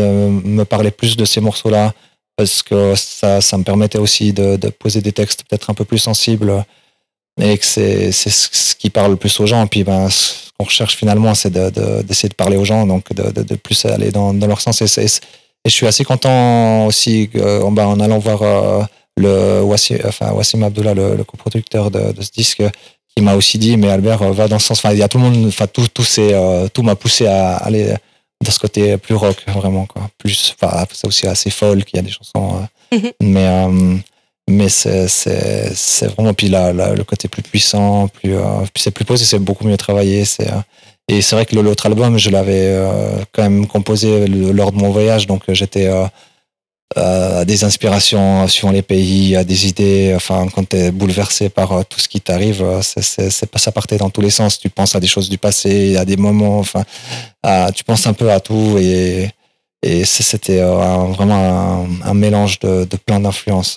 me 0.44 0.64
parlaient 0.64 0.90
plus 0.90 1.16
de 1.16 1.24
ces 1.24 1.40
morceaux-là, 1.40 1.94
parce 2.36 2.62
que 2.62 2.94
ça, 2.94 3.40
ça 3.40 3.56
me 3.58 3.64
permettait 3.64 3.98
aussi 3.98 4.32
de, 4.32 4.56
de 4.56 4.68
poser 4.68 5.00
des 5.00 5.12
textes 5.12 5.44
peut-être 5.48 5.70
un 5.70 5.74
peu 5.74 5.84
plus 5.84 5.98
sensibles, 5.98 6.64
et 7.40 7.56
que 7.58 7.64
c'est 7.64 8.12
ce 8.12 8.74
qui 8.76 8.90
parle 8.90 9.12
le 9.12 9.16
plus 9.16 9.38
aux 9.40 9.46
gens. 9.46 9.66
Puis 9.66 9.84
ben, 9.84 10.08
ce 10.10 10.50
qu'on 10.58 10.64
recherche 10.66 10.96
finalement, 10.96 11.34
c'est 11.34 11.50
d'essayer 11.50 12.28
de, 12.28 12.34
de 12.34 12.36
parler 12.36 12.56
aux 12.56 12.64
gens, 12.64 12.86
donc 12.86 13.12
de, 13.12 13.30
de, 13.42 13.54
plus 13.56 13.84
aller 13.86 14.10
dans, 14.10 14.34
dans 14.34 14.46
leur 14.46 14.60
sens. 14.60 14.82
Et, 14.82 14.86
c'est- 14.86 15.20
et 15.64 15.68
je 15.68 15.74
suis 15.74 15.86
assez 15.86 16.04
content 16.04 16.86
aussi 16.86 17.30
euh, 17.36 17.68
ben, 17.70 17.86
en 17.86 18.00
allant 18.00 18.18
voir... 18.18 18.42
euh, 18.42 18.82
le 19.18 19.60
Wassim, 19.60 19.98
enfin, 20.06 20.32
Abdullah, 20.62 20.94
le, 20.94 21.16
le 21.16 21.24
coproducteur 21.24 21.90
de, 21.90 22.14
ce 22.22 22.30
disque, 22.30 22.62
qui 23.14 23.22
m'a 23.22 23.34
aussi 23.34 23.58
dit, 23.58 23.76
mais 23.76 23.90
Albert, 23.90 24.22
euh, 24.22 24.32
va 24.32 24.48
dans 24.48 24.58
ce 24.58 24.68
sens. 24.68 24.78
Enfin, 24.78 24.94
il 24.94 24.98
y 25.00 25.02
a 25.02 25.08
tout 25.08 25.18
le 25.18 25.24
monde, 25.24 25.46
enfin, 25.48 25.66
tout, 25.66 25.86
tout, 25.92 26.02
euh, 26.18 26.66
tout 26.72 26.82
m'a 26.82 26.96
poussé 26.96 27.26
à 27.26 27.56
aller 27.56 27.94
dans 28.42 28.50
ce 28.50 28.58
côté 28.58 28.96
plus 28.98 29.14
rock, 29.14 29.36
vraiment, 29.46 29.86
quoi. 29.86 30.08
Plus, 30.18 30.54
enfin, 30.60 30.84
c'est 30.92 31.06
aussi 31.06 31.26
assez 31.26 31.50
folk, 31.50 31.88
il 31.92 31.96
y 31.96 31.98
a 31.98 32.02
des 32.02 32.10
chansons, 32.10 32.56
euh, 32.92 32.96
Mhm. 32.98 33.10
mais, 33.22 33.46
euh, 33.46 33.96
mais 34.50 34.68
c'est, 34.68 35.08
c'est, 35.08 35.72
c'est 35.74 36.08
vraiment, 36.08 36.34
puis 36.34 36.48
là, 36.48 36.72
là, 36.72 36.94
le 36.94 37.04
côté 37.04 37.28
plus 37.28 37.42
puissant, 37.42 38.08
plus, 38.08 38.34
euh, 38.34 38.42
c'est 38.76 38.90
plus 38.90 39.04
posé, 39.04 39.24
c'est 39.24 39.38
beaucoup 39.38 39.64
mieux 39.66 39.76
travaillé, 39.78 40.24
c'est, 40.24 40.48
et 41.08 41.22
c'est 41.22 41.34
vrai 41.36 41.46
que 41.46 41.54
l'autre 41.56 41.86
album, 41.86 42.18
je 42.18 42.30
l'avais 42.30 42.66
euh, 42.66 43.22
quand 43.32 43.42
même 43.42 43.66
composé 43.66 44.26
lors 44.26 44.72
de 44.72 44.76
mon 44.78 44.90
voyage, 44.90 45.26
donc 45.26 45.42
j'étais, 45.48 45.86
euh, 45.86 46.04
euh, 46.96 47.44
des 47.44 47.64
inspirations 47.64 48.46
suivant 48.48 48.72
les 48.72 48.82
pays, 48.82 49.36
à 49.36 49.44
des 49.44 49.66
idées. 49.68 50.12
Enfin, 50.16 50.46
quand 50.54 50.68
tu 50.68 50.76
es 50.76 50.90
bouleversé 50.90 51.48
par 51.48 51.72
euh, 51.72 51.82
tout 51.88 52.00
ce 52.00 52.08
qui 52.08 52.20
t'arrive, 52.20 52.62
euh, 52.62 52.80
c'est, 52.82 53.46
pas 53.50 53.58
ça 53.58 53.72
partait 53.72 53.96
dans 53.98 54.10
tous 54.10 54.20
les 54.20 54.30
sens. 54.30 54.58
Tu 54.58 54.68
penses 54.70 54.94
à 54.94 55.00
des 55.00 55.06
choses 55.06 55.28
du 55.28 55.38
passé, 55.38 55.96
à 55.96 56.04
des 56.04 56.16
moments. 56.16 56.58
Enfin, 56.58 56.84
à- 57.42 57.70
tu 57.72 57.84
penses 57.84 58.06
un 58.06 58.12
peu 58.14 58.30
à 58.30 58.40
tout 58.40 58.78
et 58.78 59.30
c'était 60.04 60.60
vraiment 60.60 61.84
un, 62.04 62.10
un 62.10 62.14
mélange 62.14 62.60
de, 62.60 62.84
de 62.84 62.96
plein 62.96 63.18
d'influences. 63.18 63.76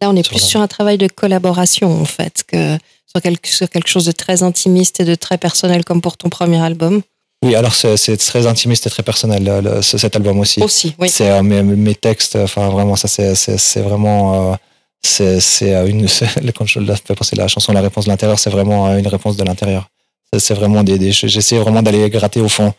Là, 0.00 0.10
on 0.10 0.14
est 0.16 0.22
Sur 0.22 0.32
plus 0.32 0.40
la- 0.42 0.46
sur 0.46 0.60
un 0.60 0.66
travail 0.68 0.98
de 0.98 1.08
collaboration, 1.08 1.90
en 2.00 2.04
fait, 2.04 2.44
que 2.46 2.76
sur 3.06 3.22
quelque, 3.22 3.48
sur 3.48 3.68
quelque 3.70 3.88
chose 3.88 4.04
de 4.04 4.12
très 4.12 4.42
intimiste 4.42 5.00
et 5.00 5.04
de 5.04 5.14
très 5.14 5.38
personnel, 5.38 5.84
comme 5.84 6.00
pour 6.02 6.16
ton 6.18 6.28
premier 6.28 6.58
album. 6.60 7.00
Oui, 7.44 7.54
alors 7.54 7.74
c'est 7.74 7.96
c'est 7.96 8.16
très 8.16 8.46
intimiste 8.46 8.86
et 8.86 8.90
très 8.90 9.02
personnel, 9.04 9.44
le- 9.44 9.60
le- 9.60 9.82
ce- 9.82 9.96
cet 9.98 10.16
album 10.16 10.40
aussi. 10.40 10.60
Aussi, 10.60 10.94
oui. 10.98 11.08
C'est 11.08 11.30
euh, 11.30 11.42
mes, 11.42 11.62
mes 11.62 11.94
textes, 11.94 12.34
enfin 12.36 12.68
vraiment, 12.68 12.96
ça 12.96 13.06
c'est 13.08 13.34
c'est- 13.36 13.58
c'est 13.58 13.80
vraiment. 13.80 14.52
euh, 14.52 14.56
c'est 15.02 15.38
c'est, 15.40 15.72
euh, 15.74 15.86
une. 15.86 16.08
c'est- 16.08 16.52
Quand 16.56 16.66
je 16.66 16.80
la 16.80 16.96
fais 16.96 17.14
penser 17.14 17.36
la 17.36 17.46
chanson 17.46 17.72
La 17.72 17.80
réponse 17.80 18.06
de 18.06 18.10
l'intérieur, 18.10 18.38
c'est 18.40 18.50
vraiment 18.50 18.88
euh, 18.88 18.98
une 18.98 19.06
réponse 19.06 19.36
de 19.36 19.44
l'intérieur. 19.44 19.88
C'est- 20.32 20.40
C'est 20.40 20.54
vraiment 20.54 20.82
des. 20.82 20.98
des 20.98 21.12
J'essaie 21.12 21.58
vraiment 21.58 21.82
d'aller 21.82 22.10
gratter 22.10 22.40
au 22.40 22.48
fond, 22.48 22.74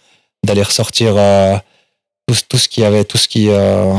d'aller 0.45 0.63
ressortir 0.63 1.13
euh, 1.17 1.55
tout, 2.27 2.35
tout 2.49 2.57
ce 2.57 2.67
qui 2.67 2.83
avait, 2.83 3.05
tout 3.05 3.17
ce 3.17 3.27
qui. 3.29 3.47
euh, 3.49 3.95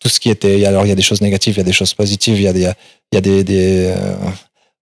tout 0.00 0.08
ce 0.08 0.18
qui 0.18 0.30
était. 0.30 0.64
Alors 0.64 0.84
il 0.86 0.88
y 0.88 0.92
a 0.92 0.94
des 0.96 1.02
choses 1.02 1.20
négatives, 1.20 1.54
il 1.56 1.58
y 1.58 1.60
a 1.60 1.64
des 1.64 1.72
choses 1.74 1.92
positives, 1.94 2.36
il 2.40 2.44
y 2.44 2.48
a 2.48 2.52
des. 2.54 2.70
Il 3.12 3.16
y 3.16 3.18
a 3.18 3.20
des. 3.20 3.44
des 3.44 3.94
euh, 3.96 4.14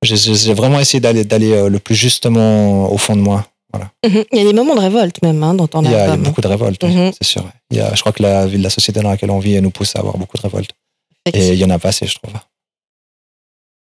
j'ai- 0.02 0.54
vraiment 0.54 0.78
essayé 0.80 1.00
d'aller 1.00 1.24
d'aller 1.24 1.68
le 1.68 1.78
plus 1.80 1.96
justement 1.96 2.90
au 2.92 2.96
fond 2.98 3.16
de 3.16 3.20
moi. 3.20 3.46
Mhm. 3.72 4.24
Il 4.32 4.38
y 4.38 4.40
a 4.40 4.44
des 4.44 4.52
moments 4.52 4.74
de 4.74 4.80
révolte, 4.80 5.22
même, 5.22 5.42
hein, 5.42 5.54
dans 5.54 5.66
ton 5.68 5.82
Il 5.82 5.90
y, 5.90 5.94
a, 5.94 5.96
il 5.96 5.96
y 5.96 6.00
a 6.00 6.04
album. 6.12 6.22
beaucoup 6.22 6.40
de 6.40 6.46
révoltes, 6.48 6.82
oui, 6.84 6.94
Mhm. 6.94 7.12
c'est 7.12 7.26
sûr. 7.28 7.44
Il 7.70 7.76
y 7.76 7.80
a, 7.80 7.94
je 7.94 8.00
crois 8.00 8.12
que 8.12 8.22
la, 8.22 8.46
la 8.46 8.70
société 8.70 9.00
dans 9.00 9.10
laquelle 9.10 9.30
on 9.30 9.38
vit 9.38 9.54
elle 9.54 9.62
nous 9.62 9.70
pousse 9.70 9.94
à 9.94 10.00
avoir 10.00 10.16
beaucoup 10.18 10.36
de 10.36 10.42
révoltes. 10.42 10.70
Et 11.32 11.50
il 11.50 11.58
y 11.58 11.64
en 11.64 11.70
a 11.70 11.78
pas 11.78 11.90
assez, 11.90 12.06
je 12.06 12.16
trouve. 12.18 12.32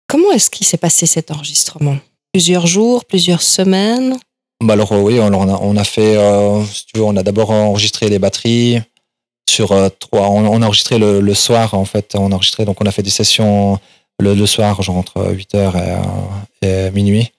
Comment 0.08 0.32
est-ce 0.32 0.50
qu'il 0.50 0.66
s'est 0.66 0.76
passé 0.76 1.06
cet 1.06 1.30
enregistrement? 1.30 1.96
Plusieurs 2.32 2.66
jours, 2.66 3.04
plusieurs 3.04 3.42
semaines? 3.42 4.16
Bah 4.62 4.74
alors 4.74 4.92
euh, 4.92 5.00
oui, 5.00 5.18
on, 5.20 5.26
on 5.32 5.48
a, 5.48 5.58
on 5.62 5.76
a 5.76 5.84
fait, 5.84 6.16
euh, 6.16 6.62
si 6.66 6.86
tu 6.86 6.98
veux, 6.98 7.04
on 7.04 7.16
a 7.16 7.22
d'abord 7.22 7.50
enregistré 7.50 8.08
les 8.08 8.18
batteries 8.18 8.80
sur 9.48 9.72
euh, 9.72 9.88
trois. 9.88 10.28
On, 10.28 10.44
on 10.46 10.62
a 10.62 10.66
enregistré 10.66 10.98
le, 10.98 11.20
le 11.20 11.34
soir 11.34 11.74
en 11.74 11.84
fait. 11.84 12.14
On 12.14 12.30
a 12.32 12.34
enregistré 12.34 12.64
donc 12.64 12.80
on 12.80 12.86
a 12.86 12.90
fait 12.90 13.02
des 13.02 13.10
sessions 13.10 13.78
le, 14.18 14.34
le 14.34 14.46
soir, 14.46 14.82
genre 14.82 14.96
entre 14.96 15.32
8h 15.32 15.76
et, 15.76 16.66
euh, 16.66 16.88
et 16.88 16.90
minuit. 16.90 17.30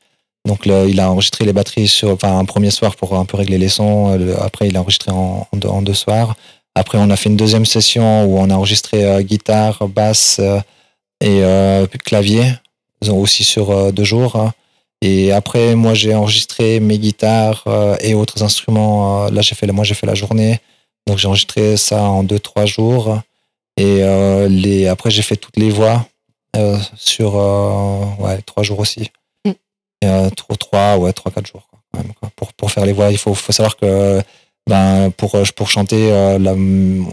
Donc 0.47 0.65
il 0.65 0.99
a 0.99 1.11
enregistré 1.11 1.45
les 1.45 1.53
batteries 1.53 1.87
sur, 1.87 2.09
enfin 2.11 2.37
un 2.37 2.45
premier 2.45 2.71
soir 2.71 2.95
pour 2.95 3.15
un 3.15 3.25
peu 3.25 3.37
régler 3.37 3.57
les 3.57 3.69
sons. 3.69 4.17
Le- 4.17 4.41
après 4.41 4.67
il 4.67 4.77
a 4.77 4.81
enregistré 4.81 5.11
en, 5.11 5.47
deux, 5.53 5.67
soirs. 5.93 6.35
Après 6.75 6.97
on 6.97 7.09
a 7.09 7.15
fait 7.15 7.29
une 7.29 7.37
deuxième 7.37 7.65
session 7.65 8.25
où 8.25 8.37
on 8.39 8.49
a 8.49 8.55
enregistré 8.55 9.05
euh, 9.05 9.21
guitare, 9.21 9.87
basse 9.87 10.37
euh, 10.39 10.59
et 11.21 11.43
euh, 11.43 11.85
clavier, 12.03 12.43
aussi 13.09 13.43
sur 13.43 13.69
euh, 13.71 13.91
deux 13.91 14.03
jours. 14.03 14.35
hein. 14.35 14.53
Et 15.03 15.31
après, 15.31 15.73
moi, 15.75 15.93
j'ai 15.95 16.13
enregistré 16.13 16.79
mes 16.79 16.99
guitares 16.99 17.63
euh, 17.67 17.95
et 18.01 18.13
autres 18.13 18.43
instruments. 18.43 19.25
euh, 19.25 19.29
là, 19.31 19.41
j'ai 19.41 19.55
fait, 19.55 19.65
la- 19.65 19.73
journée. 20.13 20.59
Donc, 21.07 21.17
j'ai 21.17 21.27
enregistré 21.27 21.75
ça 21.75 22.03
en 22.03 22.23
deux, 22.23 22.39
trois 22.39 22.65
jours. 22.65 23.19
Et 23.77 24.03
euh, 24.03 24.47
après, 24.87 25.09
j'ai 25.09 25.23
fait 25.23 25.37
toutes 25.37 25.57
les 25.57 25.71
voix 25.71 26.05
euh, 26.55 26.77
sur 26.95 27.33
euh, 27.35 28.37
trois 28.45 28.61
jours 28.61 28.79
aussi. 28.79 29.09
Euh, 30.03 30.29
trois, 30.31 30.55
trois, 30.57 30.97
ouais, 30.97 31.13
trois, 31.13 31.31
quatre 31.31 31.47
jours. 31.47 31.67
Quoi, 31.69 31.79
quand 31.93 31.99
même, 32.03 32.13
quoi. 32.19 32.29
Pour, 32.35 32.53
pour 32.53 32.71
faire 32.71 32.85
les 32.85 32.93
voix, 32.93 33.11
il 33.11 33.17
faut, 33.17 33.33
faut 33.33 33.51
savoir 33.51 33.75
que 33.77 34.21
ben, 34.69 35.11
pour, 35.17 35.33
euh, 35.35 35.43
pour 35.55 35.69
chanter, 35.69 36.11
euh, 36.11 36.37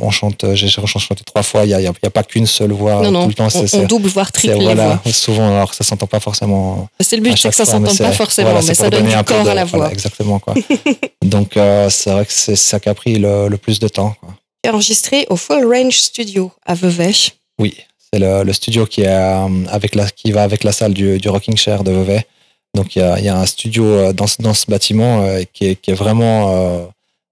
on 0.01 0.11
chante, 0.11 0.45
j'ai 0.55 0.69
j'ai 0.69 0.87
chanté 0.87 1.25
trois 1.25 1.43
fois. 1.43 1.65
Il 1.65 1.69
n'y 1.69 1.75
a, 1.75 1.81
y 1.81 1.87
a- 1.87 1.93
y 2.03 2.07
a 2.07 2.11
pas 2.11 2.23
qu'une 2.23 2.47
seule 2.47 2.73
voix 2.73 3.03
Non, 3.03 3.11
non, 3.11 3.23
tout 3.23 3.29
le 3.29 3.35
temps. 3.35 3.49
on, 3.73 3.83
double, 3.85 4.09
voire 4.09 4.31
triple 4.33 4.55
les 4.59 4.63
voilà, 4.65 5.01
voix. 5.03 5.13
souvent, 5.13 5.49
alors 5.57 5.73
ça 5.75 5.83
s'entend 5.83 6.07
pas 6.07 6.21
forcément 6.21 6.89
C'est 7.01 7.17
le 7.17 7.23
but, 7.23 7.37
c'est 7.37 7.49
que 7.49 7.55
ça 7.55 7.65
s'entende 7.65 7.97
pas 7.99 8.13
forcément, 8.13 8.51
voilà, 8.51 8.67
mais 8.67 8.75
ça 8.75 8.91
donne 8.91 9.07
du 9.07 9.13
un 9.15 9.23
corps 9.23 9.45
de- 9.45 9.49
à 9.51 9.55
la 9.55 9.65
voilà, 9.65 9.87
voix. 9.87 9.93
exactement 9.93 10.39
quoi. 10.39 10.55
Donc 11.23 11.57
euh, 11.57 11.89
c'est 11.91 12.11
vrai 12.11 12.25
que 12.27 12.33
c'est 12.33 12.57
ça 12.57 12.79
qui 12.81 12.89
a 12.91 12.95
pris 12.95 13.19
le, 13.19 13.49
le 13.49 13.57
plus 13.57 13.79
de 13.81 13.89
temps. 13.89 14.15
Quoi. 14.21 14.35
Enregistré 14.71 15.27
au 15.31 15.37
Full 15.37 15.65
Range 15.65 15.97
Studio 15.97 16.53
à 16.67 16.75
Vevey. 16.75 17.13
Oui, 17.59 17.75
c'est 18.13 18.19
le, 18.21 18.43
le 18.45 18.53
studio 18.53 18.85
qui, 18.87 19.03
est, 19.03 19.09
euh, 19.09 19.49
avec 19.71 19.95
la, 19.95 20.09
qui 20.11 20.33
va 20.33 20.43
avec 20.43 20.65
la 20.65 20.73
salle 20.73 20.93
du, 20.95 21.19
du 21.19 21.29
Rocking 21.29 21.57
Chair 21.57 21.83
de 21.83 21.93
Vevey. 21.93 22.27
Donc 22.75 22.97
il 22.97 23.01
y 23.01 23.29
a, 23.29 23.39
un 23.39 23.47
studio 23.47 23.85
euh, 23.85 24.13
dans, 24.13 24.27
ce- 24.27 24.71
bâtiment 24.71 25.23
euh, 25.23 25.43
qui, 25.53 25.67
est, 25.67 25.93
vraiment 25.93 26.55
euh, 26.55 26.85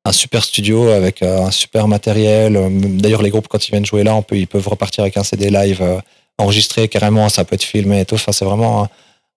un 0.05 0.13
super 0.13 0.43
studio 0.43 0.89
avec 0.89 1.23
un 1.23 1.51
super 1.51 1.89
matériel. 1.89 2.59
D'ailleurs 2.99 3.23
les 3.23 3.31
groupes 3.31 3.49
quand 3.49 3.67
ils 3.67 3.71
viennent 3.71 3.87
jouer 3.87 4.03
là, 4.03 4.15
on 4.15 4.23
peut, 4.23 4.37
ils 4.37 4.47
peuvent 4.47 4.67
repartir 4.67 5.03
avec 5.03 5.17
un 5.17 5.23
CD 5.23 5.51
live 5.51 5.83
enregistré 6.39 6.89
carrément, 6.89 7.29
ça 7.29 7.45
peut 7.45 7.55
être 7.55 7.63
filmé 7.63 8.01
et 8.01 8.05
tout. 8.05 8.17
Enfin 8.17 8.33
c'est 8.33 8.45
vraiment 8.45 8.89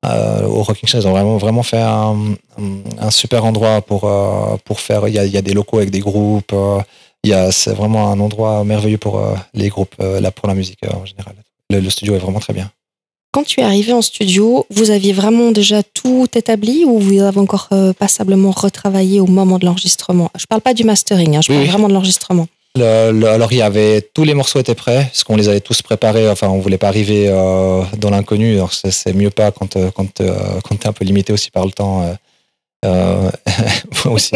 au 0.03 0.63
Rocking 0.63 0.87
Chair, 0.87 1.01
ils 1.01 1.07
ont 1.07 1.11
vraiment 1.11 1.37
vraiment 1.37 1.63
fait 1.63 1.81
un, 1.81 2.15
super 3.09 3.45
endroit 3.45 3.81
pour 3.81 4.09
pour 4.63 4.79
faire. 4.79 5.07
Il 5.07 5.13
y 5.15 5.37
a, 5.37 5.41
des 5.41 5.53
locaux 5.53 5.77
avec 5.77 5.89
des 5.89 5.99
groupes. 5.99 6.55
il 7.23 7.49
c'est 7.51 7.73
vraiment 7.73 8.11
un 8.11 8.19
endroit 8.19 8.63
merveilleux 8.63 8.99
pour 8.99 9.21
les 9.53 9.69
groupes, 9.69 9.95
là, 9.99 10.31
pour 10.31 10.47
la 10.47 10.53
musique 10.53 10.79
en 10.83 11.05
général. 11.05 11.35
Le 11.71 11.89
studio 11.89 12.15
est 12.15 12.19
vraiment 12.19 12.39
très 12.39 12.53
bien. 12.53 12.71
Quand 13.31 13.43
tu 13.43 13.59
es 13.59 13.63
arrivé 13.63 13.93
en 13.93 14.01
studio, 14.01 14.65
vous 14.71 14.89
aviez 14.89 15.13
vraiment 15.13 15.51
déjà 15.51 15.83
tout 15.83 16.27
établi 16.33 16.83
ou 16.85 16.97
vous 16.99 17.21
avez 17.21 17.39
encore 17.39 17.67
euh, 17.71 17.93
passablement 17.93 18.49
retravaillé 18.51 19.19
au 19.19 19.27
moment 19.27 19.59
de 19.59 19.65
l'enregistrement? 19.65 20.31
Je 20.35 20.45
parle 20.47 20.61
pas 20.61 20.73
du 20.73 20.83
mastering, 20.83 21.35
hein, 21.37 21.41
je 21.43 21.49
parle 21.49 21.59
oui. 21.61 21.67
vraiment 21.67 21.87
de 21.89 21.93
l'enregistrement. 21.93 22.47
Le- 22.75 23.11
le- 23.11 23.27
alors, 23.27 23.51
il 23.53 23.59
y 23.59 23.61
avait 23.61 24.01
tous 24.01 24.23
les 24.23 24.33
morceaux 24.33 24.59
étaient 24.59 24.73
prêts, 24.73 25.05
parce 25.11 25.23
qu'on 25.23 25.35
les 25.35 25.47
avait 25.47 25.59
tous 25.59 25.81
préparés. 25.83 26.27
Enfin, 26.27 26.47
on 26.49 26.57
voulait 26.59 26.79
pas 26.79 26.87
arriver 26.87 27.25
euh, 27.27 27.83
dans 27.97 28.09
l'inconnu. 28.09 28.55
Alors, 28.55 28.73
c'est, 28.73 29.13
mieux 29.13 29.29
pas 29.29 29.51
quand 29.51 29.75
euh, 29.75 29.91
quand 29.91 30.21
euh, 30.21 30.59
quand 30.63 30.75
t'es 30.79 30.87
un 30.87 30.93
peu 30.93 31.05
limité 31.05 31.31
aussi 31.31 31.51
par 31.51 31.65
le 31.65 31.71
temps. 31.71 32.15
euh, 32.85 33.29
moi 34.05 34.13
aussi. 34.15 34.35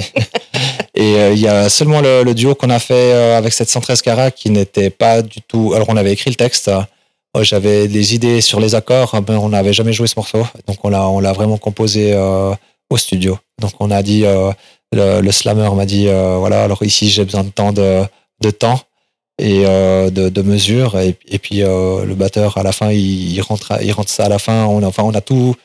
Et 0.93 1.31
il 1.31 1.39
y 1.39 1.47
a 1.47 1.69
seulement 1.69 2.01
le, 2.01 2.23
le 2.23 2.33
duo 2.35 2.53
qu'on 2.53 2.69
a 2.69 2.79
fait 2.79 3.11
avec 3.13 3.53
cette 3.53 3.69
113 3.69 4.01
Cara 4.03 4.29
qui 4.29 4.49
n'était 4.51 4.89
pas 4.91 5.21
du 5.23 5.41
tout. 5.41 5.73
Alors, 5.73 5.89
on 5.89 5.97
avait 5.97 6.13
écrit 6.13 6.29
le 6.29 6.35
texte. 6.35 6.69
J'avais 7.41 7.87
des 7.87 8.13
idées 8.13 8.41
sur 8.41 8.59
les 8.59 8.75
accords, 8.75 9.15
mais 9.27 9.35
on 9.35 9.49
n'avait 9.49 9.73
jamais 9.73 9.93
joué 9.93 10.07
ce 10.07 10.13
morceau. 10.17 10.45
Donc, 10.67 10.77
on 10.83 10.89
l'a 10.89 11.07
on 11.07 11.19
l'a 11.19 11.33
vraiment 11.33 11.57
composé 11.57 12.13
euh, 12.13 12.53
au 12.89 12.97
studio. 12.97 13.37
Donc, 13.59 13.71
on 13.79 13.89
a 13.91 14.03
dit. 14.03 14.25
euh, 14.25 14.51
le, 14.93 15.21
le 15.21 15.31
slammer 15.31 15.69
m'a 15.75 15.85
dit 15.85 16.07
euh, 16.07 16.37
voilà 16.37 16.63
alors 16.63 16.83
ici 16.83 17.09
j'ai 17.09 17.25
besoin 17.25 17.43
de 17.43 17.49
temps 17.49 17.73
de, 17.73 18.03
de 18.41 18.49
temps 18.51 18.79
et 19.39 19.63
euh, 19.65 20.09
de, 20.09 20.29
de 20.29 20.41
et, 21.27 21.39
puis 21.39 21.63
euh, 21.63 22.05
le 22.05 22.15
batteur 22.15 22.57
à 22.57 22.63
la 22.63 22.71
fin 22.71 22.91
il, 22.91 23.33
il 23.33 23.41
rentre 23.41 23.73
il 23.81 23.91
rentre 23.91 24.09
ça 24.09 24.25
à 24.25 24.29
la 24.29 24.39
fin 24.39 24.65
on 24.65 24.83
a, 24.83 24.87
enfin 24.87 25.03
on 25.03 25.13
a 25.13 25.21
tout 25.21 25.55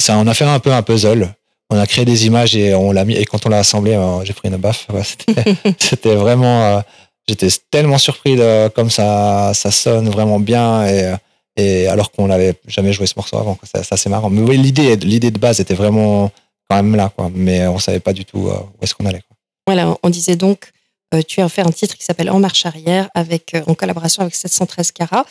ça 0.00 0.16
on 0.18 0.26
a 0.26 0.34
fait 0.34 0.44
un 0.44 0.60
peu 0.60 0.72
un 0.72 0.82
puzzle 0.82 1.34
on 1.70 1.78
a 1.78 1.86
créé 1.86 2.04
des 2.04 2.26
images 2.26 2.54
et 2.54 2.74
on 2.74 2.92
l'a 2.92 3.04
mis 3.04 3.14
et 3.14 3.24
quand 3.24 3.44
on 3.46 3.48
l'a 3.48 3.58
assemblé 3.58 3.94
euh, 3.94 4.24
j'ai 4.24 4.32
pris 4.32 4.48
une 4.48 4.56
baffe 4.56 4.86
c'était 5.02 5.56
c'était 5.78 6.14
vraiment 6.14 6.82
j'étais 7.28 7.48
tellement 7.70 7.98
surpris 7.98 8.36
de 8.36 8.68
comme 8.68 8.90
ça 8.90 9.52
ça 9.54 9.70
sonne 9.70 10.08
vraiment 10.08 10.40
bien 10.40 10.86
et 10.86 11.14
et 11.56 11.86
alors 11.88 12.10
qu'on 12.12 12.26
n'avait 12.28 12.54
jamais 12.66 12.92
joué 12.92 13.06
ce 13.06 13.14
morceau 13.16 13.38
avant 13.38 13.54
quoi. 13.54 13.68
c'est 13.72 13.92
assez 13.92 14.08
marrant 14.08 14.30
mais 14.30 14.42
oui 14.42 14.58
l'idée 14.58 14.96
l'idée 14.96 15.30
de 15.30 15.38
base 15.38 15.60
était 15.60 15.74
vraiment 15.74 16.30
quand 16.68 16.76
même 16.76 16.94
là 16.96 17.10
quoi 17.14 17.30
mais 17.34 17.66
on 17.66 17.78
savait 17.78 18.00
pas 18.00 18.12
du 18.12 18.24
tout 18.24 18.48
euh, 18.48 18.54
où 18.54 18.82
est-ce 18.84 18.94
qu'on 18.94 19.06
allait 19.06 19.22
quoi. 19.26 19.36
Voilà, 19.66 19.96
on 20.04 20.10
disait 20.10 20.36
donc, 20.36 20.70
euh, 21.12 21.22
tu 21.26 21.40
as 21.40 21.48
fait 21.48 21.62
un 21.62 21.72
titre 21.72 21.96
qui 21.96 22.04
s'appelle 22.04 22.30
En 22.30 22.38
marche 22.38 22.66
arrière 22.66 23.08
avec, 23.14 23.54
euh, 23.54 23.62
en 23.66 23.74
collaboration 23.74 24.22
avec 24.22 24.34
713 24.34 24.92
Cara. 24.92 25.26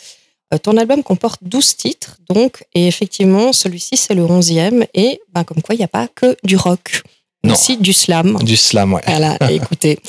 Euh, 0.54 0.58
ton 0.58 0.78
album 0.78 1.04
comporte 1.04 1.40
12 1.44 1.78
titres, 1.78 2.18
donc, 2.30 2.66
et 2.74 2.88
effectivement, 2.88 3.52
celui-ci, 3.54 3.98
c'est 3.98 4.14
le 4.14 4.24
11e, 4.24 4.86
et 4.94 5.22
ben, 5.34 5.44
comme 5.44 5.62
quoi, 5.62 5.74
il 5.74 5.80
n'y 5.80 5.86
a 5.86 5.90
pas 5.90 6.08
que 6.08 6.36
du 6.44 6.56
rock, 6.58 7.02
mais 7.44 7.54
aussi 7.54 7.78
du 7.78 7.94
slam. 7.94 8.38
du 8.44 8.56
slam 8.58 8.94
ouais 8.94 9.02
Voilà, 9.08 9.38
écoutez. 9.50 10.00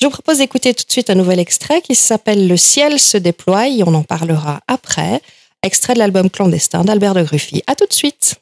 Je 0.00 0.06
vous 0.06 0.10
propose 0.10 0.38
d'écouter 0.38 0.74
tout 0.74 0.84
de 0.84 0.90
suite 0.90 1.08
un 1.08 1.14
nouvel 1.14 1.38
extrait 1.38 1.80
qui 1.80 1.94
s'appelle 1.94 2.48
Le 2.48 2.56
ciel 2.56 2.98
se 2.98 3.16
déploie, 3.16 3.66
on 3.86 3.94
en 3.94 4.02
parlera 4.02 4.60
après. 4.66 5.20
Extrait 5.62 5.94
de 5.94 5.98
l'album 6.00 6.28
clandestin 6.28 6.84
d'Albert 6.84 7.14
de 7.14 7.22
Gruffy. 7.22 7.62
À 7.66 7.74
tout 7.74 7.86
de 7.86 7.92
suite. 7.92 8.34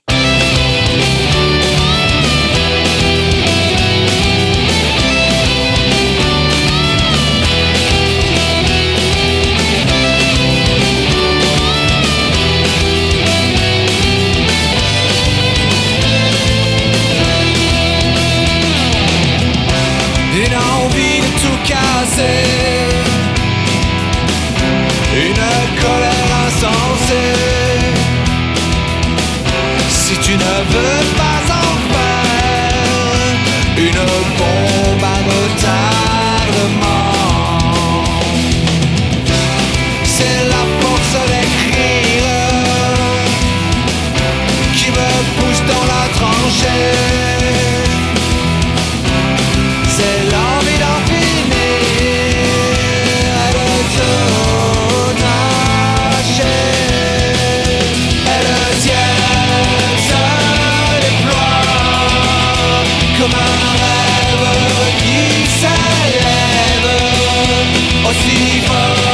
ou 68.04 68.14
se 68.14 68.60
vão. 68.66 69.11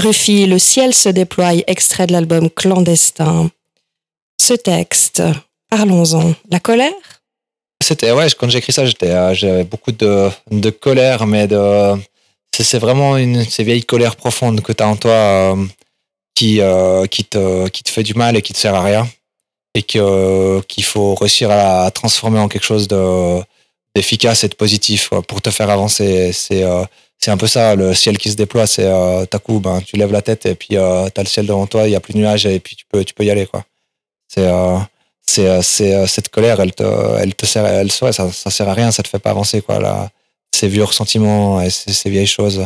Gruffy, 0.00 0.46
Le 0.46 0.58
ciel 0.58 0.94
se 0.94 1.10
déploie, 1.10 1.52
extrait 1.66 2.06
de 2.06 2.12
l'album 2.12 2.48
Clandestin. 2.48 3.50
Ce 4.40 4.54
texte, 4.54 5.22
parlons-en. 5.68 6.32
La 6.48 6.58
colère? 6.58 7.20
C'était 7.82 8.10
ouais, 8.10 8.26
quand 8.38 8.48
j'ai 8.48 8.60
écrit 8.60 8.72
ça, 8.72 8.84
euh, 8.84 9.34
j'avais 9.34 9.64
beaucoup 9.64 9.92
de, 9.92 10.30
colère, 10.70 11.26
mais 11.26 11.46
de 11.46 12.00
c'est 12.50 12.78
vraiment 12.78 13.18
une 13.18 13.44
ces 13.44 13.62
vieilles 13.62 13.84
colères 13.84 14.16
profondes 14.16 14.62
que 14.62 14.72
tu 14.72 14.82
as 14.82 14.88
en 14.88 14.96
toi 14.96 15.12
euh, 15.12 15.66
qui 16.34 16.62
euh, 16.62 17.04
qui 17.04 17.24
te 17.24 17.68
qui 17.68 17.82
te 17.82 17.90
fait 17.90 18.02
du 18.02 18.14
mal 18.14 18.38
et 18.38 18.42
qui 18.42 18.54
te 18.54 18.58
sert 18.58 18.74
à 18.74 18.82
rien 18.82 19.06
et 19.74 19.82
que 19.82 20.62
qu'il 20.62 20.84
faut 20.84 21.14
réussir 21.14 21.50
à, 21.50 21.90
transformer 21.90 22.38
en 22.38 22.48
quelque 22.48 22.64
chose 22.64 22.88
de 22.88 23.42
d'efficace 23.94 24.44
et 24.44 24.48
de 24.48 24.54
positif 24.54 25.10
pour 25.28 25.42
te 25.42 25.50
faire 25.50 25.68
avancer. 25.68 26.32
C'est 26.32 26.64
c'est 27.22 27.30
un 27.30 27.36
peu 27.36 27.46
ça, 27.46 27.74
le 27.74 27.94
ciel 27.94 28.16
qui 28.16 28.30
se 28.30 28.36
déploie, 28.36 28.66
c'est 28.66 28.86
euh, 28.86 29.26
d'un 29.30 29.38
coup, 29.38 29.60
ben, 29.60 29.80
tu 29.82 29.96
lèves 29.96 30.12
la 30.12 30.22
tête 30.22 30.46
et 30.46 30.54
puis 30.54 30.76
euh, 30.76 31.08
tu 31.14 31.20
as 31.20 31.22
le 31.22 31.28
ciel 31.28 31.46
devant 31.46 31.66
toi, 31.66 31.86
il 31.86 31.92
y 31.92 31.96
a 31.96 32.00
plus 32.00 32.14
de 32.14 32.18
nuages 32.18 32.46
et 32.46 32.58
puis 32.60 32.76
tu 32.76 32.84
peux 32.90 33.04
tu 33.04 33.12
peux 33.14 33.24
y 33.24 33.30
aller 33.30 33.46
quoi. 33.46 33.64
C'est 34.32 34.46
euh, 34.46 34.78
c'est 35.22 35.48
euh, 35.48 35.60
c'est 35.60 35.94
euh, 35.94 36.06
cette 36.06 36.28
colère 36.28 36.60
elle 36.60 36.72
te 36.72 36.84
elle 37.18 37.34
te 37.34 37.46
sert 37.46 37.66
elle 37.66 37.90
ouais, 38.02 38.12
ça 38.12 38.30
sert 38.30 38.68
à 38.68 38.74
rien 38.74 38.92
ça 38.92 39.02
te 39.02 39.08
fait 39.08 39.18
pas 39.18 39.30
avancer 39.30 39.60
quoi 39.60 39.80
là 39.80 40.08
ces 40.52 40.68
vieux 40.68 40.84
ressentiments 40.84 41.60
et 41.60 41.70
ces, 41.70 42.10
vieilles 42.10 42.26
choses 42.26 42.64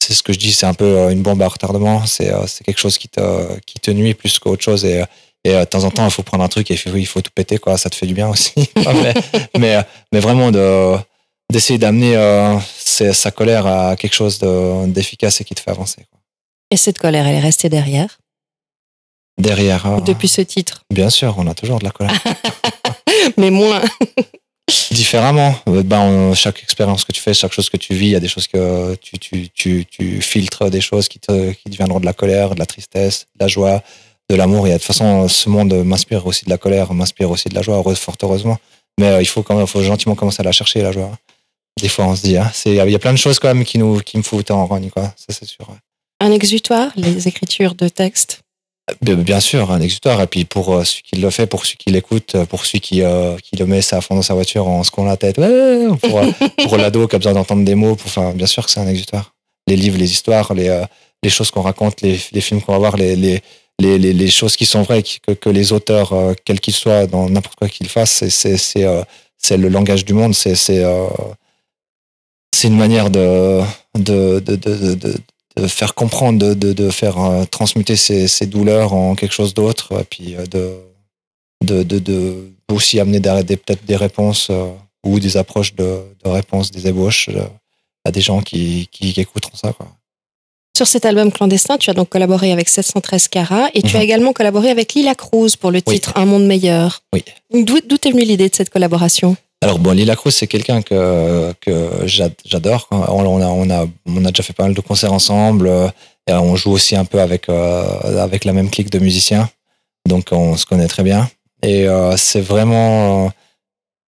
c'est 0.00 0.12
ce 0.12 0.22
que 0.22 0.32
je 0.32 0.38
dis 0.38 0.52
c'est 0.52 0.66
un 0.66 0.74
peu 0.74 1.10
une 1.10 1.22
bombe 1.22 1.40
à 1.42 1.48
retardement 1.48 2.04
c'est 2.06 2.32
c'est 2.46 2.64
quelque 2.64 2.80
chose 2.80 2.98
qui 2.98 3.08
te 3.08 3.20
qui 3.60 3.78
te 3.80 3.90
nuit 3.92 4.14
plus 4.14 4.38
qu'autre 4.38 4.62
chose 4.62 4.84
et 4.84 5.04
et 5.44 5.52
de 5.52 5.64
temps 5.64 5.84
en 5.84 5.90
temps 5.90 6.04
il 6.04 6.10
faut 6.10 6.24
prendre 6.24 6.42
un 6.42 6.48
truc 6.48 6.70
et 6.70 6.74
il 6.74 6.78
faut, 6.78 6.96
il 6.96 7.06
faut 7.06 7.20
tout 7.20 7.30
péter 7.32 7.58
quoi 7.58 7.78
ça 7.78 7.90
te 7.90 7.94
fait 7.94 8.06
du 8.06 8.14
bien 8.14 8.28
aussi 8.28 8.54
mais 9.58 9.84
mais 10.12 10.20
vraiment 10.20 10.50
de 10.50 10.96
d'essayer 11.50 11.78
d'amener 11.78 12.16
sa 12.98 13.12
sa 13.14 13.30
colère 13.30 13.66
à 13.66 13.96
quelque 13.96 14.14
chose 14.14 14.38
de- 14.38 14.86
d'efficace 14.86 15.40
et 15.40 15.44
qui 15.44 15.54
te 15.54 15.60
fait 15.60 15.70
avancer 15.70 16.02
quoi. 16.10 16.20
Et 16.70 16.76
cette 16.76 16.98
colère, 16.98 17.26
elle 17.26 17.36
est 17.36 17.40
restée 17.50 17.68
derrière? 17.68 18.18
Derrière 19.40 19.86
euh, 19.86 20.00
depuis 20.00 20.28
ce 20.28 20.40
titre? 20.42 20.82
bien 20.92 21.10
sûr 21.10 21.34
on 21.38 21.46
a 21.46 21.54
toujours 21.54 21.78
de 21.78 21.84
la 21.84 21.90
colère 21.90 22.18
Mais 23.36 23.50
moins. 23.50 23.82
différemment. 24.90 25.54
Euh, 25.68 25.82
Ben, 25.82 26.00
on- 26.00 26.34
chaque 26.34 26.62
expérience 26.62 27.04
que 27.04 27.12
tu 27.12 27.20
fais, 27.20 27.34
chaque 27.34 27.52
chose 27.52 27.70
que 27.70 27.76
tu 27.76 27.94
vis, 27.94 28.06
il 28.06 28.12
y 28.12 28.16
a 28.16 28.20
des 28.20 28.28
choses 28.28 28.46
que 28.46 28.94
tu, 28.96 29.18
tu, 29.18 29.48
tu, 29.50 29.86
tu 29.90 30.20
filtres 30.20 30.70
des 30.70 30.80
choses 30.80 31.08
qui 31.08 31.18
te, 31.18 31.52
qui 31.52 31.68
deviendront 31.70 32.00
de 32.00 32.06
la 32.06 32.12
colère, 32.12 32.54
de 32.54 32.58
la 32.58 32.66
tristesse, 32.66 33.26
de 33.36 33.44
la 33.44 33.48
joie, 33.48 33.82
de 34.30 34.34
l'amour. 34.36 34.66
Et 34.66 34.70
de 34.72 34.76
toute 34.76 34.86
façon, 34.86 35.28
ce 35.28 35.48
monde 35.48 35.72
m'inspire 35.84 36.26
aussi 36.26 36.44
de 36.44 36.50
la 36.50 36.58
colère, 36.58 36.92
m'inspire 36.92 37.30
aussi 37.30 37.48
de 37.48 37.54
la 37.54 37.62
joie, 37.62 37.76
heureuse, 37.76 37.98
fort 37.98 38.16
heureusement. 38.22 38.58
Mais 39.00 39.06
euh, 39.08 39.22
il 39.22 39.26
faut 39.26 39.42
quand 39.42 39.56
même, 39.56 39.66
faut 39.66 39.82
gentiment 39.82 40.14
commencer 40.14 40.40
à 40.40 40.44
la 40.44 40.52
chercher, 40.52 40.82
la 40.82 40.92
joie. 40.92 41.10
Des 41.80 41.88
fois, 41.88 42.06
on 42.06 42.16
se 42.16 42.22
dit, 42.22 42.36
hein, 42.36 42.50
il 42.66 42.74
y 42.74 42.94
a 42.94 42.98
plein 42.98 43.12
de 43.12 43.18
choses 43.18 43.38
quand 43.38 43.48
même 43.48 43.64
qui 43.64 43.78
nous, 43.78 44.00
qui 44.00 44.16
me 44.16 44.22
foutent 44.22 44.50
en 44.50 44.66
rogne, 44.66 44.90
quoi. 44.90 45.12
Ça, 45.16 45.26
c'est 45.30 45.46
sûr. 45.46 45.68
ouais. 45.68 45.76
Un 46.20 46.32
exutoire, 46.32 46.90
les 46.96 47.28
écritures 47.28 47.74
de 47.74 47.88
texte. 47.88 48.40
Bien 49.02 49.40
sûr, 49.40 49.70
un 49.70 49.80
exutoire. 49.80 50.20
Et 50.22 50.26
puis 50.26 50.44
pour 50.44 50.74
euh, 50.74 50.84
celui 50.84 51.02
qui 51.02 51.16
le 51.16 51.30
fait, 51.30 51.46
pour 51.46 51.64
celui 51.64 51.76
qui 51.76 51.90
l'écoute, 51.90 52.34
euh, 52.34 52.46
pour 52.46 52.64
celui 52.64 52.80
qui, 52.80 53.02
euh, 53.02 53.36
qui 53.36 53.56
le 53.56 53.66
met 53.66 53.82
ça 53.82 53.98
à 53.98 54.00
fond 54.00 54.14
dans 54.14 54.22
sa 54.22 54.34
voiture 54.34 54.66
en 54.66 54.82
secouant 54.82 55.04
la 55.04 55.16
tête, 55.16 55.38
ouais, 55.38 55.86
pour, 56.02 56.20
pour 56.64 56.76
l'ado 56.78 57.06
qui 57.06 57.14
a 57.14 57.18
besoin 57.18 57.34
d'entendre 57.34 57.64
des 57.64 57.74
mots, 57.74 57.94
pour, 57.94 58.06
enfin, 58.06 58.32
bien 58.32 58.46
sûr 58.46 58.64
que 58.64 58.70
c'est 58.70 58.80
un 58.80 58.88
exutoire. 58.88 59.34
Les 59.68 59.76
livres, 59.76 59.98
les 59.98 60.10
histoires, 60.10 60.54
les, 60.54 60.68
euh, 60.68 60.84
les 61.22 61.30
choses 61.30 61.50
qu'on 61.50 61.62
raconte, 61.62 62.00
les, 62.00 62.18
les 62.32 62.40
films 62.40 62.62
qu'on 62.62 62.72
va 62.72 62.78
voir, 62.78 62.96
les, 62.96 63.14
les, 63.16 63.42
les, 63.78 63.98
les, 63.98 64.30
choses 64.30 64.56
qui 64.56 64.66
sont 64.66 64.82
vraies, 64.82 65.02
que, 65.02 65.32
que 65.32 65.50
les 65.50 65.72
auteurs, 65.72 66.12
euh, 66.12 66.34
quels 66.44 66.60
qu'ils 66.60 66.74
soient, 66.74 67.06
dans 67.06 67.28
n'importe 67.28 67.56
quoi 67.56 67.68
qu'ils 67.68 67.88
fassent, 67.88 68.28
c'est, 68.28 68.56
c'est, 68.56 69.56
le 69.56 69.68
langage 69.68 70.04
du 70.04 70.14
monde, 70.14 70.34
c'est, 70.34 70.54
c'est, 70.54 70.82
c'est 72.52 72.68
une 72.68 72.76
manière 72.76 73.10
de, 73.10 73.60
de, 73.98 74.40
de, 74.40 74.56
de, 74.56 74.94
de, 75.56 75.66
faire 75.66 75.94
comprendre, 75.94 76.38
de, 76.38 76.54
de, 76.54 76.72
de 76.72 76.90
faire 76.90 77.18
euh, 77.18 77.44
transmuter 77.44 77.96
ces, 77.96 78.28
ces 78.28 78.46
douleurs 78.46 78.92
en 78.92 79.14
quelque 79.14 79.34
chose 79.34 79.54
d'autre, 79.54 80.00
et 80.00 80.04
puis 80.04 80.36
euh, 80.36 80.46
de, 80.46 81.82
de, 81.82 82.50
aussi 82.72 83.00
amener 83.00 83.20
peut-être 83.20 83.84
des 83.84 83.96
réponses 83.96 84.48
euh, 84.50 84.70
ou 85.04 85.18
des 85.20 85.36
approches 85.36 85.74
de, 85.74 86.00
réponses, 86.24 86.70
des 86.70 86.86
ébauches 86.88 87.28
euh, 87.30 87.42
à 88.04 88.10
des 88.10 88.20
gens 88.20 88.40
qui, 88.40 88.88
qui, 88.92 89.12
qui 89.12 89.20
écouteront 89.20 89.56
ça. 89.56 89.72
Quoi. 89.72 89.88
Sur 90.76 90.86
cet 90.86 91.04
album 91.06 91.32
clandestin, 91.32 91.76
tu 91.76 91.90
as 91.90 91.94
donc 91.94 92.08
collaboré 92.08 92.52
avec 92.52 92.68
713 92.68 93.26
Carats 93.28 93.68
et 93.74 93.82
tu 93.82 93.94
Mhm. 93.94 94.00
as 94.00 94.04
également 94.04 94.32
collaboré 94.32 94.70
avec 94.70 94.94
Lila 94.94 95.14
Cruz 95.16 95.56
pour 95.58 95.70
le 95.72 95.80
Oui. 95.86 95.94
titre 95.94 96.12
Un 96.14 96.24
monde 96.24 96.46
meilleur. 96.46 97.02
Oui. 97.12 97.24
D'où 97.52 97.80
d'où 97.84 97.96
t'es 97.98 98.10
venue 98.12 98.22
l'idée 98.22 98.48
de 98.48 98.54
cette 98.54 98.70
collaboration? 98.70 99.36
Alors 99.60 99.80
bon, 99.80 99.90
Lila 99.92 100.14
Cruz, 100.14 100.30
c'est 100.32 100.46
quelqu'un 100.46 100.82
que, 100.82 101.52
que 101.60 102.06
j'a- 102.06 102.30
j'adore. 102.44 102.86
On, 102.92 102.96
on, 102.96 103.42
a, 103.42 103.46
on, 103.46 103.68
a, 103.70 103.86
on 104.06 104.24
a 104.24 104.28
déjà 104.28 104.42
fait 104.44 104.52
pas 104.52 104.62
mal 104.64 104.74
de 104.74 104.80
concerts 104.80 105.12
ensemble. 105.12 105.66
euh, 105.66 105.88
Et 106.28 106.32
on 106.32 106.54
joue 106.56 106.70
aussi 106.72 106.94
un 106.94 107.04
peu 107.04 107.20
avec, 107.20 107.48
euh, 107.48 108.22
avec 108.22 108.44
la 108.44 108.52
même 108.52 108.70
clique 108.70 108.90
de 108.90 109.00
musiciens. 109.00 109.48
Donc 110.06 110.28
on 110.30 110.56
se 110.56 110.64
connaît 110.64 110.86
très 110.86 111.02
bien. 111.02 111.28
Et 111.62 111.88
euh, 111.88 112.16
c'est 112.16 112.40
vraiment... 112.40 113.32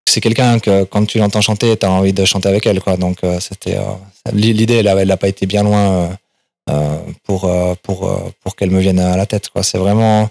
c'est 0.07 0.21
quelqu'un 0.21 0.59
que 0.59 0.85
quand 0.85 1.05
tu 1.05 1.17
l'entends 1.19 1.41
chanter, 1.41 1.75
tu 1.75 1.85
as 1.85 1.91
envie 1.91 2.13
de 2.13 2.23
chanter 2.23 2.47
avec 2.47 2.65
elle. 2.65 2.79
Donc, 2.97 3.19
c'était 3.39 3.77
l'idée, 4.31 4.75
elle 4.75 5.07
n'a 5.07 5.17
pas 5.17 5.27
été 5.27 5.45
bien 5.45 5.63
loin 5.63 6.17
pour, 7.23 7.49
pour, 7.83 8.31
pour 8.41 8.55
qu'elle 8.55 8.71
me 8.71 8.79
vienne 8.79 8.99
à 8.99 9.17
la 9.17 9.25
tête. 9.25 9.49
C'est 9.63 9.77
vraiment, 9.77 10.29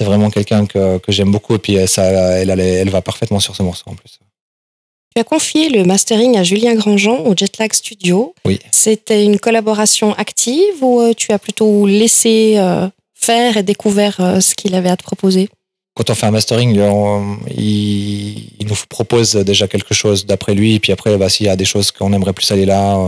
vraiment 0.00 0.30
quelqu'un 0.30 0.66
que, 0.66 0.98
que 0.98 1.12
j'aime 1.12 1.30
beaucoup. 1.30 1.54
Et 1.54 1.58
puis, 1.58 1.86
ça, 1.86 2.04
elle 2.04 2.90
va 2.90 3.02
parfaitement 3.02 3.40
sur 3.40 3.54
ce 3.54 3.62
morceau 3.62 3.90
en 3.90 3.94
plus. 3.94 4.18
Tu 5.16 5.20
as 5.20 5.24
confié 5.24 5.70
le 5.70 5.82
mastering 5.84 6.36
à 6.36 6.42
Julien 6.42 6.74
Grandjean 6.74 7.20
au 7.24 7.34
Jetlag 7.34 7.72
Studio. 7.72 8.34
Oui. 8.44 8.58
C'était 8.70 9.24
une 9.24 9.38
collaboration 9.38 10.12
active 10.12 10.82
ou 10.82 11.00
euh, 11.00 11.14
tu 11.14 11.32
as 11.32 11.38
plutôt 11.38 11.86
laissé 11.86 12.56
euh, 12.58 12.86
faire 13.14 13.56
et 13.56 13.62
découvert 13.62 14.16
euh, 14.20 14.40
ce 14.40 14.54
qu'il 14.54 14.74
avait 14.74 14.90
à 14.90 14.96
te 14.98 15.02
proposer? 15.02 15.48
Quand 15.94 16.10
on 16.10 16.14
fait 16.14 16.26
un 16.26 16.32
mastering, 16.32 16.78
on- 16.80 17.38
il, 17.56 18.50
il 18.60 18.66
nous 18.66 18.74
propose 18.90 19.32
déjà 19.36 19.66
quelque 19.68 19.94
chose 19.94 20.26
d'après 20.26 20.52
lui. 20.54 20.74
Et 20.74 20.80
puis 20.80 20.92
après, 20.92 21.16
bah, 21.16 21.30
s'il 21.30 21.46
y 21.46 21.48
a 21.48 21.56
des 21.56 21.64
choses 21.64 21.92
qu'on 21.92 22.12
aimerait 22.12 22.34
plus 22.34 22.52
aller 22.52 22.66
là, 22.66 22.98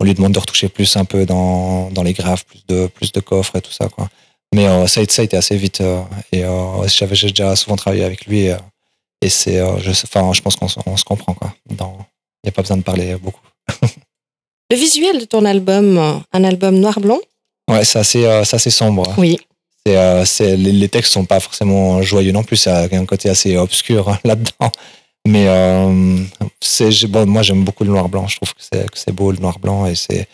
on 0.00 0.04
lui 0.06 0.14
demande 0.14 0.32
de 0.32 0.38
retoucher 0.38 0.70
plus 0.70 0.96
un 0.96 1.04
peu 1.04 1.26
dans, 1.26 1.90
dans 1.90 2.02
les 2.02 2.14
graphes, 2.14 2.46
plus 2.46 2.64
de, 2.66 2.86
plus 2.86 3.12
de 3.12 3.20
coffres 3.20 3.56
et 3.56 3.60
tout 3.60 3.72
ça. 3.72 3.90
Quoi. 3.90 4.08
Mais 4.54 4.66
euh, 4.66 4.86
ça, 4.86 5.00
a 5.00 5.02
été- 5.02 5.12
ça 5.12 5.20
a 5.20 5.24
été 5.26 5.36
assez 5.36 5.56
vite. 5.58 5.82
euh, 5.82 6.00
et 6.32 6.44
euh, 6.44 6.88
j'avais 6.88 7.10
déjà 7.14 7.54
souvent 7.56 7.76
travaillé 7.76 8.04
avec 8.04 8.24
lui. 8.24 8.48
Et 9.20 9.28
c'est, 9.28 9.58
euh, 9.58 9.78
je, 9.78 9.90
enfin, 9.90 10.32
je 10.32 10.40
pense 10.40 10.56
qu'on 10.56 10.68
se- 10.68 11.04
comprend. 11.04 11.34
quoi. 11.34 11.54
Il 11.70 11.76
n'y 11.76 12.48
a 12.48 12.52
pas 12.52 12.62
besoin 12.62 12.76
de 12.76 12.82
parler 12.82 13.16
beaucoup. 13.16 13.40
Le 14.70 14.76
visuel 14.76 15.18
de 15.18 15.24
ton 15.24 15.44
album, 15.44 15.98
euh, 15.98 16.12
un 16.32 16.44
album 16.44 16.78
noir-blanc 16.78 17.18
Ouais, 17.70 17.84
c'est 17.84 17.98
assez, 17.98 18.24
euh, 18.24 18.44
c'est 18.44 18.56
assez 18.56 18.70
sombre. 18.70 19.14
Oui. 19.18 19.38
C'est, 20.26 20.56
les, 20.56 20.72
les 20.72 20.88
textes 20.90 21.14
sont 21.14 21.24
pas 21.24 21.40
forcément 21.40 22.02
joyeux 22.02 22.32
non 22.32 22.42
plus, 22.42 22.56
ça 22.56 22.80
a 22.80 22.94
un 22.94 23.06
côté 23.06 23.30
assez 23.30 23.56
obscur 23.56 24.10
hein, 24.10 24.18
là-dedans. 24.24 24.70
Mais 25.26 25.46
euh, 25.48 26.22
bon, 27.08 27.26
moi 27.26 27.42
j'aime 27.42 27.64
beaucoup 27.64 27.84
le 27.84 27.90
noir-blanc, 27.90 28.26
je 28.26 28.36
trouve 28.36 28.52
que 28.52 28.60
c'est, 28.94 29.12
beau 29.12 29.32
le 29.32 29.38
noir-blanc. 29.38 29.86
Et, 29.86 29.94
c'est, 29.94 30.28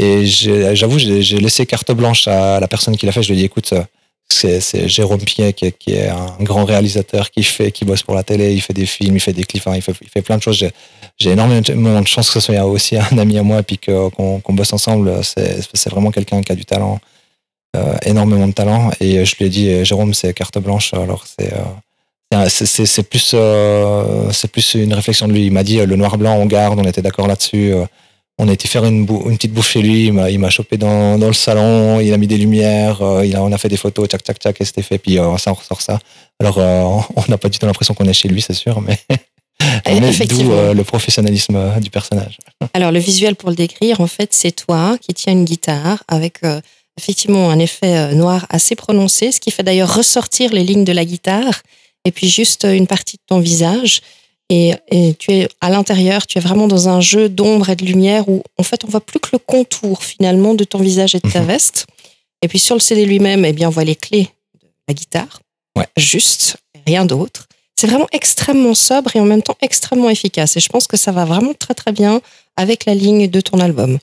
et 0.00 0.26
j'avoue, 0.26 0.98
j'ai, 0.98 1.22
laissé 1.38 1.66
carte 1.66 1.92
blanche 1.92 2.26
à 2.26 2.58
la 2.58 2.66
personne 2.68 2.96
qui 2.96 3.06
l'a 3.06 3.12
fait. 3.12 3.22
Je 3.22 3.28
lui 3.28 3.34
ai 3.34 3.38
dit, 3.42 3.44
écoute, 3.46 3.72
c'est, 4.28 4.88
Jérôme 4.88 5.20
Piet 5.20 5.52
qui, 5.52 5.66
est- 5.66 6.08
un 6.08 6.42
grand 6.42 6.64
réalisateur 6.64 7.30
qui 7.30 7.42
fait, 7.42 7.70
qui 7.70 7.84
bosse 7.84 8.02
pour 8.02 8.14
la 8.14 8.22
télé, 8.22 8.52
il 8.52 8.60
fait 8.60 8.72
des 8.72 8.86
films, 8.86 9.16
il 9.16 9.20
fait 9.20 9.32
des 9.32 9.44
clips, 9.44 9.62
il, 9.74 9.82
fait, 9.82 9.94
il 10.02 10.08
fait 10.08 10.22
plein 10.22 10.36
de 10.36 10.42
choses. 10.42 10.64
J'ai, 11.18 11.30
énormément 11.30 12.00
de 12.00 12.06
chance 12.06 12.28
que 12.28 12.40
ce 12.40 12.52
soit 12.52 12.64
aussi 12.64 12.96
un 12.96 13.18
ami 13.18 13.38
à 13.38 13.42
moi 13.42 13.60
et 13.60 13.62
puis 13.62 13.78
qu'on, 13.78 14.42
bosse 14.48 14.72
ensemble. 14.72 15.20
C'est, 15.22 15.88
vraiment 15.90 16.10
quelqu'un 16.10 16.42
qui 16.42 16.52
a 16.52 16.54
du 16.54 16.64
talent 16.64 16.98
euh, 17.76 17.96
énormément 18.04 18.48
de 18.48 18.52
talent 18.52 18.90
et 19.00 19.24
je 19.24 19.36
lui 19.36 19.46
ai 19.46 19.48
dit 19.48 19.68
euh, 19.68 19.84
Jérôme 19.84 20.14
c'est 20.14 20.32
carte 20.32 20.58
blanche 20.58 20.94
alors 20.94 21.26
c'est 21.26 21.52
euh, 21.52 22.48
c'est 22.48 23.02
plus 23.02 23.34
c'est 24.32 24.48
plus 24.50 24.74
une 24.74 24.94
réflexion 24.94 25.28
de 25.28 25.32
lui 25.32 25.46
il 25.46 25.52
m'a 25.52 25.62
dit 25.62 25.84
le 25.84 25.96
noir 25.96 26.16
blanc 26.16 26.36
on 26.36 26.46
garde 26.46 26.78
on 26.78 26.84
était 26.84 27.02
d'accord 27.02 27.26
là-dessus 27.26 27.74
on 28.38 28.48
a 28.48 28.52
été 28.52 28.68
faire 28.68 28.84
une, 28.84 29.06
bou- 29.06 29.24
une 29.30 29.36
petite 29.36 29.52
bouffe 29.52 29.70
chez 29.70 29.82
lui 29.82 30.06
il 30.06 30.38
m'a 30.38 30.50
chopé 30.50 30.76
dans, 30.76 31.18
dans 31.18 31.28
le 31.28 31.32
salon 31.32 32.00
il 32.00 32.12
a 32.12 32.16
mis 32.18 32.26
des 32.26 32.36
lumières 32.36 33.00
euh, 33.02 33.24
il 33.26 33.34
a, 33.34 33.42
on 33.42 33.50
a 33.52 33.58
fait 33.58 33.68
des 33.68 33.76
photos 33.76 34.08
tchac 34.08 34.22
tchac 34.22 34.38
tchac 34.38 34.60
et 34.60 34.64
c'était 34.64 34.82
fait 34.82 34.98
puis 34.98 35.18
euh, 35.18 35.36
ça 35.38 35.50
on 35.52 35.54
ressort 35.54 35.80
ça 35.80 35.98
alors 36.40 36.58
euh, 36.58 36.82
on 37.16 37.22
n'a 37.28 37.38
pas 37.38 37.48
du 37.48 37.58
tout 37.58 37.66
l'impression 37.66 37.94
qu'on 37.94 38.06
est 38.08 38.12
chez 38.12 38.28
lui 38.28 38.42
c'est 38.42 38.54
sûr 38.54 38.80
mais 38.80 38.98
effectivement. 39.86 40.44
d'où 40.44 40.52
euh, 40.52 40.74
le 40.74 40.84
professionnalisme 40.84 41.56
euh, 41.56 41.80
du 41.80 41.90
personnage 41.90 42.38
Alors 42.74 42.92
le 42.92 42.98
visuel 42.98 43.36
pour 43.36 43.50
le 43.50 43.56
décrire, 43.56 44.00
en 44.00 44.06
fait, 44.06 44.32
c'est 44.32 44.52
toi 44.52 44.96
qui 45.00 45.14
tiens 45.14 45.32
une 45.32 45.44
guitare 45.44 46.02
avec 46.08 46.38
euh, 46.44 46.60
effectivement 46.98 47.50
un 47.50 47.58
effet 47.58 48.14
noir 48.14 48.46
assez 48.50 48.74
prononcé, 48.74 49.32
ce 49.32 49.40
qui 49.40 49.50
fait 49.50 49.62
d'ailleurs 49.62 49.94
ressortir 49.94 50.52
les 50.52 50.62
lignes 50.64 50.84
de 50.84 50.92
la 50.92 51.04
guitare 51.04 51.62
et 52.04 52.12
puis 52.12 52.28
juste 52.28 52.66
une 52.70 52.86
partie 52.86 53.16
de 53.16 53.22
ton 53.26 53.38
visage. 53.40 54.00
Et, 54.48 54.74
et 54.88 55.14
tu 55.14 55.32
es 55.32 55.48
à 55.60 55.70
l'intérieur, 55.70 56.26
tu 56.26 56.38
es 56.38 56.40
vraiment 56.40 56.68
dans 56.68 56.88
un 56.88 57.00
jeu 57.00 57.28
d'ombre 57.28 57.70
et 57.70 57.76
de 57.76 57.84
lumière 57.84 58.28
où 58.28 58.42
en 58.58 58.62
fait 58.62 58.84
on 58.84 58.88
voit 58.88 59.00
plus 59.00 59.18
que 59.18 59.30
le 59.32 59.38
contour 59.38 60.04
finalement 60.04 60.54
de 60.54 60.62
ton 60.64 60.78
visage 60.78 61.14
et 61.16 61.18
de 61.20 61.28
ta 61.28 61.40
Mhm. 61.40 61.46
veste. 61.46 61.86
Et 62.42 62.48
puis 62.48 62.58
sur 62.60 62.76
le 62.76 62.80
CD 62.80 63.06
lui-même, 63.06 63.44
eh 63.44 63.52
bien 63.52 63.68
on 63.68 63.72
voit 63.72 63.82
les 63.84 63.96
clés 63.96 64.28
de 64.62 64.68
la 64.88 64.94
guitare, 64.94 65.40
Ouais. 65.76 65.86
juste, 65.96 66.58
rien 66.86 67.04
d'autre. 67.04 67.46
C'est 67.74 67.88
vraiment 67.88 68.06
extrêmement 68.12 68.74
sobre 68.74 69.16
et 69.16 69.20
en 69.20 69.24
même 69.24 69.42
temps 69.42 69.56
extrêmement 69.60 70.08
efficace. 70.10 70.56
Et 70.56 70.60
je 70.60 70.68
pense 70.68 70.86
que 70.86 70.96
ça 70.96 71.10
va 71.12 71.24
vraiment 71.24 71.52
très 71.52 71.74
très 71.74 71.92
bien 71.92 72.20
avec 72.56 72.84
la 72.86 72.94
ligne 72.94 73.28
de 73.28 73.40
ton 73.40 73.58
album. 73.58 73.98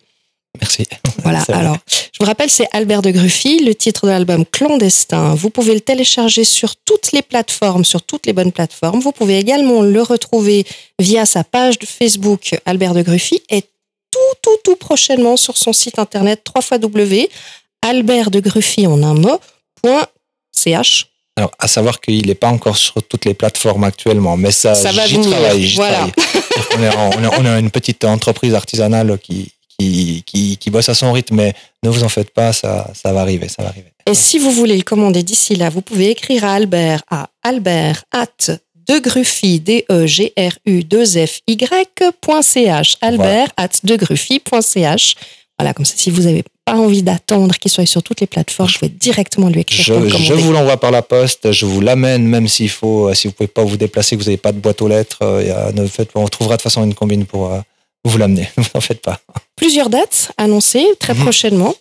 Merci 0.59 0.85
Voilà, 1.23 1.43
alors, 1.49 1.77
je 1.87 2.17
vous 2.19 2.25
rappelle, 2.25 2.49
c'est 2.49 2.67
Albert 2.71 3.01
de 3.01 3.11
Gruffy, 3.11 3.63
le 3.63 3.73
titre 3.75 4.05
de 4.05 4.11
l'album 4.11 4.45
Clandestin. 4.45 5.35
Vous 5.35 5.49
pouvez 5.49 5.73
le 5.73 5.81
télécharger 5.81 6.43
sur 6.43 6.75
toutes 6.75 7.11
les 7.11 7.21
plateformes, 7.21 7.85
sur 7.85 8.01
toutes 8.03 8.25
les 8.25 8.33
bonnes 8.33 8.51
plateformes. 8.51 8.99
Vous 8.99 9.11
pouvez 9.11 9.39
également 9.39 9.81
le 9.81 10.01
retrouver 10.01 10.65
via 10.99 11.25
sa 11.25 11.43
page 11.43 11.79
de 11.79 11.85
Facebook 11.85 12.55
Albert 12.65 12.93
de 12.93 13.01
Gruffy 13.01 13.41
et 13.49 13.61
tout, 13.61 14.19
tout, 14.41 14.57
tout 14.63 14.75
prochainement 14.75 15.37
sur 15.37 15.57
son 15.57 15.73
site 15.73 15.99
internet 15.99 16.45
www.albertdegruffy 16.55 18.87
en 18.87 19.01
un 19.03 19.13
mot, 19.15 19.39
point 19.81 20.05
.ch. 20.51 21.07
Alors, 21.35 21.49
à 21.57 21.67
savoir 21.67 21.99
qu'il 21.99 22.27
n'est 22.27 22.35
pas 22.35 22.49
encore 22.49 22.77
sur 22.77 23.01
toutes 23.01 23.25
les 23.25 23.33
plateformes 23.33 23.83
actuellement, 23.85 24.37
mais 24.37 24.51
ça, 24.51 24.75
Ça 24.75 24.91
va 24.91 25.07
j'y 25.07 25.15
venir, 25.15 25.31
travaille. 25.31 25.63
j'y 25.63 25.75
voilà. 25.77 26.07
travaille. 26.15 26.43
on, 26.77 26.83
est, 26.83 26.95
on, 26.95 27.23
est, 27.23 27.27
on 27.39 27.45
est 27.55 27.59
une 27.59 27.71
petite 27.71 28.05
entreprise 28.05 28.53
artisanale 28.53 29.17
qui, 29.17 29.51
qui, 29.83 30.23
qui, 30.25 30.57
qui 30.57 30.69
bosse 30.69 30.89
à 30.89 30.93
son 30.93 31.11
rythme, 31.11 31.35
mais 31.35 31.53
ne 31.83 31.89
vous 31.89 32.03
en 32.03 32.09
faites 32.09 32.31
pas, 32.31 32.53
ça, 32.53 32.89
ça 32.93 33.13
va 33.13 33.21
arriver, 33.21 33.47
ça 33.47 33.63
va 33.63 33.69
arriver. 33.69 33.87
Et 34.05 34.13
si 34.13 34.37
vous 34.37 34.51
voulez 34.51 34.77
le 34.77 34.83
commander 34.83 35.23
d'ici 35.23 35.55
là, 35.55 35.69
vous 35.69 35.81
pouvez 35.81 36.09
écrire 36.09 36.43
à 36.43 36.53
Albert 36.53 37.03
à 37.09 37.29
albert 37.43 38.03
at 38.11 38.57
degruffy, 38.87 39.59
d 39.59 39.85
e 39.89 40.05
g 40.07 40.33
r 40.37 40.53
u 40.65 40.83
2 40.83 41.05
f 41.25 41.39
y.ch 41.47 42.97
albert 43.01 43.49
at 43.55 43.69
degruffy.ch 43.83 45.15
Voilà, 45.57 45.73
comme 45.73 45.85
ça, 45.85 45.93
si 45.95 46.09
vous 46.09 46.23
n'avez 46.23 46.43
pas 46.65 46.75
envie 46.75 47.03
d'attendre 47.03 47.55
qu'il 47.55 47.71
soit 47.71 47.85
sur 47.85 48.03
toutes 48.03 48.21
les 48.21 48.27
plateformes, 48.27 48.69
vous 48.69 48.79
pouvez 48.79 48.89
directement 48.89 49.49
lui 49.49 49.61
écrire 49.61 49.85
pour 49.85 50.09
Je, 50.09 50.17
je 50.17 50.33
vous 50.33 50.51
l'envoie 50.51 50.77
par 50.77 50.91
la 50.91 51.01
poste, 51.01 51.51
je 51.51 51.65
vous 51.65 51.79
l'amène, 51.79 52.25
même 52.25 52.47
s'il 52.47 52.69
faut, 52.69 53.07
euh, 53.09 53.13
si 53.13 53.27
vous 53.27 53.33
pouvez 53.33 53.47
pas 53.47 53.63
vous 53.63 53.77
déplacer, 53.77 54.15
que 54.15 54.21
vous 54.21 54.27
n'avez 54.27 54.37
pas 54.37 54.51
de 54.51 54.59
boîte 54.59 54.81
aux 54.81 54.87
lettres, 54.87 55.19
euh, 55.21 55.71
ne 55.71 55.85
faites, 55.87 56.09
on 56.15 56.27
trouvera 56.27 56.55
de 56.55 56.61
toute 56.61 56.63
façon 56.63 56.83
une 56.83 56.93
combine 56.93 57.25
pour 57.25 57.53
euh, 57.53 57.59
vous 58.05 58.17
l'amener. 58.17 58.49
Ne 58.57 58.63
vous 58.63 58.69
en 58.75 58.81
faites 58.81 59.01
pas. 59.01 59.19
Plusieurs 59.55 59.89
dates 59.89 60.31
annoncées 60.37 60.87
très 60.99 61.13
Mhm. 61.13 61.21
prochainement. 61.21 61.75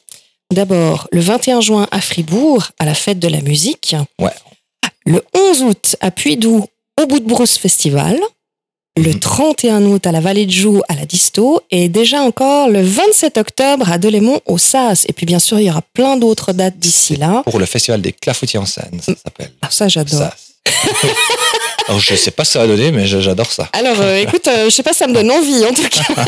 D'abord, 0.52 1.08
le 1.12 1.20
21 1.20 1.60
juin 1.60 1.88
à 1.90 2.00
Fribourg, 2.00 2.68
à 2.78 2.84
la 2.84 2.94
fête 2.94 3.18
de 3.18 3.28
la 3.28 3.40
musique. 3.40 3.96
Ouais. 4.20 4.30
Le 5.06 5.24
11 5.34 5.62
août 5.62 5.96
à 6.00 6.10
Puydou, 6.10 6.66
au 7.00 7.06
Bout 7.06 7.20
de 7.20 7.24
Brousse 7.26 7.56
Festival. 7.56 8.18
Le 8.96 9.12
Mhm. 9.12 9.20
31 9.20 9.82
août 9.86 10.06
à 10.06 10.12
la 10.12 10.20
Vallée 10.20 10.44
de 10.44 10.50
Joux, 10.52 10.82
à 10.90 10.94
la 10.94 11.06
Disto. 11.06 11.62
Et 11.70 11.88
déjà 11.88 12.20
encore 12.20 12.68
le 12.68 12.82
27 12.82 13.38
octobre 13.38 13.90
à 13.90 13.96
Delémont, 13.96 14.40
au 14.44 14.58
SAS. 14.58 15.06
Et 15.08 15.14
puis 15.14 15.24
bien 15.24 15.38
sûr, 15.38 15.58
il 15.58 15.64
y 15.66 15.70
aura 15.70 15.80
plein 15.94 16.18
d'autres 16.18 16.52
dates 16.52 16.78
d'ici 16.78 17.16
là. 17.16 17.42
Pour 17.46 17.58
le 17.58 17.64
festival 17.64 18.02
des 18.02 18.12
clafoutis 18.12 18.58
en 18.58 18.66
scène, 18.66 19.00
ça 19.00 19.14
s'appelle. 19.24 19.52
Ah, 19.62 19.68
ça, 19.70 19.88
j'adore. 19.88 20.28
Alors, 21.88 22.00
je 22.00 22.14
sais 22.14 22.30
pas 22.30 22.44
ce 22.44 22.50
que 22.50 22.52
ça 22.54 22.58
va 22.60 22.66
donner, 22.66 22.92
mais 22.92 23.06
j'adore 23.06 23.50
ça. 23.50 23.68
Alors, 23.72 23.96
euh, 24.00 24.16
écoute, 24.22 24.46
euh, 24.46 24.66
je 24.66 24.70
sais 24.70 24.82
pas, 24.82 24.92
ça 24.92 25.06
me 25.06 25.12
donne 25.12 25.30
envie 25.30 25.64
en 25.64 25.72
tout 25.72 25.88
cas. 25.88 26.24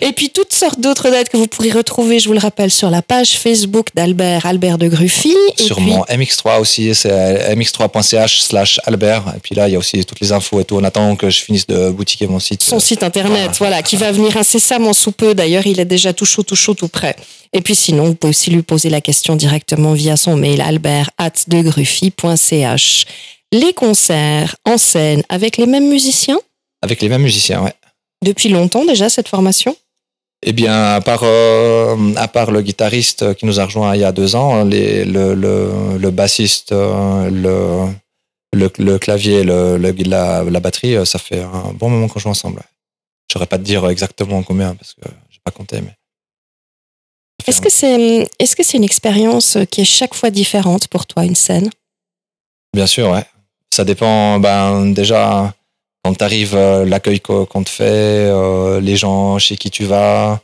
Et 0.02 0.12
puis 0.12 0.30
toutes 0.30 0.52
sortes 0.52 0.80
d'autres 0.80 1.10
dates 1.10 1.28
que 1.28 1.36
vous 1.36 1.46
pourrez 1.46 1.70
retrouver, 1.70 2.18
je 2.18 2.26
vous 2.26 2.34
le 2.34 2.40
rappelle, 2.40 2.70
sur 2.70 2.90
la 2.90 3.02
page 3.02 3.38
Facebook 3.38 3.88
d'Albert, 3.94 4.46
Albert 4.46 4.78
de 4.78 4.88
Gruffy. 4.88 5.34
Sur 5.56 5.76
puis, 5.76 5.86
mon 5.86 6.02
MX3 6.02 6.60
aussi, 6.60 6.94
c'est 6.94 7.54
mx3.ch 7.54 8.42
slash 8.42 8.80
Albert. 8.84 9.24
Et 9.36 9.40
puis 9.40 9.54
là, 9.54 9.68
il 9.68 9.72
y 9.72 9.76
a 9.76 9.78
aussi 9.78 10.04
toutes 10.04 10.20
les 10.20 10.32
infos 10.32 10.60
et 10.60 10.64
tout. 10.64 10.76
En 10.76 10.84
attendant 10.84 11.16
que 11.16 11.30
je 11.30 11.40
finisse 11.40 11.66
de 11.66 11.90
boutiquer 11.90 12.26
mon 12.26 12.40
site. 12.40 12.62
son 12.62 12.80
site 12.80 13.02
internet, 13.02 13.52
voilà, 13.58 13.82
qui 13.82 13.96
va 13.96 14.12
venir 14.12 14.36
incessamment 14.36 14.92
sous 14.92 15.12
peu. 15.12 15.34
D'ailleurs, 15.34 15.66
il 15.66 15.80
est 15.80 15.84
déjà 15.84 16.12
tout 16.12 16.26
chaud, 16.26 16.42
tout 16.42 16.56
chaud, 16.56 16.74
tout 16.74 16.88
prêt. 16.88 17.16
Et 17.52 17.62
puis 17.62 17.74
sinon, 17.74 18.04
vous 18.04 18.14
pouvez 18.14 18.30
aussi 18.30 18.50
lui 18.50 18.62
poser 18.62 18.90
la 18.90 19.00
question 19.00 19.34
directement 19.34 19.94
via 19.94 20.16
son 20.16 20.36
mail 20.36 20.60
albert 20.60 21.10
at. 21.16 21.32
Les 23.52 23.72
concerts 23.72 24.56
en 24.64 24.76
scène 24.76 25.22
avec 25.28 25.56
les 25.56 25.66
mêmes 25.66 25.88
musiciens? 25.88 26.38
Avec 26.82 27.00
les 27.00 27.08
mêmes 27.08 27.22
musiciens, 27.22 27.62
ouais. 27.62 27.74
depuis 28.22 28.48
longtemps 28.48 28.84
déjà 28.84 29.08
cette 29.08 29.28
formation? 29.28 29.76
Eh 30.42 30.52
bien, 30.52 30.94
à 30.94 31.00
part, 31.00 31.22
euh, 31.24 32.14
à 32.16 32.28
part 32.28 32.52
le 32.52 32.62
guitariste 32.62 33.34
qui 33.34 33.46
nous 33.46 33.58
a 33.58 33.64
rejoint 33.64 33.96
il 33.96 34.00
y 34.00 34.04
a 34.04 34.12
deux 34.12 34.36
ans, 34.36 34.64
les, 34.64 35.04
le, 35.04 35.34
le, 35.34 35.98
le 35.98 36.10
bassiste, 36.12 36.70
euh, 36.70 37.28
le, 37.28 37.92
le, 38.52 38.70
le 38.78 38.98
clavier, 38.98 39.42
le, 39.42 39.76
la, 39.78 40.44
la 40.44 40.60
batterie, 40.60 40.94
euh, 40.94 41.04
ça 41.04 41.18
fait 41.18 41.40
un 41.40 41.72
bon 41.72 41.90
moment 41.90 42.06
qu'on 42.06 42.20
joue 42.20 42.28
ensemble. 42.28 42.62
Je 43.28 43.32
saurais 43.32 43.46
pas 43.46 43.58
te 43.58 43.64
dire 43.64 43.88
exactement 43.88 44.42
combien 44.44 44.74
parce 44.76 44.94
que 44.94 45.08
j'ai 45.28 45.40
pas 45.42 45.50
compté, 45.50 45.80
mais. 45.80 45.94
Est-ce 47.46 47.60
que 47.60 47.70
c'est 47.70 48.28
est-ce 48.38 48.54
que 48.56 48.62
c'est 48.62 48.76
une 48.76 48.84
expérience 48.84 49.58
qui 49.70 49.80
est 49.80 49.84
chaque 49.84 50.14
fois 50.14 50.30
différente 50.30 50.88
pour 50.88 51.06
toi, 51.06 51.24
une 51.24 51.34
scène? 51.34 51.70
Bien 52.74 52.86
sûr, 52.86 53.10
ouais. 53.10 53.24
Ça 53.70 53.84
dépend, 53.84 54.38
ben, 54.40 54.92
déjà, 54.92 55.52
quand 56.04 56.14
tu 56.14 56.24
arrives, 56.24 56.56
l'accueil 56.56 57.20
qu'o- 57.20 57.46
qu'on 57.46 57.62
te 57.62 57.70
fait, 57.70 57.84
euh, 58.30 58.80
les 58.80 58.96
gens 58.96 59.38
chez 59.38 59.56
qui 59.56 59.70
tu 59.70 59.84
vas, 59.84 60.40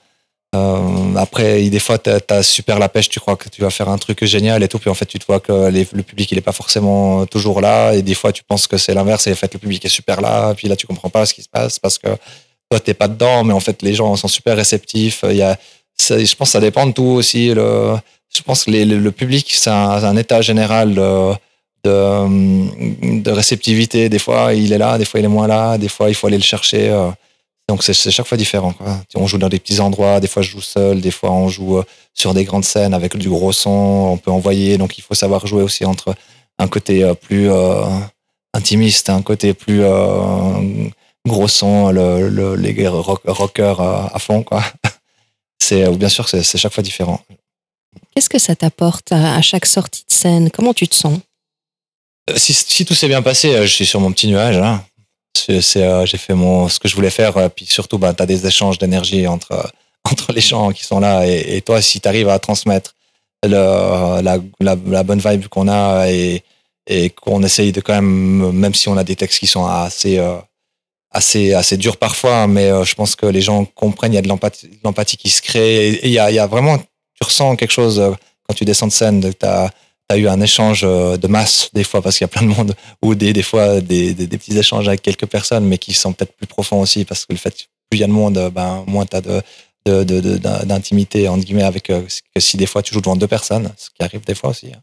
Euh, 0.54 1.14
après, 1.16 1.68
des 1.68 1.80
fois, 1.80 1.98
t'as 1.98 2.20
as 2.30 2.42
super 2.42 2.78
la 2.78 2.88
pêche, 2.88 3.08
tu 3.08 3.18
crois 3.18 3.36
que 3.36 3.48
tu 3.48 3.62
vas 3.62 3.70
faire 3.70 3.88
un 3.88 3.98
truc 3.98 4.24
génial 4.24 4.62
et 4.62 4.68
tout, 4.68 4.78
puis 4.78 4.88
en 4.90 4.94
fait, 4.94 5.06
tu 5.06 5.18
te 5.18 5.26
vois 5.26 5.40
que 5.40 5.52
le 5.52 6.02
public, 6.02 6.30
il 6.30 6.38
est 6.38 6.42
pas 6.42 6.52
forcément 6.52 7.26
toujours 7.26 7.60
là, 7.60 7.92
et 7.94 8.02
des 8.02 8.14
fois, 8.14 8.32
tu 8.32 8.44
penses 8.44 8.66
que 8.68 8.76
c'est 8.76 8.94
l'inverse, 8.94 9.26
et 9.26 9.32
en 9.32 9.34
fait, 9.34 9.52
le 9.52 9.58
public 9.58 9.84
est 9.84 9.88
super 9.88 10.20
là, 10.20 10.54
puis 10.54 10.68
là, 10.68 10.76
tu 10.76 10.86
comprends 10.86 11.10
pas 11.10 11.26
ce 11.26 11.34
qui 11.34 11.42
se 11.42 11.48
passe 11.48 11.78
parce 11.78 11.98
que 11.98 12.08
toi, 12.70 12.78
t'es 12.80 12.94
pas 12.94 13.08
dedans, 13.08 13.42
mais 13.44 13.52
en 13.52 13.60
fait, 13.60 13.82
les 13.82 13.94
gens 13.94 14.14
sont 14.16 14.28
super 14.28 14.56
réceptifs. 14.56 15.24
Il 15.28 15.36
y 15.36 15.42
a, 15.42 15.58
je 15.98 16.34
pense 16.36 16.48
que 16.48 16.52
ça 16.52 16.60
dépend 16.60 16.86
de 16.86 16.92
tout 16.92 17.02
aussi. 17.02 17.48
Je 17.50 18.42
pense 18.44 18.64
que 18.64 18.70
le, 18.70 19.10
public, 19.10 19.50
c'est 19.54 19.70
un, 19.70 20.16
état 20.16 20.40
général 20.40 20.98
de, 21.84 23.20
de 23.22 23.30
réceptivité. 23.30 24.08
Des 24.08 24.18
fois, 24.18 24.54
il 24.54 24.72
est 24.72 24.78
là, 24.78 24.98
des 24.98 25.04
fois, 25.04 25.20
il 25.20 25.24
est 25.26 25.28
moins 25.28 25.46
là, 25.46 25.78
des 25.78 25.88
fois, 25.88 26.08
il 26.08 26.14
faut 26.14 26.26
aller 26.26 26.36
le 26.38 26.42
chercher. 26.42 26.88
euh. 26.90 27.10
Donc, 27.68 27.82
c'est 27.82 27.94
chaque 27.94 28.26
fois 28.26 28.36
différent. 28.36 28.74
On 29.14 29.26
joue 29.26 29.38
dans 29.38 29.48
des 29.48 29.58
petits 29.58 29.80
endroits, 29.80 30.20
des 30.20 30.26
fois, 30.26 30.42
je 30.42 30.50
joue 30.50 30.60
seul, 30.60 31.00
des 31.00 31.10
fois, 31.10 31.30
on 31.30 31.48
joue 31.48 31.78
euh, 31.78 31.84
sur 32.12 32.34
des 32.34 32.44
grandes 32.44 32.64
scènes 32.66 32.92
avec 32.92 33.16
du 33.16 33.30
gros 33.30 33.52
son, 33.52 33.70
on 34.12 34.16
peut 34.18 34.30
envoyer. 34.30 34.76
Donc, 34.76 34.98
il 34.98 35.00
faut 35.02 35.14
savoir 35.14 35.46
jouer 35.46 35.62
aussi 35.62 35.86
entre 35.86 36.14
un 36.58 36.68
côté 36.68 37.02
euh, 37.02 37.14
plus 37.14 37.50
euh, 37.50 37.84
intimiste, 38.52 39.08
un 39.08 39.22
côté 39.22 39.54
plus 39.54 39.80
euh, 39.82 40.88
gros 41.26 41.48
son, 41.48 41.90
le, 41.90 42.28
le- 42.28 42.54
les 42.54 42.86
rock, 42.86 43.22
rockers 43.26 43.80
à, 43.80 44.18
fond. 44.18 44.42
Quoi. 44.42 44.62
Bien 45.70 46.10
sûr, 46.10 46.28
c'est 46.28 46.42
chaque 46.58 46.74
fois 46.74 46.82
différent. 46.82 47.20
Qu'est-ce 48.14 48.28
que 48.28 48.38
ça 48.38 48.54
t'apporte 48.54 49.10
à, 49.12 49.40
chaque 49.40 49.64
sortie 49.64 50.04
de 50.06 50.12
scène? 50.12 50.50
Comment 50.50 50.74
tu 50.74 50.86
te 50.86 50.94
sens? 50.94 51.18
Euh, 51.18 51.33
Si, 52.36 52.54
si 52.54 52.84
tout 52.84 52.94
s'est 52.94 53.08
bien 53.08 53.22
passé, 53.22 53.54
euh, 53.54 53.62
je 53.62 53.72
suis 53.72 53.86
sur 53.86 54.00
mon 54.00 54.12
petit 54.12 54.28
nuage. 54.28 54.60
C'est, 55.36 55.82
euh, 55.82 56.06
j'ai 56.06 56.16
fait 56.16 56.34
mon, 56.34 56.68
ce 56.68 56.78
que 56.78 56.88
je 56.88 56.94
voulais 56.94 57.10
faire. 57.10 57.36
euh, 57.36 57.48
Puis 57.48 57.66
surtout, 57.66 57.98
bah, 57.98 58.14
tu 58.14 58.22
as 58.22 58.26
des 58.26 58.46
échanges 58.46 58.78
d'énergie 58.78 59.26
entre, 59.26 59.52
euh, 59.52 59.62
entre 60.10 60.32
les 60.32 60.40
gens 60.40 60.70
qui 60.72 60.84
sont 60.84 61.00
là. 61.00 61.26
Et, 61.26 61.60
toi, 61.62 61.82
si 61.82 62.00
tu 62.00 62.08
arrives 62.08 62.28
à 62.28 62.38
transmettre 62.38 62.94
la, 63.42 64.38
bonne 65.02 65.18
vibe 65.18 65.48
qu'on 65.48 65.68
a 65.68 66.08
et, 66.08 66.42
qu'on 67.10 67.42
essaye 67.42 67.72
de 67.72 67.80
quand 67.80 67.94
même, 67.94 68.52
même 68.52 68.74
si 68.74 68.88
on 68.88 68.96
a 68.96 69.04
des 69.04 69.16
textes 69.16 69.38
qui 69.40 69.46
sont 69.46 69.66
assez, 69.66 70.18
euh, 70.18 70.36
assez, 71.14 71.54
assez 71.54 71.76
durs 71.76 71.96
parfois, 71.96 72.46
mais 72.46 72.70
euh, 72.70 72.84
je 72.84 72.94
pense 72.94 73.16
que 73.16 73.24
les 73.24 73.40
gens 73.40 73.64
comprennent, 73.64 74.12
il 74.12 74.16
y 74.16 74.18
a 74.18 74.22
de 74.22 74.28
l'empathie, 74.28 75.16
qui 75.16 75.30
se 75.30 75.40
crée. 75.40 76.00
Il 76.02 76.10
y 76.10 76.18
a, 76.18 76.46
vraiment, 76.46 76.76
tu 76.78 77.24
ressens 77.24 77.56
quelque 77.56 77.72
chose 77.72 78.00
euh, 78.00 78.10
quand 78.46 78.54
tu 78.54 78.64
descends 78.64 78.88
de 78.88 78.92
scène, 78.92 79.20
tu 80.08 80.14
as 80.14 80.18
eu 80.18 80.28
un 80.28 80.40
échange 80.40 80.82
euh, 80.84 81.16
de 81.16 81.26
masse 81.28 81.70
des 81.72 81.84
fois 81.84 82.02
parce 82.02 82.18
qu'il 82.18 82.24
y 82.24 82.26
a 82.26 82.28
plein 82.28 82.42
de 82.42 82.48
monde 82.54 82.74
ou 83.02 83.14
des, 83.14 83.32
des 83.32 83.42
fois 83.42 83.80
des, 83.80 84.14
des, 84.14 84.26
des 84.26 84.38
petits 84.38 84.56
échanges 84.58 84.88
avec 84.88 85.02
quelques 85.02 85.26
personnes 85.26 85.64
mais 85.66 85.78
qui 85.78 85.92
sont 85.94 86.12
peut-être 86.12 86.32
plus 86.36 86.46
profonds 86.46 86.80
aussi 86.80 87.04
parce 87.04 87.24
que 87.24 87.32
le 87.32 87.38
fait 87.38 87.54
plus 87.90 87.98
il 87.98 88.00
y 88.00 88.04
a 88.04 88.06
de 88.06 88.12
monde 88.12 88.36
euh, 88.38 88.50
ben 88.50 88.84
moins 88.86 89.06
tu 89.06 89.16
as 89.16 89.20
de 89.20 89.42
de- 89.86 90.02
de- 90.04 90.20
de- 90.20 90.36
d'in- 90.38 90.64
d'intimité 90.64 91.28
entre 91.28 91.44
guillemets 91.44 91.62
avec 91.64 91.90
euh, 91.90 92.02
que 92.34 92.40
si 92.40 92.56
des 92.56 92.66
fois 92.66 92.82
tu 92.82 92.94
joues 92.94 93.00
devant 93.02 93.16
deux 93.16 93.26
personnes 93.28 93.70
ce 93.76 93.88
qui 93.90 94.02
arrive 94.02 94.24
des 94.24 94.34
fois 94.34 94.50
aussi 94.50 94.68
hein. 94.74 94.80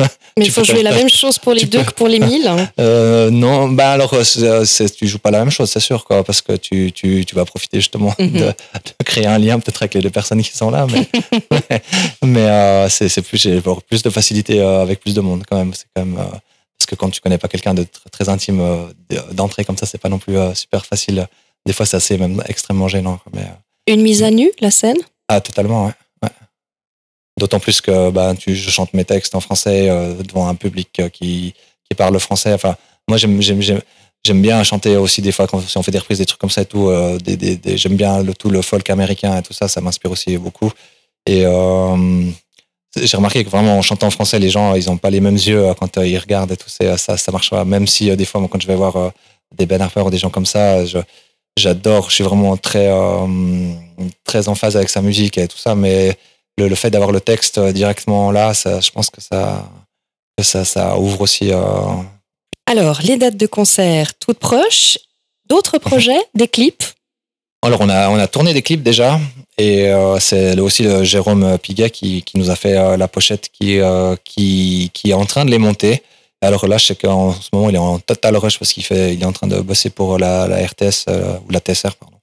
Mais 0.38 0.44
il 0.46 0.50
faut 0.50 0.64
jouer 0.64 0.82
la 0.82 0.92
même 0.92 1.08
chose 1.08 1.38
pour 1.38 1.52
les 1.52 1.64
deux 1.64 1.82
que 1.82 1.92
pour 1.92 2.08
les 2.08 2.18
mille. 2.20 2.46
hein. 2.46 2.68
Euh, 2.80 3.30
non, 3.30 3.68
bah 3.68 3.92
alors 3.92 4.14
euh, 4.14 4.24
c'est, 4.24 4.64
c'est- 4.64 4.94
tu 4.96 5.06
joues 5.06 5.18
pas 5.18 5.30
la 5.30 5.40
même 5.40 5.50
chose, 5.50 5.70
c'est 5.70 5.80
sûr, 5.80 6.04
quoi, 6.04 6.24
parce 6.24 6.40
que 6.42 6.52
tu, 6.56 6.92
tu, 6.92 7.24
tu 7.26 7.34
vas 7.34 7.44
profiter 7.44 7.78
justement 7.78 8.14
Mhm. 8.18 8.30
de, 8.32 8.38
de 8.46 9.04
créer 9.04 9.26
un 9.26 9.38
lien 9.38 9.58
peut-être 9.58 9.82
avec 9.82 9.94
les 9.94 10.00
deux 10.00 10.10
personnes 10.10 10.42
qui 10.42 10.56
sont 10.56 10.70
là, 10.70 10.86
mais, 10.90 11.06
mais 12.24 12.40
euh, 12.46 12.88
c'est, 12.88 13.22
plus 13.22 13.38
j'ai 13.38 13.60
plus 13.88 14.02
de 14.02 14.10
facilité 14.10 14.60
euh, 14.60 14.82
avec 14.82 15.00
plus 15.00 15.14
de 15.14 15.20
monde 15.20 15.42
quand 15.48 15.56
même. 15.56 15.72
C'est 15.74 15.86
quand 15.94 16.04
même 16.04 16.18
euh, 16.18 16.24
parce 16.78 16.86
que 16.86 16.94
quand 16.94 17.10
tu 17.10 17.20
connais 17.20 17.38
pas 17.38 17.48
quelqu'un 17.48 17.74
de 17.74 17.82
tr- 17.82 18.10
très 18.10 18.28
intime 18.28 18.60
euh, 18.60 18.86
d'entrée 19.32 19.64
comme 19.64 19.76
ça, 19.76 19.86
c'est 19.86 19.98
pas 19.98 20.08
non 20.08 20.18
plus 20.18 20.36
euh, 20.38 20.54
super 20.54 20.86
facile. 20.86 21.26
Des 21.66 21.72
fois, 21.74 21.84
c'est 21.86 21.96
assez 21.98 22.16
même 22.16 22.42
extrêmement 22.48 22.88
gênant. 22.88 23.18
Mais, 23.34 23.42
euh, 23.42 23.92
Une 23.92 24.00
mise 24.02 24.22
à 24.22 24.30
nu, 24.30 24.50
la 24.60 24.70
scène? 24.70 24.96
Ah, 25.28 25.40
totalement, 25.40 25.86
ouais. 25.86 25.92
D'autant 27.40 27.58
plus 27.58 27.80
que 27.80 28.10
bah, 28.10 28.34
tu, 28.38 28.54
je 28.54 28.70
chante 28.70 28.92
mes 28.92 29.06
textes 29.06 29.34
en 29.34 29.40
français 29.40 29.88
euh, 29.88 30.12
devant 30.28 30.46
un 30.46 30.54
public 30.54 30.90
euh, 31.00 31.08
qui, 31.08 31.54
qui 31.88 31.94
parle 31.96 32.20
français. 32.20 32.52
Enfin, 32.52 32.76
moi, 33.08 33.16
j'aime, 33.16 34.42
bien 34.42 34.62
chanter 34.62 34.98
aussi 34.98 35.22
des 35.22 35.32
fois 35.32 35.46
quand 35.46 35.58
si 35.66 35.78
on 35.78 35.82
fait 35.82 35.90
des 35.90 35.98
reprises, 35.98 36.18
des 36.18 36.26
trucs 36.26 36.38
comme 36.38 36.50
ça 36.50 36.60
et 36.60 36.66
tout. 36.66 36.88
euh, 36.90 37.16
des, 37.16 37.36
des, 37.38 37.78
j'aime 37.78 37.96
bien 37.96 38.22
le, 38.22 38.34
tout 38.34 38.50
le 38.50 38.60
folk 38.60 38.90
américain 38.90 39.38
et 39.38 39.42
tout 39.42 39.54
ça, 39.54 39.68
ça 39.68 39.80
m'inspire 39.80 40.10
aussi 40.10 40.36
beaucoup. 40.36 40.70
Et 41.24 41.44
j'ai 42.96 43.16
remarqué 43.16 43.42
que 43.42 43.48
vraiment 43.48 43.78
en 43.78 43.82
chantant 43.82 44.08
en 44.08 44.10
français, 44.10 44.38
les 44.38 44.50
gens, 44.50 44.74
ils 44.74 44.86
n'ont 44.86 44.98
pas 44.98 45.10
les 45.10 45.20
mêmes 45.20 45.40
yeux 45.50 45.64
quand 45.78 45.96
ils 45.96 46.18
regardent 46.18 46.52
et 46.52 46.58
tout. 46.58 46.68
Ça, 46.68 46.98
ça 46.98 47.32
marche 47.32 47.48
pas. 47.48 47.64
Même 47.64 47.86
si 47.86 48.14
des 48.14 48.26
fois, 48.26 48.46
quand 48.50 48.60
je 48.60 48.66
vais 48.66 48.76
voir 48.76 49.12
des 49.56 49.64
Ben 49.64 49.80
Harper 49.80 50.02
ou 50.02 50.10
des 50.10 50.18
gens 50.18 50.30
comme 50.30 50.46
ça, 50.46 50.84
je, 50.84 50.98
j'adore. 51.56 52.10
Je 52.10 52.16
suis 52.16 52.24
vraiment 52.24 52.58
très, 52.58 52.90
très 54.24 54.48
en 54.48 54.54
phase 54.54 54.76
avec 54.76 54.90
sa 54.90 55.00
musique 55.00 55.38
et 55.38 55.48
tout 55.48 55.58
ça. 55.58 55.74
Mais 55.74 56.18
le, 56.60 56.68
le 56.68 56.74
fait 56.74 56.90
d'avoir 56.90 57.12
le 57.12 57.20
texte 57.20 57.58
euh, 57.58 57.72
directement 57.72 58.30
là, 58.32 58.54
ça, 58.54 58.80
je 58.80 58.90
pense 58.90 59.08
que 59.10 59.20
ça, 59.20 59.64
que 60.36 60.44
ça, 60.44 60.64
ça 60.64 60.96
ouvre 60.98 61.20
aussi. 61.22 61.50
euh, 61.52 61.60
Alors, 62.66 63.00
les 63.02 63.16
dates 63.16 63.36
de 63.36 63.46
concert 63.46 64.08
toutes 64.18 64.38
proches. 64.38 64.98
D'autres 65.48 65.78
projets 65.78 66.20
Des 66.34 66.46
clips? 66.46 66.84
Alors, 67.62 67.80
on 67.80 67.88
a, 67.88 68.08
on 68.08 68.18
a 68.18 68.28
tourné 68.28 68.54
des 68.54 68.62
clips 68.62 68.82
déjà. 68.84 69.18
Et 69.58 69.88
euh, 69.88 70.18
c'est 70.20 70.58
aussi 70.60 70.82
le 70.84 71.02
Jérôme 71.04 71.58
Piguet 71.58 71.90
qui, 71.90 72.22
qui 72.22 72.38
nous 72.38 72.50
a 72.50 72.56
fait 72.56 72.76
euh, 72.78 72.96
la 72.96 73.08
pochette 73.08 73.48
qui, 73.52 73.78
euh, 73.80 74.14
qui, 74.24 74.90
qui 74.94 75.10
est 75.10 75.18
en 75.22 75.26
train 75.26 75.44
de 75.44 75.50
les 75.50 75.58
monter. 75.58 76.02
Alors 76.40 76.66
là, 76.68 76.78
je 76.78 76.86
sais 76.86 76.94
qu'en 76.96 77.34
ce 77.34 77.48
moment, 77.52 77.68
il 77.68 77.74
est 77.74 77.78
en 77.78 77.98
total 77.98 78.36
rush 78.36 78.58
parce 78.58 78.72
qu'il 78.72 78.84
fait, 78.84 79.12
il 79.14 79.20
est 79.20 79.26
en 79.26 79.32
train 79.32 79.48
de 79.48 79.60
bosser 79.60 79.90
pour 79.90 80.18
la, 80.18 80.46
la 80.46 80.56
RTS 80.64 80.98
ou 81.46 81.50
la 81.50 81.58
TSR, 81.60 81.96
pardon. 82.00 82.16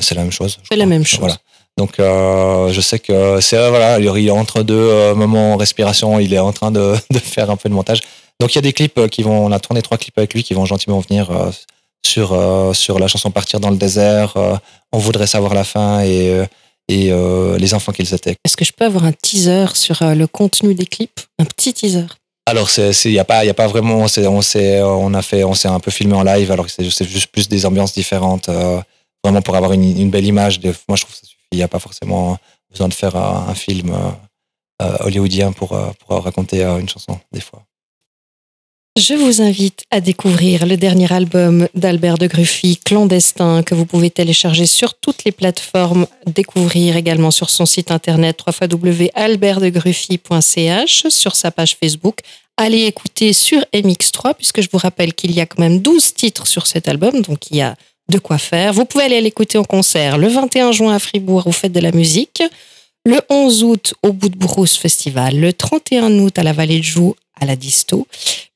C'est 0.00 0.14
la 0.16 0.22
même 0.22 0.32
chose. 0.32 0.58
C'est 0.68 0.76
la 0.76 0.86
même 0.86 1.04
chose. 1.04 1.20
Voilà. 1.20 1.36
Donc, 1.78 1.98
euh, 1.98 2.70
je 2.72 2.80
sais 2.80 2.98
que 2.98 3.40
c'est 3.40 3.56
euh, 3.56 3.70
voilà, 3.70 3.98
il 3.98 4.26
est 4.26 4.30
entre 4.30 4.62
deux 4.62 4.74
euh, 4.74 5.14
moments 5.14 5.54
en 5.54 5.56
respiration, 5.56 6.18
il 6.18 6.34
est 6.34 6.38
en 6.38 6.52
train 6.52 6.70
de, 6.70 6.94
de 7.10 7.18
faire 7.18 7.50
un 7.50 7.56
peu 7.56 7.68
de 7.68 7.74
montage. 7.74 8.00
Donc, 8.38 8.52
il 8.54 8.56
y 8.56 8.58
a 8.58 8.62
des 8.62 8.72
clips 8.72 9.08
qui 9.08 9.22
vont, 9.22 9.46
on 9.46 9.52
a 9.52 9.58
tourné 9.60 9.80
trois 9.82 9.96
clips 9.98 10.16
avec 10.18 10.34
lui 10.34 10.42
qui 10.42 10.54
vont 10.54 10.66
gentiment 10.66 11.00
venir 11.00 11.30
euh, 11.30 11.50
sur 12.04 12.34
sur 12.74 12.98
la 12.98 13.08
chanson 13.08 13.30
Partir 13.30 13.60
dans 13.60 13.70
le 13.70 13.76
désert. 13.76 14.34
on 14.92 14.98
voudrait 14.98 15.26
savoir 15.26 15.52
la 15.52 15.64
fin 15.64 16.00
et 16.02 16.42
et 16.88 17.12
les 17.58 17.74
enfants 17.74 17.92
qu'ils 17.92 18.14
étaient. 18.14 18.36
Est-ce 18.42 18.56
que 18.56 18.64
je 18.64 18.72
peux 18.72 18.86
avoir 18.86 19.04
un 19.04 19.12
teaser 19.12 19.66
sur 19.74 19.98
le 20.02 20.26
contenu 20.26 20.74
des 20.74 20.86
clips? 20.86 21.20
Un 21.38 21.44
petit 21.44 21.74
teaser? 21.74 22.06
Alors 22.46 22.70
c'est 22.70 22.92
il 23.04 23.12
y 23.12 23.18
a 23.18 23.24
pas 23.26 23.44
il 23.44 23.48
y 23.48 23.50
a 23.50 23.54
pas 23.54 23.66
vraiment 23.66 23.96
on 23.98 24.08
s'est 24.08 24.26
on 24.26 25.12
a 25.12 25.20
fait 25.20 25.44
on 25.44 25.52
s'est 25.54 25.68
un 25.68 25.78
peu 25.78 25.90
filmé 25.90 26.14
en 26.14 26.22
live 26.22 26.50
alors 26.50 26.64
que 26.66 26.72
c'est 26.72 27.04
juste 27.06 27.26
plus 27.30 27.50
des 27.50 27.66
ambiances 27.66 27.92
différentes 27.92 28.48
vraiment 29.22 29.42
pour 29.42 29.54
avoir 29.56 29.72
une, 29.74 29.84
une 30.00 30.10
belle 30.10 30.24
image. 30.24 30.58
De- 30.58 30.74
moi 30.88 30.96
je 30.96 31.02
trouve 31.02 31.14
ça. 31.14 31.20
Il 31.52 31.58
y 31.58 31.62
a 31.62 31.68
pas 31.68 31.78
forcément 31.78 32.38
besoin 32.70 32.88
de 32.88 32.94
faire 32.94 33.16
un, 33.16 33.54
film 33.54 33.90
euh, 33.90 34.10
euh, 34.82 34.96
hollywoodien 35.00 35.52
pour 35.52 35.72
euh, 35.72 35.90
raconter 36.08 36.62
une 36.62 36.88
chanson 36.88 37.18
des 37.32 37.40
fois. 37.40 37.64
Je 38.98 39.14
vous 39.14 39.40
invite 39.40 39.84
à 39.90 40.00
découvrir 40.00 40.66
le 40.66 40.76
dernier 40.76 41.10
album 41.12 41.68
d'Albert 41.74 42.18
de 42.18 42.26
Gruffy, 42.26 42.76
Clandestin, 42.76 43.62
que 43.62 43.74
vous 43.74 43.86
pouvez 43.86 44.10
télécharger 44.10 44.66
sur 44.66 44.94
toutes 44.94 45.24
les 45.24 45.32
plateformes, 45.32 46.06
découvrir 46.26 46.96
également 46.96 47.30
sur 47.30 47.50
son 47.50 47.66
site 47.66 47.92
internet 47.92 48.40
www.albertdegruffy.ch, 48.44 51.06
sur 51.08 51.36
sa 51.36 51.52
page 51.52 51.76
Facebook. 51.76 52.18
Allez 52.56 52.82
écouter 52.82 53.32
sur 53.32 53.60
MX3, 53.72 54.34
puisque 54.34 54.60
je 54.60 54.68
vous 54.70 54.78
rappelle 54.78 55.14
qu'il 55.14 55.32
y 55.32 55.40
a 55.40 55.46
quand 55.46 55.60
même 55.60 55.80
12 55.80 56.14
titres 56.14 56.46
sur 56.46 56.66
cet 56.66 56.88
album, 56.88 57.22
donc 57.22 57.50
il 57.50 57.56
y 57.58 57.62
a 57.62 57.76
de 58.10 58.18
quoi 58.18 58.38
faire. 58.38 58.72
Vous 58.72 58.84
pouvez 58.84 59.04
aller 59.04 59.20
l'écouter 59.20 59.58
en 59.58 59.64
concert 59.64 60.18
le 60.18 60.28
21 60.28 60.72
juin 60.72 60.94
à 60.94 60.98
Fribourg 60.98 61.46
aux 61.46 61.52
Fêtes 61.52 61.72
de 61.72 61.80
la 61.80 61.92
Musique, 61.92 62.42
le 63.06 63.20
11 63.30 63.62
août 63.64 63.94
au 64.02 64.12
Bout 64.12 64.28
de 64.28 64.36
Brousse 64.36 64.76
Festival, 64.76 65.38
le 65.38 65.52
31 65.52 66.10
août 66.18 66.38
à 66.38 66.42
la 66.42 66.52
Vallée 66.52 66.78
de 66.78 66.84
Joux 66.84 67.14
à 67.40 67.46
la 67.46 67.56
Disto, 67.56 68.06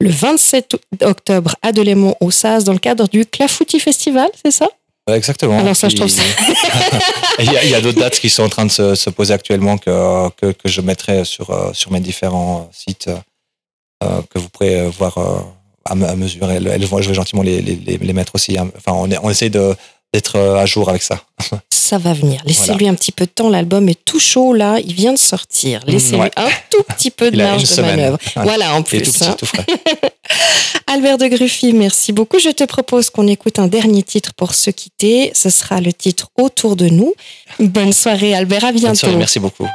le 0.00 0.10
27 0.10 0.76
octobre 1.02 1.56
à 1.62 1.72
Delémont 1.72 2.14
au 2.20 2.30
SAS 2.30 2.64
dans 2.64 2.74
le 2.74 2.78
cadre 2.78 3.08
du 3.08 3.24
Clafoutis 3.24 3.80
Festival, 3.80 4.28
c'est 4.44 4.50
ça? 4.50 4.68
Exactement. 5.10 5.58
Alors 5.58 5.76
ça, 5.76 5.88
je 5.88 5.96
trouve 5.96 6.08
ça- 6.08 6.22
il 7.38 7.70
y 7.70 7.74
a, 7.74 7.80
d'autres 7.80 8.00
dates 8.00 8.18
qui 8.18 8.30
sont 8.30 8.42
en 8.42 8.48
train 8.48 8.66
de 8.66 8.70
se, 8.70 8.94
se 8.94 9.10
poser 9.10 9.34
actuellement 9.34 9.76
que, 9.78 10.28
que, 10.30 10.52
que 10.52 10.68
je 10.68 10.80
mettrai 10.80 11.24
sur, 11.24 11.50
euh, 11.50 11.72
sur 11.72 11.92
mes 11.92 12.00
différents 12.00 12.70
sites 12.72 13.10
euh, 14.02 14.22
que 14.30 14.38
vous 14.38 14.48
pourrez 14.48 14.80
euh, 14.80 14.90
voir 14.90 15.18
euh, 15.18 15.38
à, 15.84 15.94
me- 15.94 16.06
à 16.08 16.16
mesure. 16.16 16.50
Elles, 16.50 16.66
elles 16.66 16.84
vont- 16.86 17.00
je 17.02 17.08
vais 17.08 17.14
gentiment 17.14 17.42
les, 17.42 17.60
les, 17.60 17.76
les- 17.98 18.12
mettre 18.12 18.34
aussi. 18.34 18.56
hein. 18.58 18.70
Enfin, 18.76 18.92
on, 18.96 19.08
on 19.26 19.30
essaie 19.30 19.50
de, 19.50 19.74
d'être 20.12 20.36
euh, 20.36 20.56
à 20.56 20.66
jour 20.66 20.88
avec 20.88 21.02
ça. 21.02 21.20
Ça 21.70 21.98
va 21.98 22.14
venir. 22.14 22.40
Laissez-lui 22.46 22.78
Voilà. 22.78 22.92
un 22.92 22.94
petit 22.94 23.12
peu 23.12 23.26
de 23.26 23.30
temps. 23.30 23.50
L'album 23.50 23.86
est 23.90 24.04
tout 24.06 24.18
chaud 24.18 24.54
là. 24.54 24.78
Il 24.82 24.94
vient 24.94 25.12
de 25.12 25.18
sortir. 25.18 25.82
Laissez-lui 25.86 26.20
ouais. 26.22 26.30
un 26.36 26.48
tout 26.70 26.82
petit 26.94 27.10
peu 27.10 27.30
de 27.30 27.36
marge 27.36 27.62
de 27.76 27.82
manœuvre. 27.82 28.18
Voilà, 28.36 28.74
en 28.74 28.82
plus. 28.82 29.02
tout 29.02 29.12
petit, 29.12 29.24
hein. 29.24 29.36
tout 29.38 29.44
frais. 29.44 29.66
Albert 30.86 31.18
de 31.18 31.26
Gruffy, 31.26 31.74
merci 31.74 32.12
beaucoup. 32.12 32.38
Je 32.38 32.48
te 32.50 32.64
propose 32.64 33.10
qu'on 33.10 33.26
écoute 33.26 33.58
un 33.58 33.66
dernier 33.66 34.02
titre 34.02 34.32
pour 34.34 34.54
se 34.54 34.70
quitter. 34.70 35.30
Ce 35.34 35.50
sera 35.50 35.80
le 35.82 35.92
titre 35.92 36.28
Autour 36.38 36.76
de 36.76 36.88
nous. 36.88 37.12
Bonne 37.58 37.92
soirée, 37.92 38.34
Albert. 38.34 38.64
À 38.64 38.72
bientôt. 38.72 38.94
soirée, 38.94 39.16
merci 39.16 39.38
beaucoup. 39.38 39.68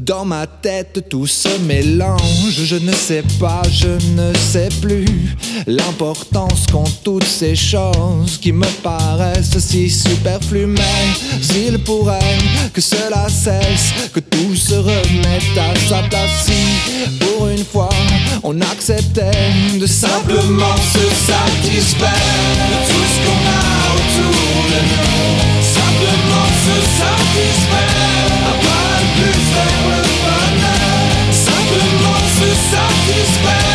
Dans 0.00 0.24
ma 0.24 0.46
tête 0.46 1.08
tout 1.10 1.26
se 1.26 1.48
mélange, 1.66 2.54
je 2.64 2.76
ne 2.76 2.92
sais 2.92 3.22
pas, 3.38 3.60
je 3.70 3.88
ne 4.16 4.32
sais 4.34 4.70
plus 4.80 5.04
l'importance 5.66 6.66
qu'ont 6.72 6.90
toutes 7.04 7.26
ces 7.26 7.54
choses 7.54 8.38
qui 8.40 8.50
me 8.50 8.66
paraissent 8.82 9.58
si 9.58 9.90
superflues. 9.90 10.66
Mais 10.66 11.04
il 11.54 11.78
pourrait 11.80 12.38
que 12.72 12.80
cela 12.80 13.28
cesse, 13.28 13.92
que 14.14 14.20
tout 14.20 14.56
se 14.56 14.74
remette 14.74 15.58
à 15.58 15.78
sa 15.86 16.02
place. 16.08 16.46
Si 16.46 17.18
pour 17.18 17.48
une 17.48 17.64
fois 17.64 17.90
on 18.42 18.58
acceptait 18.62 19.52
de 19.78 19.86
simplement 19.86 20.76
se 20.94 21.04
satisfaire 21.26 22.10
de 22.70 22.76
tout 22.90 23.04
ce 23.12 23.18
qu'on 23.26 23.42
a 23.50 23.92
autour 23.96 24.64
de 24.70 24.80
nous, 24.88 25.62
simplement 25.62 26.48
se 26.64 26.76
satisfaire, 27.02 28.39
à 33.46 33.69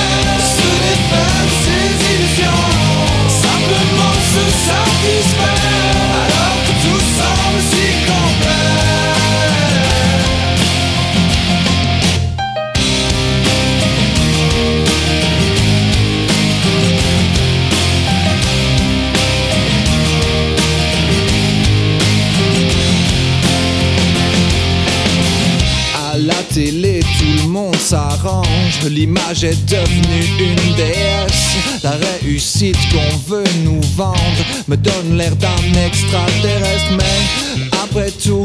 s'arrange, 27.86 28.82
l'image 28.90 29.44
est 29.44 29.64
devenue 29.70 30.26
une 30.40 30.76
déesse. 30.76 31.56
La 31.84 31.92
réussite 31.92 32.78
qu'on 32.92 33.18
veut 33.28 33.44
nous 33.64 33.82
vendre 33.96 34.44
me 34.68 34.76
donne 34.76 35.18
l'air 35.18 35.36
d'un 35.36 35.86
extraterrestre, 35.86 36.94
mais 36.98 37.68
après 37.84 38.10
tout, 38.10 38.42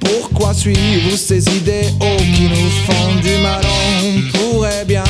pourquoi 0.00 0.52
suivre 0.54 1.16
ces 1.16 1.44
idéaux 1.56 2.16
qui 2.34 2.48
nous 2.48 2.70
font 2.84 3.14
du 3.22 3.36
mal? 3.42 3.62
On 4.02 4.38
pourrait 4.38 4.84
bien 4.84 5.04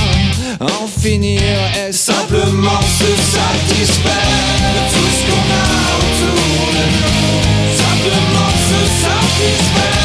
en 0.60 0.86
finir 0.86 1.40
et 1.88 1.92
simplement 1.92 2.82
se 2.82 3.10
satisfaire 3.32 4.60
de 4.74 4.80
tout 4.92 5.10
ce 5.16 5.22
qu'on 5.26 5.46
a 5.56 5.72
autour 6.02 6.66
de 6.76 6.84
nous. 6.92 7.40
Simplement 7.78 8.52
se 8.68 8.78
satisfaire. 9.06 10.03